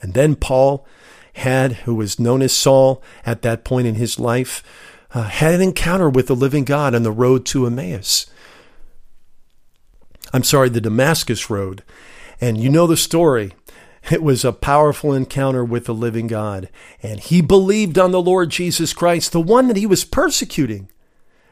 And 0.00 0.14
then 0.14 0.36
Paul, 0.36 0.86
had, 1.34 1.72
who 1.72 1.94
was 1.94 2.20
known 2.20 2.42
as 2.42 2.56
Saul 2.56 3.02
at 3.26 3.42
that 3.42 3.64
point 3.64 3.86
in 3.86 3.96
his 3.96 4.18
life, 4.18 4.62
uh, 5.12 5.24
had 5.24 5.54
an 5.54 5.62
encounter 5.62 6.08
with 6.08 6.26
the 6.26 6.36
living 6.36 6.64
God 6.64 6.94
on 6.94 7.02
the 7.02 7.12
road 7.12 7.46
to 7.46 7.66
Emmaus. 7.66 8.26
I'm 10.32 10.44
sorry, 10.44 10.68
the 10.68 10.80
Damascus 10.80 11.48
Road. 11.48 11.82
And 12.40 12.58
you 12.58 12.68
know 12.68 12.86
the 12.86 12.96
story. 12.96 13.52
It 14.10 14.22
was 14.22 14.44
a 14.44 14.52
powerful 14.52 15.12
encounter 15.12 15.64
with 15.64 15.86
the 15.86 15.94
living 15.94 16.26
God. 16.26 16.68
And 17.02 17.20
he 17.20 17.40
believed 17.40 17.98
on 17.98 18.10
the 18.10 18.20
Lord 18.20 18.50
Jesus 18.50 18.92
Christ, 18.92 19.32
the 19.32 19.40
one 19.40 19.68
that 19.68 19.76
he 19.76 19.86
was 19.86 20.04
persecuting. 20.04 20.88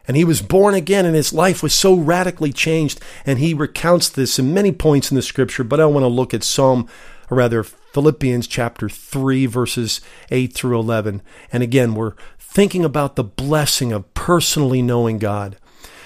And 0.06 0.16
he 0.16 0.24
was 0.24 0.42
born 0.42 0.74
again, 0.74 1.06
and 1.06 1.14
his 1.14 1.32
life 1.32 1.62
was 1.62 1.72
so 1.72 1.94
radically 1.94 2.52
changed. 2.52 3.00
And 3.24 3.38
he 3.38 3.54
recounts 3.54 4.08
this 4.08 4.38
in 4.38 4.52
many 4.52 4.72
points 4.72 5.10
in 5.10 5.14
the 5.14 5.22
scripture, 5.22 5.64
but 5.64 5.80
I 5.80 5.86
want 5.86 6.04
to 6.04 6.08
look 6.08 6.34
at 6.34 6.42
Psalm, 6.42 6.88
or 7.30 7.36
rather, 7.36 7.62
Philippians 7.62 8.46
chapter 8.46 8.88
3, 8.88 9.46
verses 9.46 10.00
8 10.30 10.52
through 10.52 10.78
11. 10.78 11.22
And 11.52 11.62
again, 11.62 11.94
we're 11.94 12.14
thinking 12.38 12.84
about 12.84 13.16
the 13.16 13.24
blessing 13.24 13.92
of 13.92 14.12
personally 14.14 14.82
knowing 14.82 15.18
God. 15.18 15.56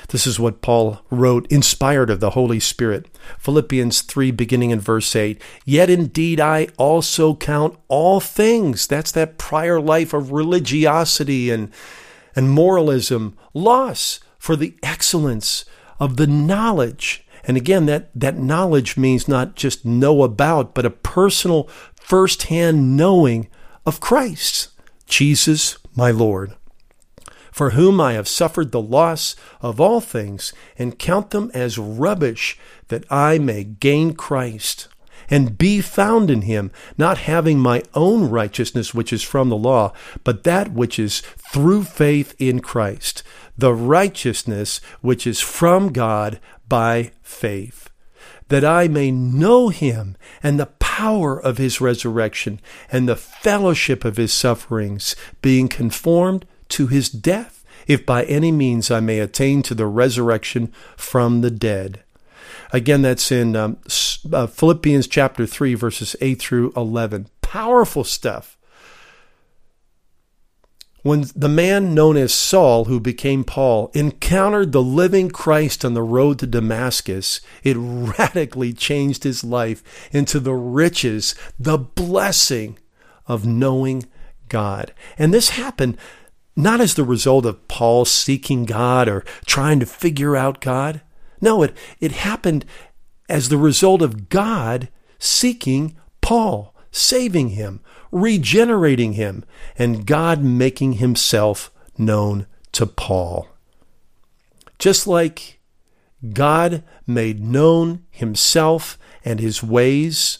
This 0.08 0.26
is 0.26 0.38
what 0.38 0.62
Paul 0.62 1.00
wrote, 1.10 1.50
inspired 1.50 2.10
of 2.10 2.20
the 2.20 2.30
Holy 2.30 2.60
Spirit. 2.60 3.08
Philippians 3.38 4.02
3, 4.02 4.30
beginning 4.30 4.70
in 4.70 4.80
verse 4.80 5.16
8. 5.16 5.40
Yet 5.64 5.90
indeed 5.90 6.40
I 6.40 6.68
also 6.76 7.34
count 7.34 7.78
all 7.88 8.20
things. 8.20 8.86
That's 8.86 9.10
that 9.12 9.38
prior 9.38 9.80
life 9.80 10.12
of 10.12 10.32
religiosity 10.32 11.50
and, 11.50 11.72
and 12.36 12.50
moralism, 12.50 13.36
loss 13.52 14.20
for 14.38 14.54
the 14.54 14.76
excellence 14.82 15.64
of 15.98 16.16
the 16.16 16.26
knowledge. 16.26 17.26
And 17.44 17.56
again, 17.56 17.86
that, 17.86 18.10
that 18.14 18.36
knowledge 18.36 18.96
means 18.96 19.26
not 19.26 19.56
just 19.56 19.84
know 19.84 20.22
about, 20.22 20.74
but 20.74 20.86
a 20.86 20.90
personal, 20.90 21.68
firsthand 21.94 22.96
knowing 22.96 23.48
of 23.84 24.00
Christ, 24.00 24.68
Jesus, 25.06 25.78
my 25.96 26.10
Lord 26.10 26.54
for 27.56 27.70
whom 27.70 28.02
I 28.02 28.12
have 28.12 28.28
suffered 28.28 28.70
the 28.70 28.82
loss 28.82 29.34
of 29.62 29.80
all 29.80 30.02
things, 30.02 30.52
and 30.78 30.98
count 30.98 31.30
them 31.30 31.50
as 31.54 31.78
rubbish, 31.78 32.58
that 32.88 33.10
I 33.10 33.38
may 33.38 33.64
gain 33.64 34.12
Christ, 34.12 34.88
and 35.30 35.56
be 35.56 35.80
found 35.80 36.30
in 36.30 36.42
him, 36.42 36.70
not 36.98 37.16
having 37.16 37.58
my 37.58 37.82
own 37.94 38.28
righteousness 38.28 38.92
which 38.92 39.10
is 39.10 39.22
from 39.22 39.48
the 39.48 39.56
law, 39.56 39.94
but 40.22 40.44
that 40.44 40.72
which 40.72 40.98
is 40.98 41.22
through 41.50 41.84
faith 41.84 42.34
in 42.38 42.60
Christ, 42.60 43.22
the 43.56 43.72
righteousness 43.72 44.82
which 45.00 45.26
is 45.26 45.40
from 45.40 45.94
God 45.94 46.38
by 46.68 47.12
faith 47.22 47.88
that 48.48 48.64
I 48.64 48.86
may 48.86 49.10
know 49.10 49.70
him 49.70 50.16
and 50.40 50.60
the 50.60 50.66
power 50.66 51.36
of 51.36 51.58
his 51.58 51.80
resurrection 51.80 52.60
and 52.92 53.08
the 53.08 53.16
fellowship 53.16 54.04
of 54.04 54.18
his 54.18 54.32
sufferings, 54.32 55.16
being 55.42 55.66
conformed 55.66 56.46
to 56.70 56.86
his 56.86 57.08
death, 57.08 57.64
if 57.86 58.04
by 58.04 58.24
any 58.24 58.52
means 58.52 58.90
I 58.90 59.00
may 59.00 59.20
attain 59.20 59.62
to 59.62 59.74
the 59.74 59.86
resurrection 59.86 60.72
from 60.96 61.40
the 61.40 61.50
dead. 61.50 62.02
Again, 62.72 63.02
that's 63.02 63.30
in 63.30 63.54
um, 63.54 63.78
uh, 64.32 64.46
Philippians 64.46 65.06
chapter 65.06 65.46
3, 65.46 65.74
verses 65.74 66.16
8 66.20 66.40
through 66.40 66.72
11. 66.76 67.28
Powerful 67.40 68.04
stuff. 68.04 68.56
When 71.02 71.26
the 71.36 71.48
man 71.48 71.94
known 71.94 72.16
as 72.16 72.34
Saul, 72.34 72.86
who 72.86 72.98
became 72.98 73.44
Paul, 73.44 73.92
encountered 73.94 74.72
the 74.72 74.82
living 74.82 75.30
Christ 75.30 75.84
on 75.84 75.94
the 75.94 76.02
road 76.02 76.40
to 76.40 76.48
Damascus, 76.48 77.40
it 77.62 77.76
radically 77.78 78.72
changed 78.72 79.22
his 79.22 79.44
life 79.44 79.84
into 80.12 80.40
the 80.40 80.54
riches, 80.54 81.36
the 81.60 81.78
blessing 81.78 82.76
of 83.28 83.46
knowing 83.46 84.06
God. 84.48 84.92
And 85.16 85.32
this 85.32 85.50
happened 85.50 85.96
not 86.56 86.80
as 86.80 86.94
the 86.94 87.04
result 87.04 87.44
of 87.44 87.68
Paul 87.68 88.06
seeking 88.06 88.64
God 88.64 89.08
or 89.08 89.24
trying 89.44 89.78
to 89.80 89.86
figure 89.86 90.34
out 90.34 90.60
God. 90.60 91.02
No, 91.40 91.62
it, 91.62 91.76
it 92.00 92.12
happened 92.12 92.64
as 93.28 93.48
the 93.48 93.58
result 93.58 94.00
of 94.00 94.30
God 94.30 94.88
seeking 95.18 95.96
Paul, 96.22 96.74
saving 96.90 97.50
him, 97.50 97.80
regenerating 98.10 99.12
him, 99.12 99.44
and 99.78 100.06
God 100.06 100.42
making 100.42 100.94
himself 100.94 101.70
known 101.98 102.46
to 102.72 102.86
Paul. 102.86 103.48
Just 104.78 105.06
like 105.06 105.60
God 106.32 106.82
made 107.06 107.44
known 107.44 108.04
himself 108.10 108.98
and 109.24 109.40
his 109.40 109.62
ways 109.62 110.38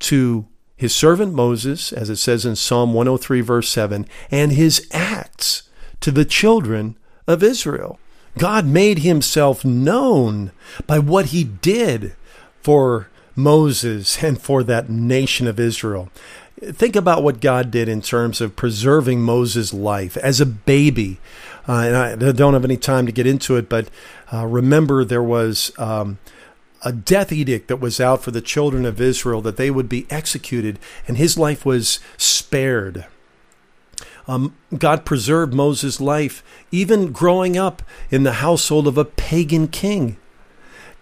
to 0.00 0.46
his 0.82 0.92
servant 0.92 1.32
Moses, 1.32 1.92
as 1.92 2.10
it 2.10 2.16
says 2.16 2.44
in 2.44 2.56
Psalm 2.56 2.92
103, 2.92 3.40
verse 3.40 3.68
7, 3.68 4.04
and 4.32 4.50
his 4.50 4.88
acts 4.90 5.62
to 6.00 6.10
the 6.10 6.24
children 6.24 6.96
of 7.28 7.40
Israel. 7.40 8.00
God 8.36 8.66
made 8.66 8.98
himself 8.98 9.64
known 9.64 10.50
by 10.88 10.98
what 10.98 11.26
he 11.26 11.44
did 11.44 12.16
for 12.62 13.08
Moses 13.36 14.24
and 14.24 14.42
for 14.42 14.64
that 14.64 14.90
nation 14.90 15.46
of 15.46 15.60
Israel. 15.60 16.10
Think 16.60 16.96
about 16.96 17.22
what 17.22 17.40
God 17.40 17.70
did 17.70 17.88
in 17.88 18.02
terms 18.02 18.40
of 18.40 18.56
preserving 18.56 19.22
Moses' 19.22 19.72
life 19.72 20.16
as 20.16 20.40
a 20.40 20.46
baby. 20.46 21.20
Uh, 21.68 21.74
and 21.74 22.24
I 22.24 22.32
don't 22.32 22.54
have 22.54 22.64
any 22.64 22.76
time 22.76 23.06
to 23.06 23.12
get 23.12 23.28
into 23.28 23.54
it, 23.54 23.68
but 23.68 23.88
uh, 24.32 24.46
remember 24.46 25.04
there 25.04 25.22
was 25.22 25.70
um, 25.78 26.18
a 26.84 26.92
death 26.92 27.32
edict 27.32 27.68
that 27.68 27.80
was 27.80 28.00
out 28.00 28.22
for 28.22 28.30
the 28.30 28.40
children 28.40 28.84
of 28.84 29.00
Israel 29.00 29.40
that 29.42 29.56
they 29.56 29.70
would 29.70 29.88
be 29.88 30.06
executed, 30.10 30.78
and 31.06 31.16
his 31.16 31.38
life 31.38 31.64
was 31.64 32.00
spared. 32.16 33.06
Um, 34.26 34.56
God 34.76 35.04
preserved 35.04 35.52
Moses' 35.52 36.00
life, 36.00 36.42
even 36.70 37.12
growing 37.12 37.56
up 37.56 37.82
in 38.10 38.22
the 38.22 38.34
household 38.34 38.86
of 38.86 38.98
a 38.98 39.04
pagan 39.04 39.68
king. 39.68 40.16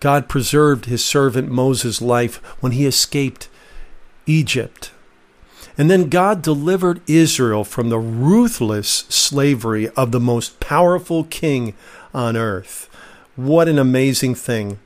God 0.01 0.29
preserved 0.29 0.87
his 0.87 1.05
servant 1.05 1.51
Moses' 1.51 2.01
life 2.01 2.37
when 2.61 2.73
he 2.73 2.87
escaped 2.87 3.49
Egypt. 4.27 4.93
And 5.77 5.91
then 5.91 6.09
God 6.09 6.43
delivered 6.43 7.03
Israel 7.07 7.65
from 7.65 7.91
the 7.91 7.99
ruthless 7.99 8.89
slavery 8.89 9.89
of 9.91 10.11
the 10.11 10.21
most 10.21 10.59
powerful 10.61 11.25
king 11.25 11.75
on 12.13 12.37
earth. 12.37 12.89
What 13.37 13.69
an 13.69 13.79
amazing 13.79 14.35
thing! 14.35 14.79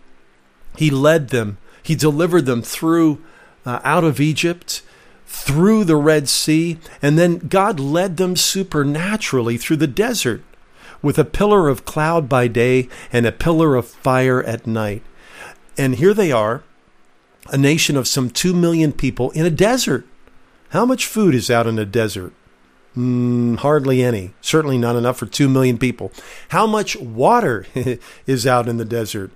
He 0.76 0.90
led 0.90 1.28
them, 1.28 1.58
He 1.82 1.94
delivered 1.94 2.46
them 2.46 2.62
through 2.62 3.22
uh, 3.66 3.80
out 3.84 4.04
of 4.04 4.20
Egypt, 4.20 4.82
through 5.26 5.84
the 5.84 5.96
Red 5.96 6.28
Sea, 6.28 6.78
and 7.02 7.18
then 7.18 7.38
God 7.38 7.80
led 7.80 8.16
them 8.16 8.36
supernaturally 8.36 9.56
through 9.56 9.76
the 9.76 9.86
desert 9.86 10.42
with 11.02 11.18
a 11.18 11.24
pillar 11.24 11.68
of 11.68 11.84
cloud 11.84 12.28
by 12.28 12.48
day 12.48 12.88
and 13.12 13.26
a 13.26 13.32
pillar 13.32 13.76
of 13.76 13.86
fire 13.86 14.42
at 14.42 14.66
night. 14.66 15.02
And 15.76 15.96
here 15.96 16.14
they 16.14 16.32
are, 16.32 16.62
a 17.50 17.58
nation 17.58 17.96
of 17.96 18.08
some 18.08 18.30
2 18.30 18.54
million 18.54 18.92
people 18.92 19.30
in 19.32 19.44
a 19.44 19.50
desert. 19.50 20.06
How 20.70 20.86
much 20.86 21.06
food 21.06 21.34
is 21.34 21.50
out 21.50 21.66
in 21.66 21.78
a 21.78 21.84
desert? 21.84 22.32
Mm, 22.96 23.58
hardly 23.58 24.02
any. 24.02 24.32
Certainly 24.40 24.78
not 24.78 24.96
enough 24.96 25.18
for 25.18 25.26
2 25.26 25.48
million 25.48 25.78
people. 25.78 26.12
How 26.48 26.66
much 26.66 26.96
water 26.96 27.66
is 28.26 28.46
out 28.46 28.68
in 28.68 28.76
the 28.76 28.84
desert? 28.84 29.30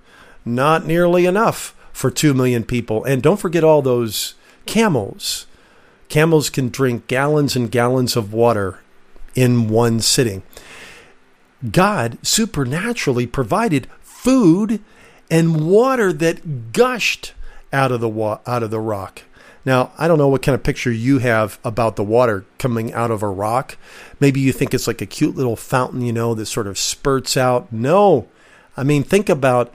Not 0.45 0.85
nearly 0.85 1.25
enough 1.25 1.75
for 1.91 2.09
2 2.09 2.33
million 2.33 2.63
people. 2.63 3.03
And 3.03 3.21
don't 3.21 3.39
forget 3.39 3.63
all 3.63 3.81
those 3.81 4.35
camels. 4.65 5.45
Camels 6.07 6.49
can 6.49 6.69
drink 6.69 7.07
gallons 7.07 7.55
and 7.55 7.71
gallons 7.71 8.15
of 8.15 8.33
water 8.33 8.79
in 9.35 9.67
one 9.69 9.99
sitting. 9.99 10.43
God 11.71 12.17
supernaturally 12.25 13.27
provided 13.27 13.87
food 14.01 14.81
and 15.29 15.67
water 15.67 16.11
that 16.13 16.71
gushed 16.71 17.33
out 17.71 17.91
of 17.91 18.01
the 18.01 18.09
wa- 18.09 18.39
out 18.47 18.63
of 18.63 18.71
the 18.71 18.79
rock. 18.79 19.23
Now, 19.65 19.91
I 19.97 20.07
don't 20.07 20.17
know 20.17 20.29
what 20.29 20.41
kind 20.41 20.55
of 20.55 20.63
picture 20.63 20.91
you 20.91 21.19
have 21.19 21.59
about 21.63 21.95
the 21.95 22.03
water 22.03 22.45
coming 22.57 22.93
out 22.93 23.11
of 23.11 23.21
a 23.21 23.27
rock. 23.29 23.77
Maybe 24.19 24.39
you 24.39 24.51
think 24.51 24.73
it's 24.73 24.87
like 24.87 25.01
a 25.01 25.05
cute 25.05 25.35
little 25.35 25.57
fountain, 25.57 26.01
you 26.01 26.13
know, 26.13 26.33
that 26.33 26.45
sort 26.45 26.65
of 26.65 26.77
spurts 26.77 27.35
out. 27.35 27.71
No. 27.71 28.27
I 28.77 28.83
mean, 28.83 29.03
think 29.03 29.29
about 29.29 29.73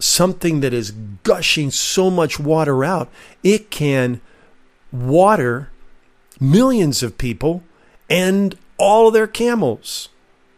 something 0.00 0.60
that 0.60 0.74
is 0.74 0.92
gushing 1.22 1.70
so 1.70 2.10
much 2.10 2.40
water 2.40 2.84
out, 2.84 3.10
it 3.42 3.70
can 3.70 4.20
water 4.90 5.70
millions 6.40 7.02
of 7.02 7.18
people 7.18 7.62
and 8.08 8.56
all 8.78 9.08
of 9.08 9.14
their 9.14 9.26
camels 9.26 10.08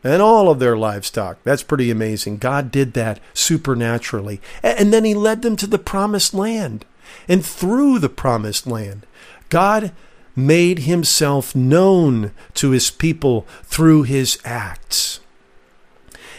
and 0.04 0.22
all 0.22 0.50
of 0.50 0.58
their 0.58 0.76
livestock. 0.76 1.38
That's 1.44 1.62
pretty 1.62 1.90
amazing. 1.90 2.38
God 2.38 2.70
did 2.70 2.94
that 2.94 3.20
supernaturally. 3.34 4.40
And 4.62 4.92
then 4.92 5.04
He 5.04 5.14
led 5.14 5.42
them 5.42 5.56
to 5.56 5.66
the 5.66 5.78
promised 5.78 6.34
land. 6.34 6.84
And 7.28 7.44
through 7.44 7.98
the 7.98 8.08
promised 8.08 8.66
land, 8.66 9.06
God 9.48 9.92
made 10.34 10.80
Himself 10.80 11.54
known 11.54 12.32
to 12.54 12.70
His 12.70 12.90
people 12.90 13.46
through 13.64 14.04
His 14.04 14.38
acts. 14.44 15.20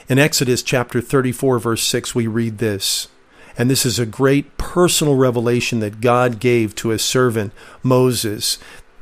In 0.09 0.19
Exodus 0.19 0.61
chapter 0.61 0.99
34, 0.99 1.59
verse 1.59 1.83
6, 1.83 2.13
we 2.13 2.27
read 2.27 2.57
this. 2.57 3.07
And 3.57 3.69
this 3.69 3.85
is 3.85 3.99
a 3.99 4.05
great 4.05 4.57
personal 4.57 5.15
revelation 5.15 5.79
that 5.79 6.01
God 6.01 6.39
gave 6.39 6.75
to 6.75 6.89
his 6.89 7.03
servant 7.03 7.53
Moses. 7.83 8.57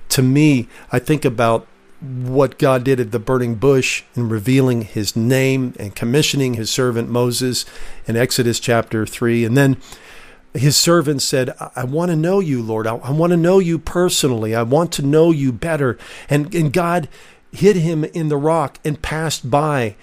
To 0.09 0.21
me, 0.21 0.67
I 0.91 0.99
think 0.99 1.25
about 1.25 1.65
what 2.01 2.59
God 2.59 2.83
did 2.83 2.99
at 2.99 3.11
the 3.11 3.19
burning 3.19 3.55
bush 3.55 4.03
in 4.15 4.27
revealing 4.29 4.81
his 4.81 5.15
name 5.15 5.73
and 5.79 5.95
commissioning 5.95 6.55
his 6.55 6.69
servant 6.69 7.09
Moses 7.09 7.65
in 8.07 8.17
Exodus 8.17 8.59
chapter 8.59 9.05
3. 9.05 9.45
And 9.45 9.55
then 9.55 9.77
his 10.53 10.75
servant 10.75 11.21
said, 11.21 11.55
I, 11.75 11.85
want 11.85 12.09
to 12.11 12.15
know 12.15 12.39
you, 12.39 12.61
Lord. 12.61 12.85
I, 12.85 12.93
want 12.93 13.31
to 13.31 13.37
know 13.37 13.59
you 13.59 13.79
personally. 13.79 14.53
I 14.53 14.63
want 14.63 14.91
to 14.93 15.01
know 15.01 15.31
you 15.31 15.51
better. 15.51 15.97
And, 16.29 16.53
and 16.53 16.73
God 16.73 17.07
hid 17.51 17.77
him 17.77 18.03
in 18.03 18.29
the 18.29 18.37
rock 18.37 18.79
and 18.83 19.01
passed 19.01 19.49
by. 19.49 19.95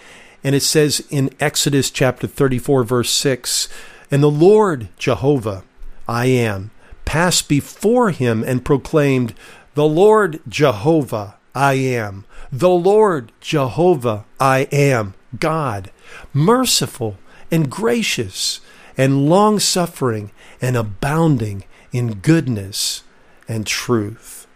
And 0.45 0.55
it 0.55 0.63
says 0.63 1.05
in 1.11 1.31
Exodus 1.41 1.91
chapter 1.91 2.27
34, 2.27 2.85
verse 2.85 3.11
6 3.11 3.69
And 4.11 4.23
the 4.23 4.31
Lord 4.31 4.89
Jehovah, 4.97 5.65
I 6.07 6.27
am, 6.27 6.71
passed 7.05 7.49
before 7.49 8.11
him 8.11 8.45
and 8.45 8.65
proclaimed, 8.65 9.35
The 9.75 9.87
Lord 9.87 10.41
Jehovah, 10.49 11.37
I 11.55 11.75
am. 11.75 12.25
The 12.53 12.71
Lord 12.71 13.33
Jehovah, 13.41 14.25
I 14.39 14.69
am. 14.71 15.15
God, 15.39 15.91
merciful 16.33 17.19
and 17.51 17.71
gracious 17.71 18.61
and 18.97 19.29
long 19.29 19.59
suffering 19.59 20.31
and 20.61 20.77
abounding 20.77 21.65
in 21.93 22.15
goodness 22.15 23.05
and 23.49 23.67
truth. 23.67 24.47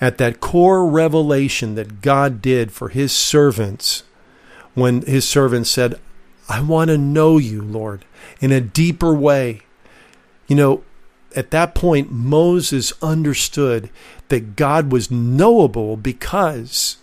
At 0.00 0.18
that 0.18 0.40
core 0.40 0.86
revelation 0.86 1.74
that 1.74 2.00
God 2.00 2.40
did 2.40 2.70
for 2.70 2.88
his 2.88 3.12
servants, 3.12 4.04
when 4.78 5.02
his 5.02 5.28
servants 5.28 5.70
said, 5.70 5.98
I 6.48 6.62
want 6.62 6.88
to 6.88 6.98
know 6.98 7.38
you, 7.38 7.60
Lord, 7.62 8.04
in 8.40 8.52
a 8.52 8.60
deeper 8.60 9.12
way. 9.12 9.62
You 10.46 10.56
know, 10.56 10.82
at 11.36 11.50
that 11.50 11.74
point, 11.74 12.10
Moses 12.10 12.92
understood 13.02 13.90
that 14.28 14.56
God 14.56 14.90
was 14.90 15.10
knowable 15.10 15.96
because 15.96 16.96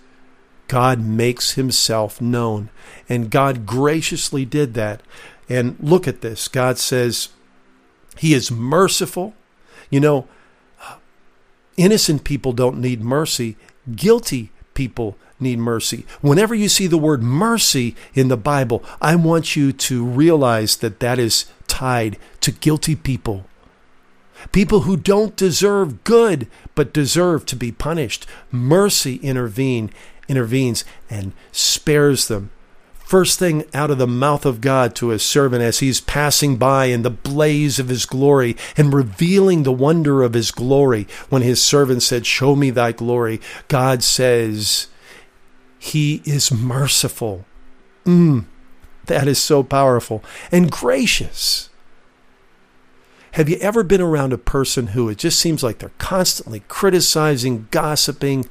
God 0.67 0.99
makes 0.99 1.51
himself 1.51 2.19
known. 2.19 2.69
And 3.07 3.29
God 3.29 3.65
graciously 3.65 4.45
did 4.45 4.73
that. 4.73 5.01
And 5.47 5.77
look 5.79 6.07
at 6.07 6.21
this 6.21 6.47
God 6.47 6.77
says, 6.79 7.29
He 8.17 8.33
is 8.33 8.49
merciful. 8.49 9.35
You 9.91 9.99
know, 9.99 10.27
uh, 10.81 10.95
innocent 11.77 12.23
people 12.23 12.51
don't 12.51 12.79
need 12.79 13.01
mercy, 13.01 13.57
guilty 13.95 14.51
people 14.73 15.17
need 15.39 15.59
mercy. 15.59 16.05
Whenever 16.21 16.55
you 16.55 16.69
see 16.69 16.87
the 16.87 16.97
word 16.97 17.21
mercy 17.21 17.95
in 18.13 18.27
the 18.27 18.37
Bible, 18.37 18.83
I 19.01 19.15
want 19.15 19.55
you 19.55 19.71
to 19.73 20.03
realize 20.03 20.77
that 20.77 20.99
that 20.99 21.19
is 21.19 21.45
tied 21.67 22.17
to 22.41 22.51
guilty 22.51 22.95
people. 22.95 23.45
People 24.51 24.81
who 24.81 24.95
don't 24.95 25.35
deserve 25.35 26.03
good 26.03 26.47
but 26.75 26.93
deserve 26.93 27.45
to 27.47 27.55
be 27.55 27.71
punished. 27.71 28.25
Mercy 28.51 29.15
intervene 29.17 29.89
intervenes 30.27 30.83
and 31.09 31.33
spares 31.51 32.27
them 32.27 32.49
first 33.05 33.37
thing 33.37 33.63
out 33.73 33.91
of 33.91 33.99
the 33.99 34.07
mouth 34.07 34.45
of 34.45 34.61
God 34.61 34.95
to 34.95 35.09
his 35.09 35.23
servant 35.23 35.61
as 35.61 35.79
he's 35.79 36.01
passing 36.01 36.57
by 36.57 36.85
in 36.85 37.03
the 37.03 37.09
blaze 37.11 37.79
of 37.79 37.87
his 37.87 38.05
glory 38.05 38.57
and 38.75 38.93
revealing 38.93 39.63
the 39.63 39.71
wonder 39.71 40.23
of 40.23 40.33
his 40.33 40.51
glory. 40.51 41.07
When 41.29 41.43
his 41.43 41.61
servant 41.61 42.01
said, 42.03 42.25
Show 42.25 42.55
me 42.55 42.71
thy 42.71 42.91
glory, 42.91 43.39
God 43.67 44.03
says, 44.03 44.87
He 45.85 46.23
is 46.25 46.51
merciful. 46.51 47.45
Mm, 48.05 48.45
that 49.05 49.27
is 49.27 49.37
so 49.37 49.61
powerful 49.61 50.23
and 50.51 50.71
gracious. 50.71 51.69
Have 53.33 53.49
you 53.49 53.57
ever 53.57 53.83
been 53.83 54.01
around 54.01 54.33
a 54.33 54.39
person 54.39 54.87
who 54.87 55.09
it 55.09 55.19
just 55.19 55.39
seems 55.39 55.61
like 55.61 55.77
they're 55.77 55.91
constantly 55.99 56.63
criticizing, 56.67 57.67
gossiping? 57.69 58.49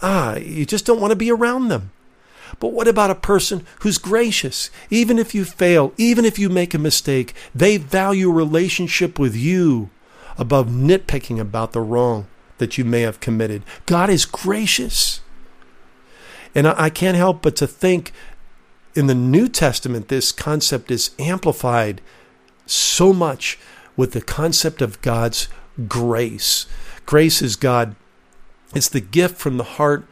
Ah, 0.00 0.36
you 0.36 0.64
just 0.64 0.86
don't 0.86 1.02
want 1.02 1.10
to 1.10 1.16
be 1.16 1.30
around 1.30 1.68
them. 1.68 1.92
But 2.58 2.72
what 2.72 2.88
about 2.88 3.10
a 3.10 3.14
person 3.14 3.66
who's 3.80 3.98
gracious? 3.98 4.70
Even 4.88 5.18
if 5.18 5.34
you 5.34 5.44
fail, 5.44 5.92
even 5.98 6.24
if 6.24 6.38
you 6.38 6.48
make 6.48 6.72
a 6.72 6.78
mistake, 6.78 7.34
they 7.54 7.76
value 7.76 8.30
relationship 8.30 9.18
with 9.18 9.36
you 9.36 9.90
above 10.38 10.68
nitpicking 10.68 11.38
about 11.38 11.72
the 11.72 11.82
wrong 11.82 12.26
that 12.56 12.78
you 12.78 12.86
may 12.86 13.02
have 13.02 13.20
committed. 13.20 13.64
God 13.84 14.08
is 14.08 14.24
gracious. 14.24 15.20
And 16.54 16.66
I 16.66 16.90
can't 16.90 17.16
help 17.16 17.42
but 17.42 17.56
to 17.56 17.66
think 17.66 18.12
in 18.94 19.06
the 19.06 19.14
New 19.14 19.48
Testament, 19.48 20.08
this 20.08 20.32
concept 20.32 20.90
is 20.90 21.10
amplified 21.18 22.00
so 22.66 23.12
much 23.12 23.58
with 23.96 24.12
the 24.12 24.20
concept 24.20 24.82
of 24.82 25.00
God's 25.02 25.48
grace. 25.88 26.66
Grace 27.06 27.42
is 27.42 27.56
God, 27.56 27.94
it's 28.74 28.88
the 28.88 29.00
gift 29.00 29.36
from 29.36 29.56
the 29.56 29.64
heart 29.64 30.04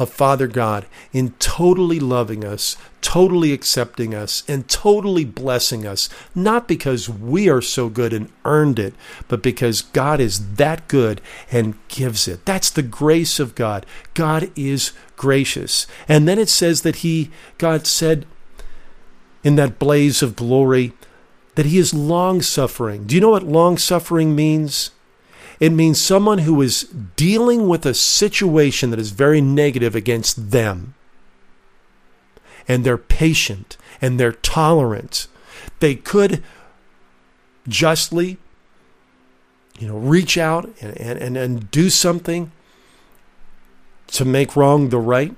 of 0.00 0.08
Father 0.08 0.46
God 0.46 0.86
in 1.12 1.32
totally 1.32 2.00
loving 2.00 2.42
us, 2.42 2.78
totally 3.02 3.52
accepting 3.52 4.14
us, 4.14 4.42
and 4.48 4.66
totally 4.66 5.26
blessing 5.26 5.86
us, 5.86 6.08
not 6.34 6.66
because 6.66 7.08
we 7.08 7.50
are 7.50 7.60
so 7.60 7.90
good 7.90 8.14
and 8.14 8.32
earned 8.46 8.78
it, 8.78 8.94
but 9.28 9.42
because 9.42 9.82
God 9.82 10.18
is 10.18 10.54
that 10.54 10.88
good 10.88 11.20
and 11.52 11.76
gives 11.88 12.26
it. 12.26 12.46
That's 12.46 12.70
the 12.70 12.82
grace 12.82 13.38
of 13.38 13.54
God. 13.54 13.84
God 14.14 14.50
is 14.56 14.92
gracious. 15.16 15.86
And 16.08 16.26
then 16.26 16.38
it 16.38 16.48
says 16.48 16.80
that 16.80 16.96
He, 16.96 17.30
God 17.58 17.86
said 17.86 18.24
in 19.44 19.56
that 19.56 19.78
blaze 19.78 20.22
of 20.22 20.34
glory, 20.34 20.94
that 21.56 21.66
He 21.66 21.76
is 21.76 21.92
long 21.92 22.40
suffering. 22.40 23.04
Do 23.04 23.14
you 23.14 23.20
know 23.20 23.30
what 23.30 23.42
long 23.42 23.76
suffering 23.76 24.34
means? 24.34 24.92
It 25.60 25.70
means 25.70 26.00
someone 26.00 26.38
who 26.38 26.62
is 26.62 26.84
dealing 27.16 27.68
with 27.68 27.84
a 27.84 27.92
situation 27.92 28.90
that 28.90 28.98
is 28.98 29.10
very 29.10 29.42
negative 29.42 29.94
against 29.94 30.50
them. 30.50 30.94
And 32.66 32.82
they're 32.82 32.96
patient 32.96 33.76
and 34.00 34.18
they're 34.18 34.32
tolerant. 34.32 35.28
They 35.80 35.94
could 35.94 36.42
justly, 37.68 38.38
you 39.78 39.86
know, 39.86 39.98
reach 39.98 40.38
out 40.38 40.70
and, 40.80 40.96
and, 40.96 41.36
and 41.36 41.70
do 41.70 41.90
something 41.90 42.52
to 44.08 44.24
make 44.24 44.56
wrong 44.56 44.88
the 44.88 44.98
right, 44.98 45.34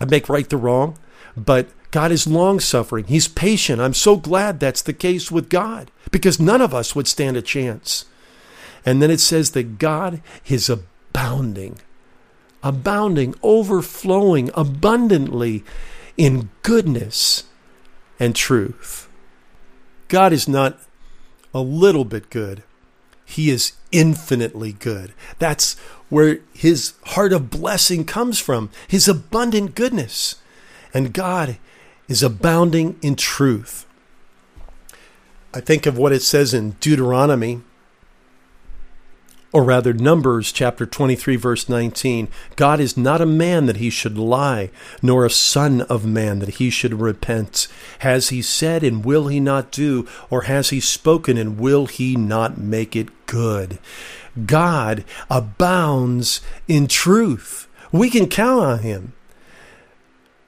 and 0.00 0.10
make 0.10 0.28
right 0.28 0.48
the 0.48 0.56
wrong. 0.56 0.96
But 1.36 1.66
God 1.90 2.12
is 2.12 2.26
long 2.26 2.60
suffering. 2.60 3.06
He's 3.06 3.28
patient. 3.28 3.80
I'm 3.80 3.94
so 3.94 4.16
glad 4.16 4.60
that's 4.60 4.82
the 4.82 4.92
case 4.92 5.30
with 5.30 5.48
God 5.48 5.90
because 6.10 6.38
none 6.40 6.60
of 6.60 6.72
us 6.72 6.94
would 6.94 7.08
stand 7.08 7.36
a 7.36 7.42
chance. 7.42 8.06
And 8.84 9.00
then 9.00 9.10
it 9.10 9.20
says 9.20 9.52
that 9.52 9.78
God 9.78 10.20
is 10.46 10.68
abounding, 10.68 11.78
abounding, 12.62 13.34
overflowing 13.42 14.50
abundantly 14.54 15.64
in 16.16 16.50
goodness 16.62 17.44
and 18.20 18.36
truth. 18.36 19.08
God 20.08 20.32
is 20.32 20.46
not 20.46 20.78
a 21.52 21.60
little 21.60 22.04
bit 22.04 22.30
good. 22.30 22.62
He 23.24 23.50
is 23.50 23.72
infinitely 23.90 24.72
good. 24.72 25.14
That's 25.38 25.78
where 26.10 26.40
his 26.52 26.94
heart 27.06 27.32
of 27.32 27.50
blessing 27.50 28.04
comes 28.04 28.38
from, 28.38 28.70
his 28.86 29.08
abundant 29.08 29.74
goodness. 29.74 30.36
And 30.92 31.12
God 31.12 31.58
is 32.06 32.22
abounding 32.22 32.98
in 33.02 33.16
truth. 33.16 33.86
I 35.54 35.60
think 35.60 35.86
of 35.86 35.96
what 35.96 36.12
it 36.12 36.22
says 36.22 36.52
in 36.52 36.72
Deuteronomy 36.80 37.62
or 39.54 39.62
rather 39.62 39.92
Numbers 39.92 40.50
chapter 40.50 40.84
23 40.84 41.36
verse 41.36 41.68
19, 41.68 42.26
God 42.56 42.80
is 42.80 42.96
not 42.96 43.20
a 43.20 43.26
man 43.26 43.66
that 43.66 43.76
he 43.76 43.88
should 43.88 44.18
lie, 44.18 44.68
nor 45.00 45.24
a 45.24 45.30
son 45.30 45.82
of 45.82 46.04
man 46.04 46.40
that 46.40 46.56
he 46.56 46.70
should 46.70 47.00
repent. 47.00 47.68
Has 48.00 48.30
he 48.30 48.42
said 48.42 48.82
and 48.82 49.04
will 49.04 49.28
he 49.28 49.38
not 49.38 49.70
do, 49.70 50.08
or 50.28 50.42
has 50.42 50.70
he 50.70 50.80
spoken 50.80 51.38
and 51.38 51.56
will 51.56 51.86
he 51.86 52.16
not 52.16 52.58
make 52.58 52.96
it 52.96 53.26
good? 53.26 53.78
God 54.44 55.04
abounds 55.30 56.40
in 56.66 56.88
truth. 56.88 57.68
We 57.92 58.10
can 58.10 58.28
count 58.28 58.60
on 58.60 58.78
him. 58.80 59.12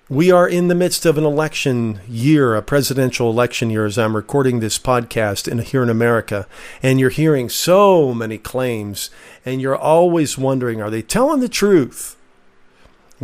We 0.09 0.31
are 0.31 0.49
in 0.49 0.69
the 0.69 0.77
midst 0.77 1.05
of 1.05 1.19
an 1.19 1.25
election 1.25 1.99
year, 2.09 2.55
a 2.55 2.63
presidential 2.63 3.29
election 3.29 3.71
year, 3.71 3.87
as 3.87 3.99
I'm 3.99 4.15
recording 4.15 4.61
this 4.61 4.79
podcast 4.79 5.49
in, 5.49 5.59
here 5.59 5.83
in 5.83 5.89
America. 5.89 6.47
And 6.81 7.01
you're 7.01 7.11
hearing 7.11 7.49
so 7.49 8.15
many 8.15 8.39
claims, 8.39 9.11
and 9.45 9.61
you're 9.61 9.77
always 9.77 10.39
wondering 10.39 10.81
are 10.81 10.91
they 10.91 11.03
telling 11.03 11.41
the 11.41 11.49
truth? 11.49 12.17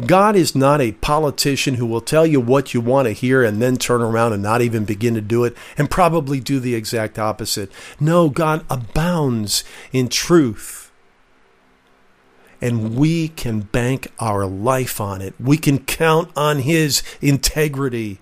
God 0.07 0.35
is 0.35 0.57
not 0.57 0.80
a 0.80 0.91
politician 0.91 1.74
who 1.74 1.87
will 1.87 2.01
tell 2.01 2.26
you 2.26 2.41
what 2.41 2.74
you 2.74 2.80
want 2.80 3.07
to 3.07 3.12
hear 3.12 3.45
and 3.45 3.62
then 3.62 3.76
turn 3.76 4.03
around 4.03 4.33
and 4.33 4.43
not 4.43 4.61
even 4.61 4.85
begin 4.85 5.14
to 5.14 5.20
do 5.20 5.45
it 5.45 5.57
and 5.78 5.89
probably 5.89 6.41
do 6.41 6.59
the 6.59 6.74
exact 6.74 7.16
opposite. 7.16 7.70
No, 8.01 8.28
God 8.28 8.64
abounds 8.68 9.62
in 9.93 10.09
truth 10.09 10.82
and 12.63 12.97
we 12.97 13.29
can 13.29 13.61
bank 13.61 14.07
our 14.21 14.47
life 14.47 15.01
on 15.01 15.21
it. 15.21 15.35
We 15.39 15.59
can 15.59 15.81
count 15.81 16.31
on 16.37 16.61
His 16.61 17.03
integrity. 17.21 18.21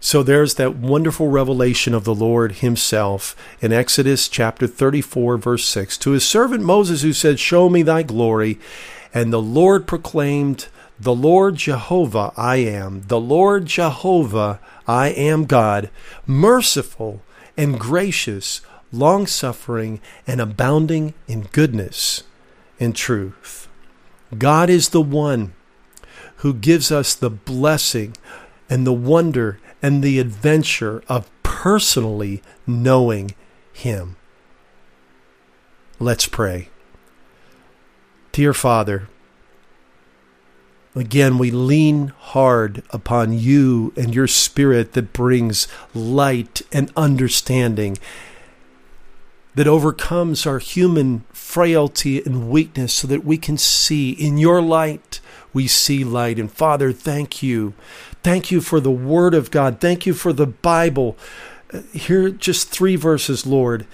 So 0.00 0.22
there's 0.22 0.54
that 0.56 0.76
wonderful 0.76 1.28
revelation 1.28 1.94
of 1.94 2.04
the 2.04 2.14
Lord 2.14 2.56
Himself 2.56 3.34
in 3.60 3.72
Exodus 3.72 4.28
chapter 4.28 4.66
34, 4.66 5.38
verse 5.38 5.64
6. 5.64 5.96
To 5.98 6.10
his 6.10 6.24
servant 6.24 6.62
Moses, 6.62 7.00
who 7.00 7.14
said, 7.14 7.40
Show 7.40 7.70
me 7.70 7.82
thy 7.82 8.02
glory. 8.02 8.58
And 9.14 9.32
the 9.32 9.42
Lord 9.42 9.86
proclaimed, 9.86 10.68
The 10.98 11.14
Lord 11.14 11.56
Jehovah 11.56 12.32
I 12.36 12.56
am. 12.56 13.04
The 13.08 13.20
Lord 13.20 13.64
Jehovah 13.64 14.60
I 14.86 15.08
am 15.08 15.46
God, 15.46 15.88
merciful 16.26 17.22
and 17.56 17.80
gracious, 17.80 18.60
long 18.92 19.26
suffering, 19.26 20.00
and 20.26 20.40
abounding 20.40 21.14
in 21.26 21.42
goodness 21.52 22.24
and 22.80 22.96
truth. 22.96 23.68
God 24.36 24.70
is 24.70 24.88
the 24.88 25.02
one 25.02 25.52
who 26.36 26.54
gives 26.54 26.90
us 26.90 27.14
the 27.14 27.30
blessing 27.30 28.16
and 28.68 28.86
the 28.86 28.92
wonder 28.92 29.60
and 29.82 30.02
the 30.02 30.18
adventure 30.18 31.02
of 31.08 31.30
personally 31.42 32.42
knowing 32.66 33.34
Him. 33.72 34.16
Let's 35.98 36.26
pray. 36.26 36.70
Dear 38.32 38.54
Father, 38.54 39.08
again, 40.94 41.36
we 41.36 41.50
lean 41.50 42.12
hard 42.18 42.82
upon 42.90 43.32
you 43.38 43.92
and 43.96 44.14
your 44.14 44.26
Spirit 44.26 44.92
that 44.92 45.12
brings 45.12 45.68
light 45.94 46.62
and 46.72 46.90
understanding, 46.96 47.98
that 49.54 49.66
overcomes 49.66 50.46
our 50.46 50.58
human 50.58 51.24
frailty 51.32 52.22
and 52.22 52.48
weakness 52.48 52.94
so 52.94 53.08
that 53.08 53.24
we 53.24 53.36
can 53.36 53.58
see 53.58 54.10
in 54.10 54.38
your 54.38 54.62
light. 54.62 55.20
We 55.52 55.66
see 55.66 56.04
light. 56.04 56.38
And 56.38 56.50
Father, 56.50 56.92
thank 56.92 57.42
you 57.42 57.74
Thank 58.22 58.50
you 58.50 58.60
for 58.60 58.80
the 58.80 58.90
Word 58.90 59.32
of 59.32 59.50
God. 59.50 59.80
Thank 59.80 60.04
you 60.04 60.12
for 60.12 60.32
the 60.32 60.46
Bible. 60.46 61.16
Uh, 61.72 61.80
here, 61.92 62.28
just 62.30 62.68
three 62.68 62.96
verses, 62.96 63.46
Lord, 63.46 63.86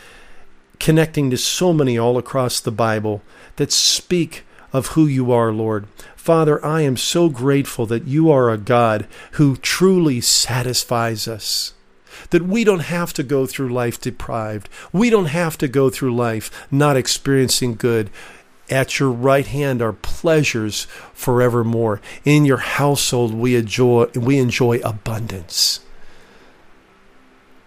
connecting 0.81 1.31
to 1.31 1.37
so 1.37 1.73
many 1.73 1.97
all 1.97 2.19
across 2.19 2.59
the 2.59 2.73
Bible 2.73 3.23
that 3.55 3.71
speak 3.71 4.45
of 4.73 4.89
who 4.89 5.07
you 5.07 5.31
are, 5.31 5.53
Lord. 5.53 5.87
Father, 6.17 6.65
I 6.65 6.81
am 6.81 6.97
so 6.97 7.29
grateful 7.29 7.87
that 7.87 8.09
you 8.09 8.31
are 8.33 8.51
a 8.51 8.59
God 8.59 9.07
who 9.33 9.57
truly 9.57 10.21
satisfies 10.21 11.29
us. 11.29 11.73
That 12.31 12.43
we 12.43 12.65
don't 12.65 12.81
have 12.81 13.13
to 13.15 13.23
go 13.23 13.47
through 13.47 13.73
life 13.73 14.01
deprived. 14.01 14.69
We 14.93 15.11
don't 15.11 15.27
have 15.27 15.59
to 15.59 15.69
go 15.69 15.91
through 15.91 16.15
life 16.15 16.51
not 16.71 16.97
experiencing 16.97 17.77
good. 17.77 18.11
At 18.69 18.99
your 18.99 19.11
right 19.11 19.47
hand 19.47 19.81
are 19.81 19.93
pleasures 19.93 20.87
forevermore. 21.13 22.01
In 22.25 22.45
your 22.45 22.57
household 22.59 23.33
we 23.33 23.55
enjoy 23.55 24.07
we 24.15 24.39
enjoy 24.39 24.79
abundance. 24.79 25.81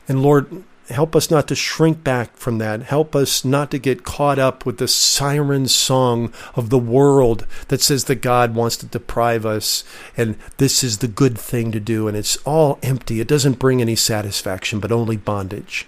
And 0.07 0.23
Lord, 0.23 0.63
help 0.89 1.15
us 1.15 1.29
not 1.29 1.47
to 1.47 1.55
shrink 1.55 2.03
back 2.03 2.35
from 2.35 2.57
that. 2.57 2.83
Help 2.83 3.15
us 3.15 3.45
not 3.45 3.71
to 3.71 3.77
get 3.77 4.03
caught 4.03 4.39
up 4.39 4.65
with 4.65 4.77
the 4.77 4.87
siren 4.87 5.67
song 5.67 6.33
of 6.55 6.69
the 6.69 6.79
world 6.79 7.45
that 7.67 7.81
says 7.81 8.05
that 8.05 8.21
God 8.21 8.55
wants 8.55 8.75
to 8.77 8.85
deprive 8.85 9.45
us 9.45 9.83
and 10.17 10.35
this 10.57 10.83
is 10.83 10.97
the 10.97 11.07
good 11.07 11.37
thing 11.37 11.71
to 11.71 11.79
do 11.79 12.07
and 12.07 12.17
it's 12.17 12.37
all 12.37 12.79
empty. 12.81 13.19
It 13.19 13.27
doesn't 13.27 13.59
bring 13.59 13.81
any 13.81 13.95
satisfaction 13.95 14.79
but 14.79 14.91
only 14.91 15.17
bondage. 15.17 15.87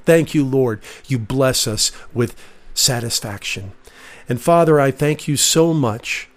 Thank 0.00 0.34
you, 0.34 0.44
Lord. 0.44 0.82
You 1.06 1.18
bless 1.18 1.66
us 1.66 1.92
with 2.12 2.36
satisfaction. 2.74 3.72
And 4.28 4.40
Father, 4.40 4.80
I 4.80 4.90
thank 4.90 5.28
you 5.28 5.36
so 5.36 5.74
much. 5.74 6.28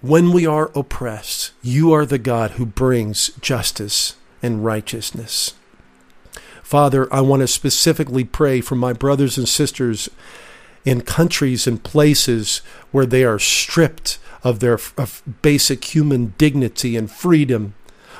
When 0.00 0.32
we 0.32 0.46
are 0.46 0.70
oppressed, 0.74 1.52
you 1.60 1.92
are 1.92 2.06
the 2.06 2.18
God 2.18 2.52
who 2.52 2.64
brings 2.66 3.28
justice 3.40 4.14
and 4.42 4.64
righteousness. 4.64 5.54
Father, 6.68 7.12
I 7.12 7.20
want 7.22 7.40
to 7.40 7.48
specifically 7.48 8.24
pray 8.24 8.60
for 8.60 8.74
my 8.74 8.92
brothers 8.92 9.38
and 9.38 9.48
sisters 9.48 10.08
in 10.84 11.00
countries 11.00 11.66
and 11.66 11.82
places 11.82 12.58
where 12.90 13.06
they 13.06 13.24
are 13.24 13.38
stripped 13.38 14.18
of 14.44 14.60
their 14.60 14.78
of 14.96 15.22
basic 15.42 15.94
human 15.94 16.34
dignity 16.38 16.96
and 16.96 17.10
freedom. 17.10 17.74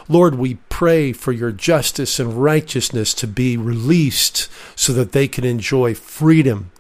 Lord, 0.09 0.37
we 0.37 0.55
pray 0.69 1.13
for 1.13 1.33
your 1.33 1.53
justice 1.53 2.19
and 2.19 2.43
righteousness 2.43 3.13
to 3.15 3.27
be 3.27 3.57
released 3.57 4.49
so 4.75 4.93
that 4.95 5.13
they 5.13 5.29
can 5.29 5.45
enjoy 5.45 5.95
freedom 5.95 6.71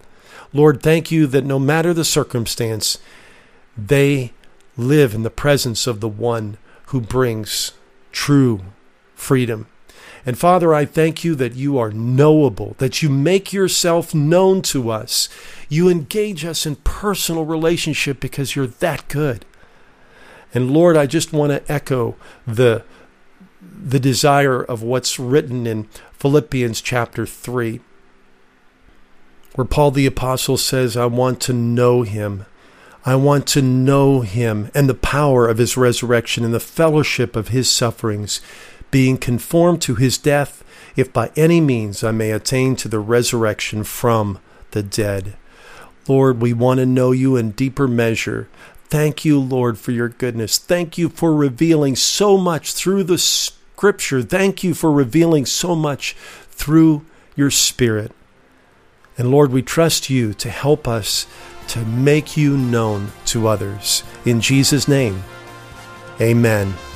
Lord, 0.53 0.83
thank 0.83 1.11
you 1.11 1.27
that 1.27 1.45
no 1.45 1.59
matter 1.59 1.93
the 1.93 2.05
circumstance, 2.05 2.99
they 3.77 4.33
live 4.77 5.14
in 5.14 5.23
the 5.23 5.31
presence 5.31 5.87
of 5.87 6.01
the 6.01 6.09
one 6.09 6.57
who 6.87 7.01
brings 7.01 7.73
true 8.12 8.62
freedom. 9.14 9.66
And 10.29 10.37
Father, 10.37 10.74
I 10.74 10.85
thank 10.85 11.24
you 11.24 11.35
that 11.37 11.55
you 11.55 11.79
are 11.79 11.91
knowable, 11.91 12.74
that 12.76 13.03
you 13.03 13.09
make 13.09 13.55
yourself 13.55 14.14
known 14.14 14.61
to 14.61 14.91
us. 14.91 15.31
You 15.70 15.89
engage 15.89 16.45
us 16.45 16.66
in 16.66 16.76
personal 16.76 17.47
relationship 17.47 18.20
because 18.20 18.55
you're 18.55 18.66
that 18.66 19.09
good. 19.09 19.47
And 20.53 20.70
Lord, 20.70 20.99
I 20.99 21.07
just 21.07 21.33
want 21.33 21.53
to 21.53 21.72
echo 21.72 22.14
the 22.47 22.85
the 23.62 23.99
desire 23.99 24.62
of 24.62 24.83
what's 24.83 25.18
written 25.18 25.66
in 25.66 25.85
Philippians 26.12 26.83
chapter 26.83 27.24
3 27.24 27.81
where 29.55 29.64
Paul 29.64 29.93
the 29.93 30.05
Apostle 30.05 30.59
says, 30.59 30.95
I 30.95 31.07
want 31.07 31.41
to 31.41 31.55
know 31.55 32.03
him. 32.03 32.45
I 33.07 33.16
want 33.16 33.47
to 33.47 33.62
know 33.62 34.20
him 34.20 34.70
and 34.74 34.91
the 34.91 34.95
power 34.95 35.49
of 35.49 35.57
his 35.57 35.79
resurrection 35.79 36.45
and 36.45 36.53
the 36.53 36.61
fellowship 36.61 37.35
of 37.35 37.49
his 37.49 37.70
sufferings, 37.70 38.43
being 38.91 39.16
conformed 39.18 39.82
to 39.82 39.95
his 39.95 40.18
death, 40.18 40.64
if 40.97 41.12
by 41.12 41.30
any 41.36 41.61
means 41.61 42.03
I 42.03 42.11
may 42.11 42.30
attain 42.30 42.76
to 42.76 42.89
the 42.89 42.99
resurrection 42.99 43.84
from 43.84 44.39
the 44.70 44.82
dead. 44.82 45.36
Lord, 46.07 46.41
we 46.41 46.53
want 46.53 46.78
to 46.78 46.86
know 46.86 47.12
you 47.12 47.36
in 47.36 47.51
deeper 47.51 47.86
measure. 47.86 48.49
Thank 48.89 49.24
you, 49.24 49.39
Lord, 49.39 49.78
for 49.78 49.93
your 49.93 50.09
goodness. 50.09 50.57
Thank 50.57 50.97
you 50.97 51.11
for 51.11 51.34
revealing 51.34 51.95
so 51.97 52.39
much 52.39 52.72
through 52.72 53.05
the 53.05 53.18
scripture. 53.18 54.22
Thank 54.22 54.64
you 54.64 54.72
for 54.72 54.91
revealing 54.91 55.45
so 55.45 55.74
much 55.74 56.16
through 56.51 57.05
your 57.36 57.51
spirit. 57.51 58.12
And 59.18 59.30
Lord, 59.30 59.53
we 59.53 59.62
trust 59.62 60.09
you 60.09 60.32
to 60.34 60.49
help 60.49 60.89
us 60.89 61.26
to 61.68 61.84
make 61.84 62.36
you 62.36 62.57
known 62.57 63.12
to 63.26 63.47
others. 63.47 64.03
In 64.24 64.41
Jesus' 64.41 64.89
name, 64.89 65.22
amen. 66.20 66.88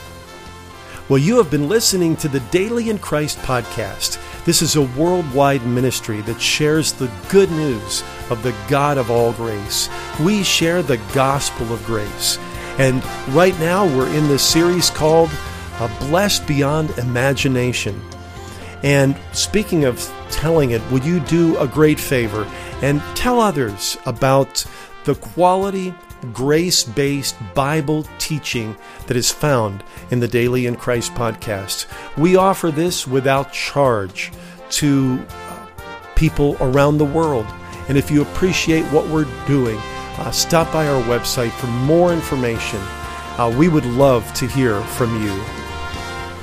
Well, 1.13 1.21
you 1.21 1.37
have 1.37 1.51
been 1.51 1.69
listening 1.69 2.17
to 2.17 2.29
the 2.29 2.41
Daily 2.41 2.89
in 2.89 2.99
Christ 2.99 3.37
podcast. 3.41 4.19
This 4.47 4.63
is 4.63 4.77
a 4.77 4.89
worldwide 4.97 5.63
ministry 5.67 6.23
that 6.23 6.41
shares 6.41 6.95
the 6.95 7.11
good 7.29 7.51
news 7.51 8.03
of 8.31 8.43
the 8.43 8.55
God 8.67 8.97
of 8.97 9.11
all 9.11 9.35
grace. 9.35 9.91
We 10.21 10.43
share 10.43 10.83
the 10.83 10.97
gospel 11.13 11.71
of 11.71 11.85
grace. 11.85 12.39
And 12.79 13.05
right 13.35 13.53
now, 13.61 13.85
we're 13.85 14.09
in 14.17 14.27
this 14.29 14.43
series 14.43 14.89
called 14.89 15.29
a 15.81 15.89
Blessed 16.09 16.47
Beyond 16.47 16.89
Imagination. 16.97 18.01
And 18.83 19.15
speaking 19.33 19.85
of 19.85 20.01
telling 20.31 20.71
it, 20.71 20.81
would 20.91 21.05
you 21.05 21.21
do 21.21 21.59
a 21.59 21.69
great 21.69 22.01
favor 22.01 22.51
and 22.81 23.03
tell 23.15 23.39
others 23.39 23.99
about 24.07 24.65
the 25.05 25.17
quality, 25.17 25.93
grace 26.33 26.83
based 26.83 27.37
Bible 27.55 28.07
teaching 28.19 28.77
that 29.07 29.17
is 29.17 29.31
found 29.31 29.83
in 30.11 30.21
the 30.21 30.29
Daily 30.29 30.67
in 30.67 30.77
Christ 30.77 31.13
podcast? 31.15 31.87
We 32.17 32.37
offer 32.37 32.71
this 32.71 33.07
without 33.07 33.53
charge 33.53 34.33
to 34.71 35.25
uh, 35.29 35.67
people 36.15 36.57
around 36.61 36.99
the 36.99 37.05
world. 37.05 37.47
And 37.89 37.99
if 37.99 38.11
you 38.11 38.23
appreciate 38.23 38.85
what 38.87 39.09
we're 39.09 39.27
doing, 39.47 39.79
uh, 40.19 40.31
stop 40.31 40.73
by 40.73 40.87
our 40.87 41.03
website 41.05 41.53
for 41.53 41.67
more 41.67 42.13
information. 42.13 42.81
Uh, 43.39 43.55
we 43.57 43.69
would 43.69 43.87
love 43.87 44.33
to 44.35 44.47
hear 44.47 44.81
from 44.83 45.23
you. 45.23 45.43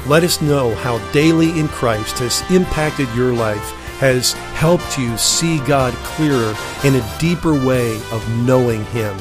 Let 0.07 0.23
us 0.23 0.41
know 0.41 0.73
how 0.75 0.97
Daily 1.11 1.59
in 1.59 1.67
Christ 1.67 2.19
has 2.19 2.41
impacted 2.51 3.07
your 3.15 3.34
life, 3.34 3.71
has 3.99 4.34
helped 4.55 4.97
you 4.97 5.15
see 5.17 5.59
God 5.65 5.93
clearer 6.03 6.55
in 6.84 6.95
a 6.95 7.17
deeper 7.19 7.53
way 7.53 7.95
of 8.11 8.27
knowing 8.43 8.86
Him. 8.86 9.15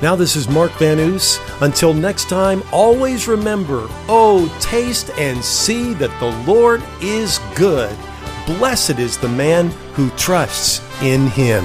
Now, 0.00 0.14
this 0.14 0.36
is 0.36 0.48
Mark 0.48 0.70
Van 0.74 1.00
Oos. 1.00 1.40
Until 1.60 1.92
next 1.92 2.28
time, 2.28 2.62
always 2.72 3.26
remember 3.26 3.88
oh, 4.08 4.56
taste 4.60 5.10
and 5.18 5.42
see 5.44 5.92
that 5.94 6.16
the 6.20 6.50
Lord 6.50 6.84
is 7.00 7.40
good. 7.56 7.96
Blessed 8.46 9.00
is 9.00 9.18
the 9.18 9.28
man 9.28 9.70
who 9.94 10.08
trusts 10.10 10.80
in 11.02 11.26
Him. 11.26 11.64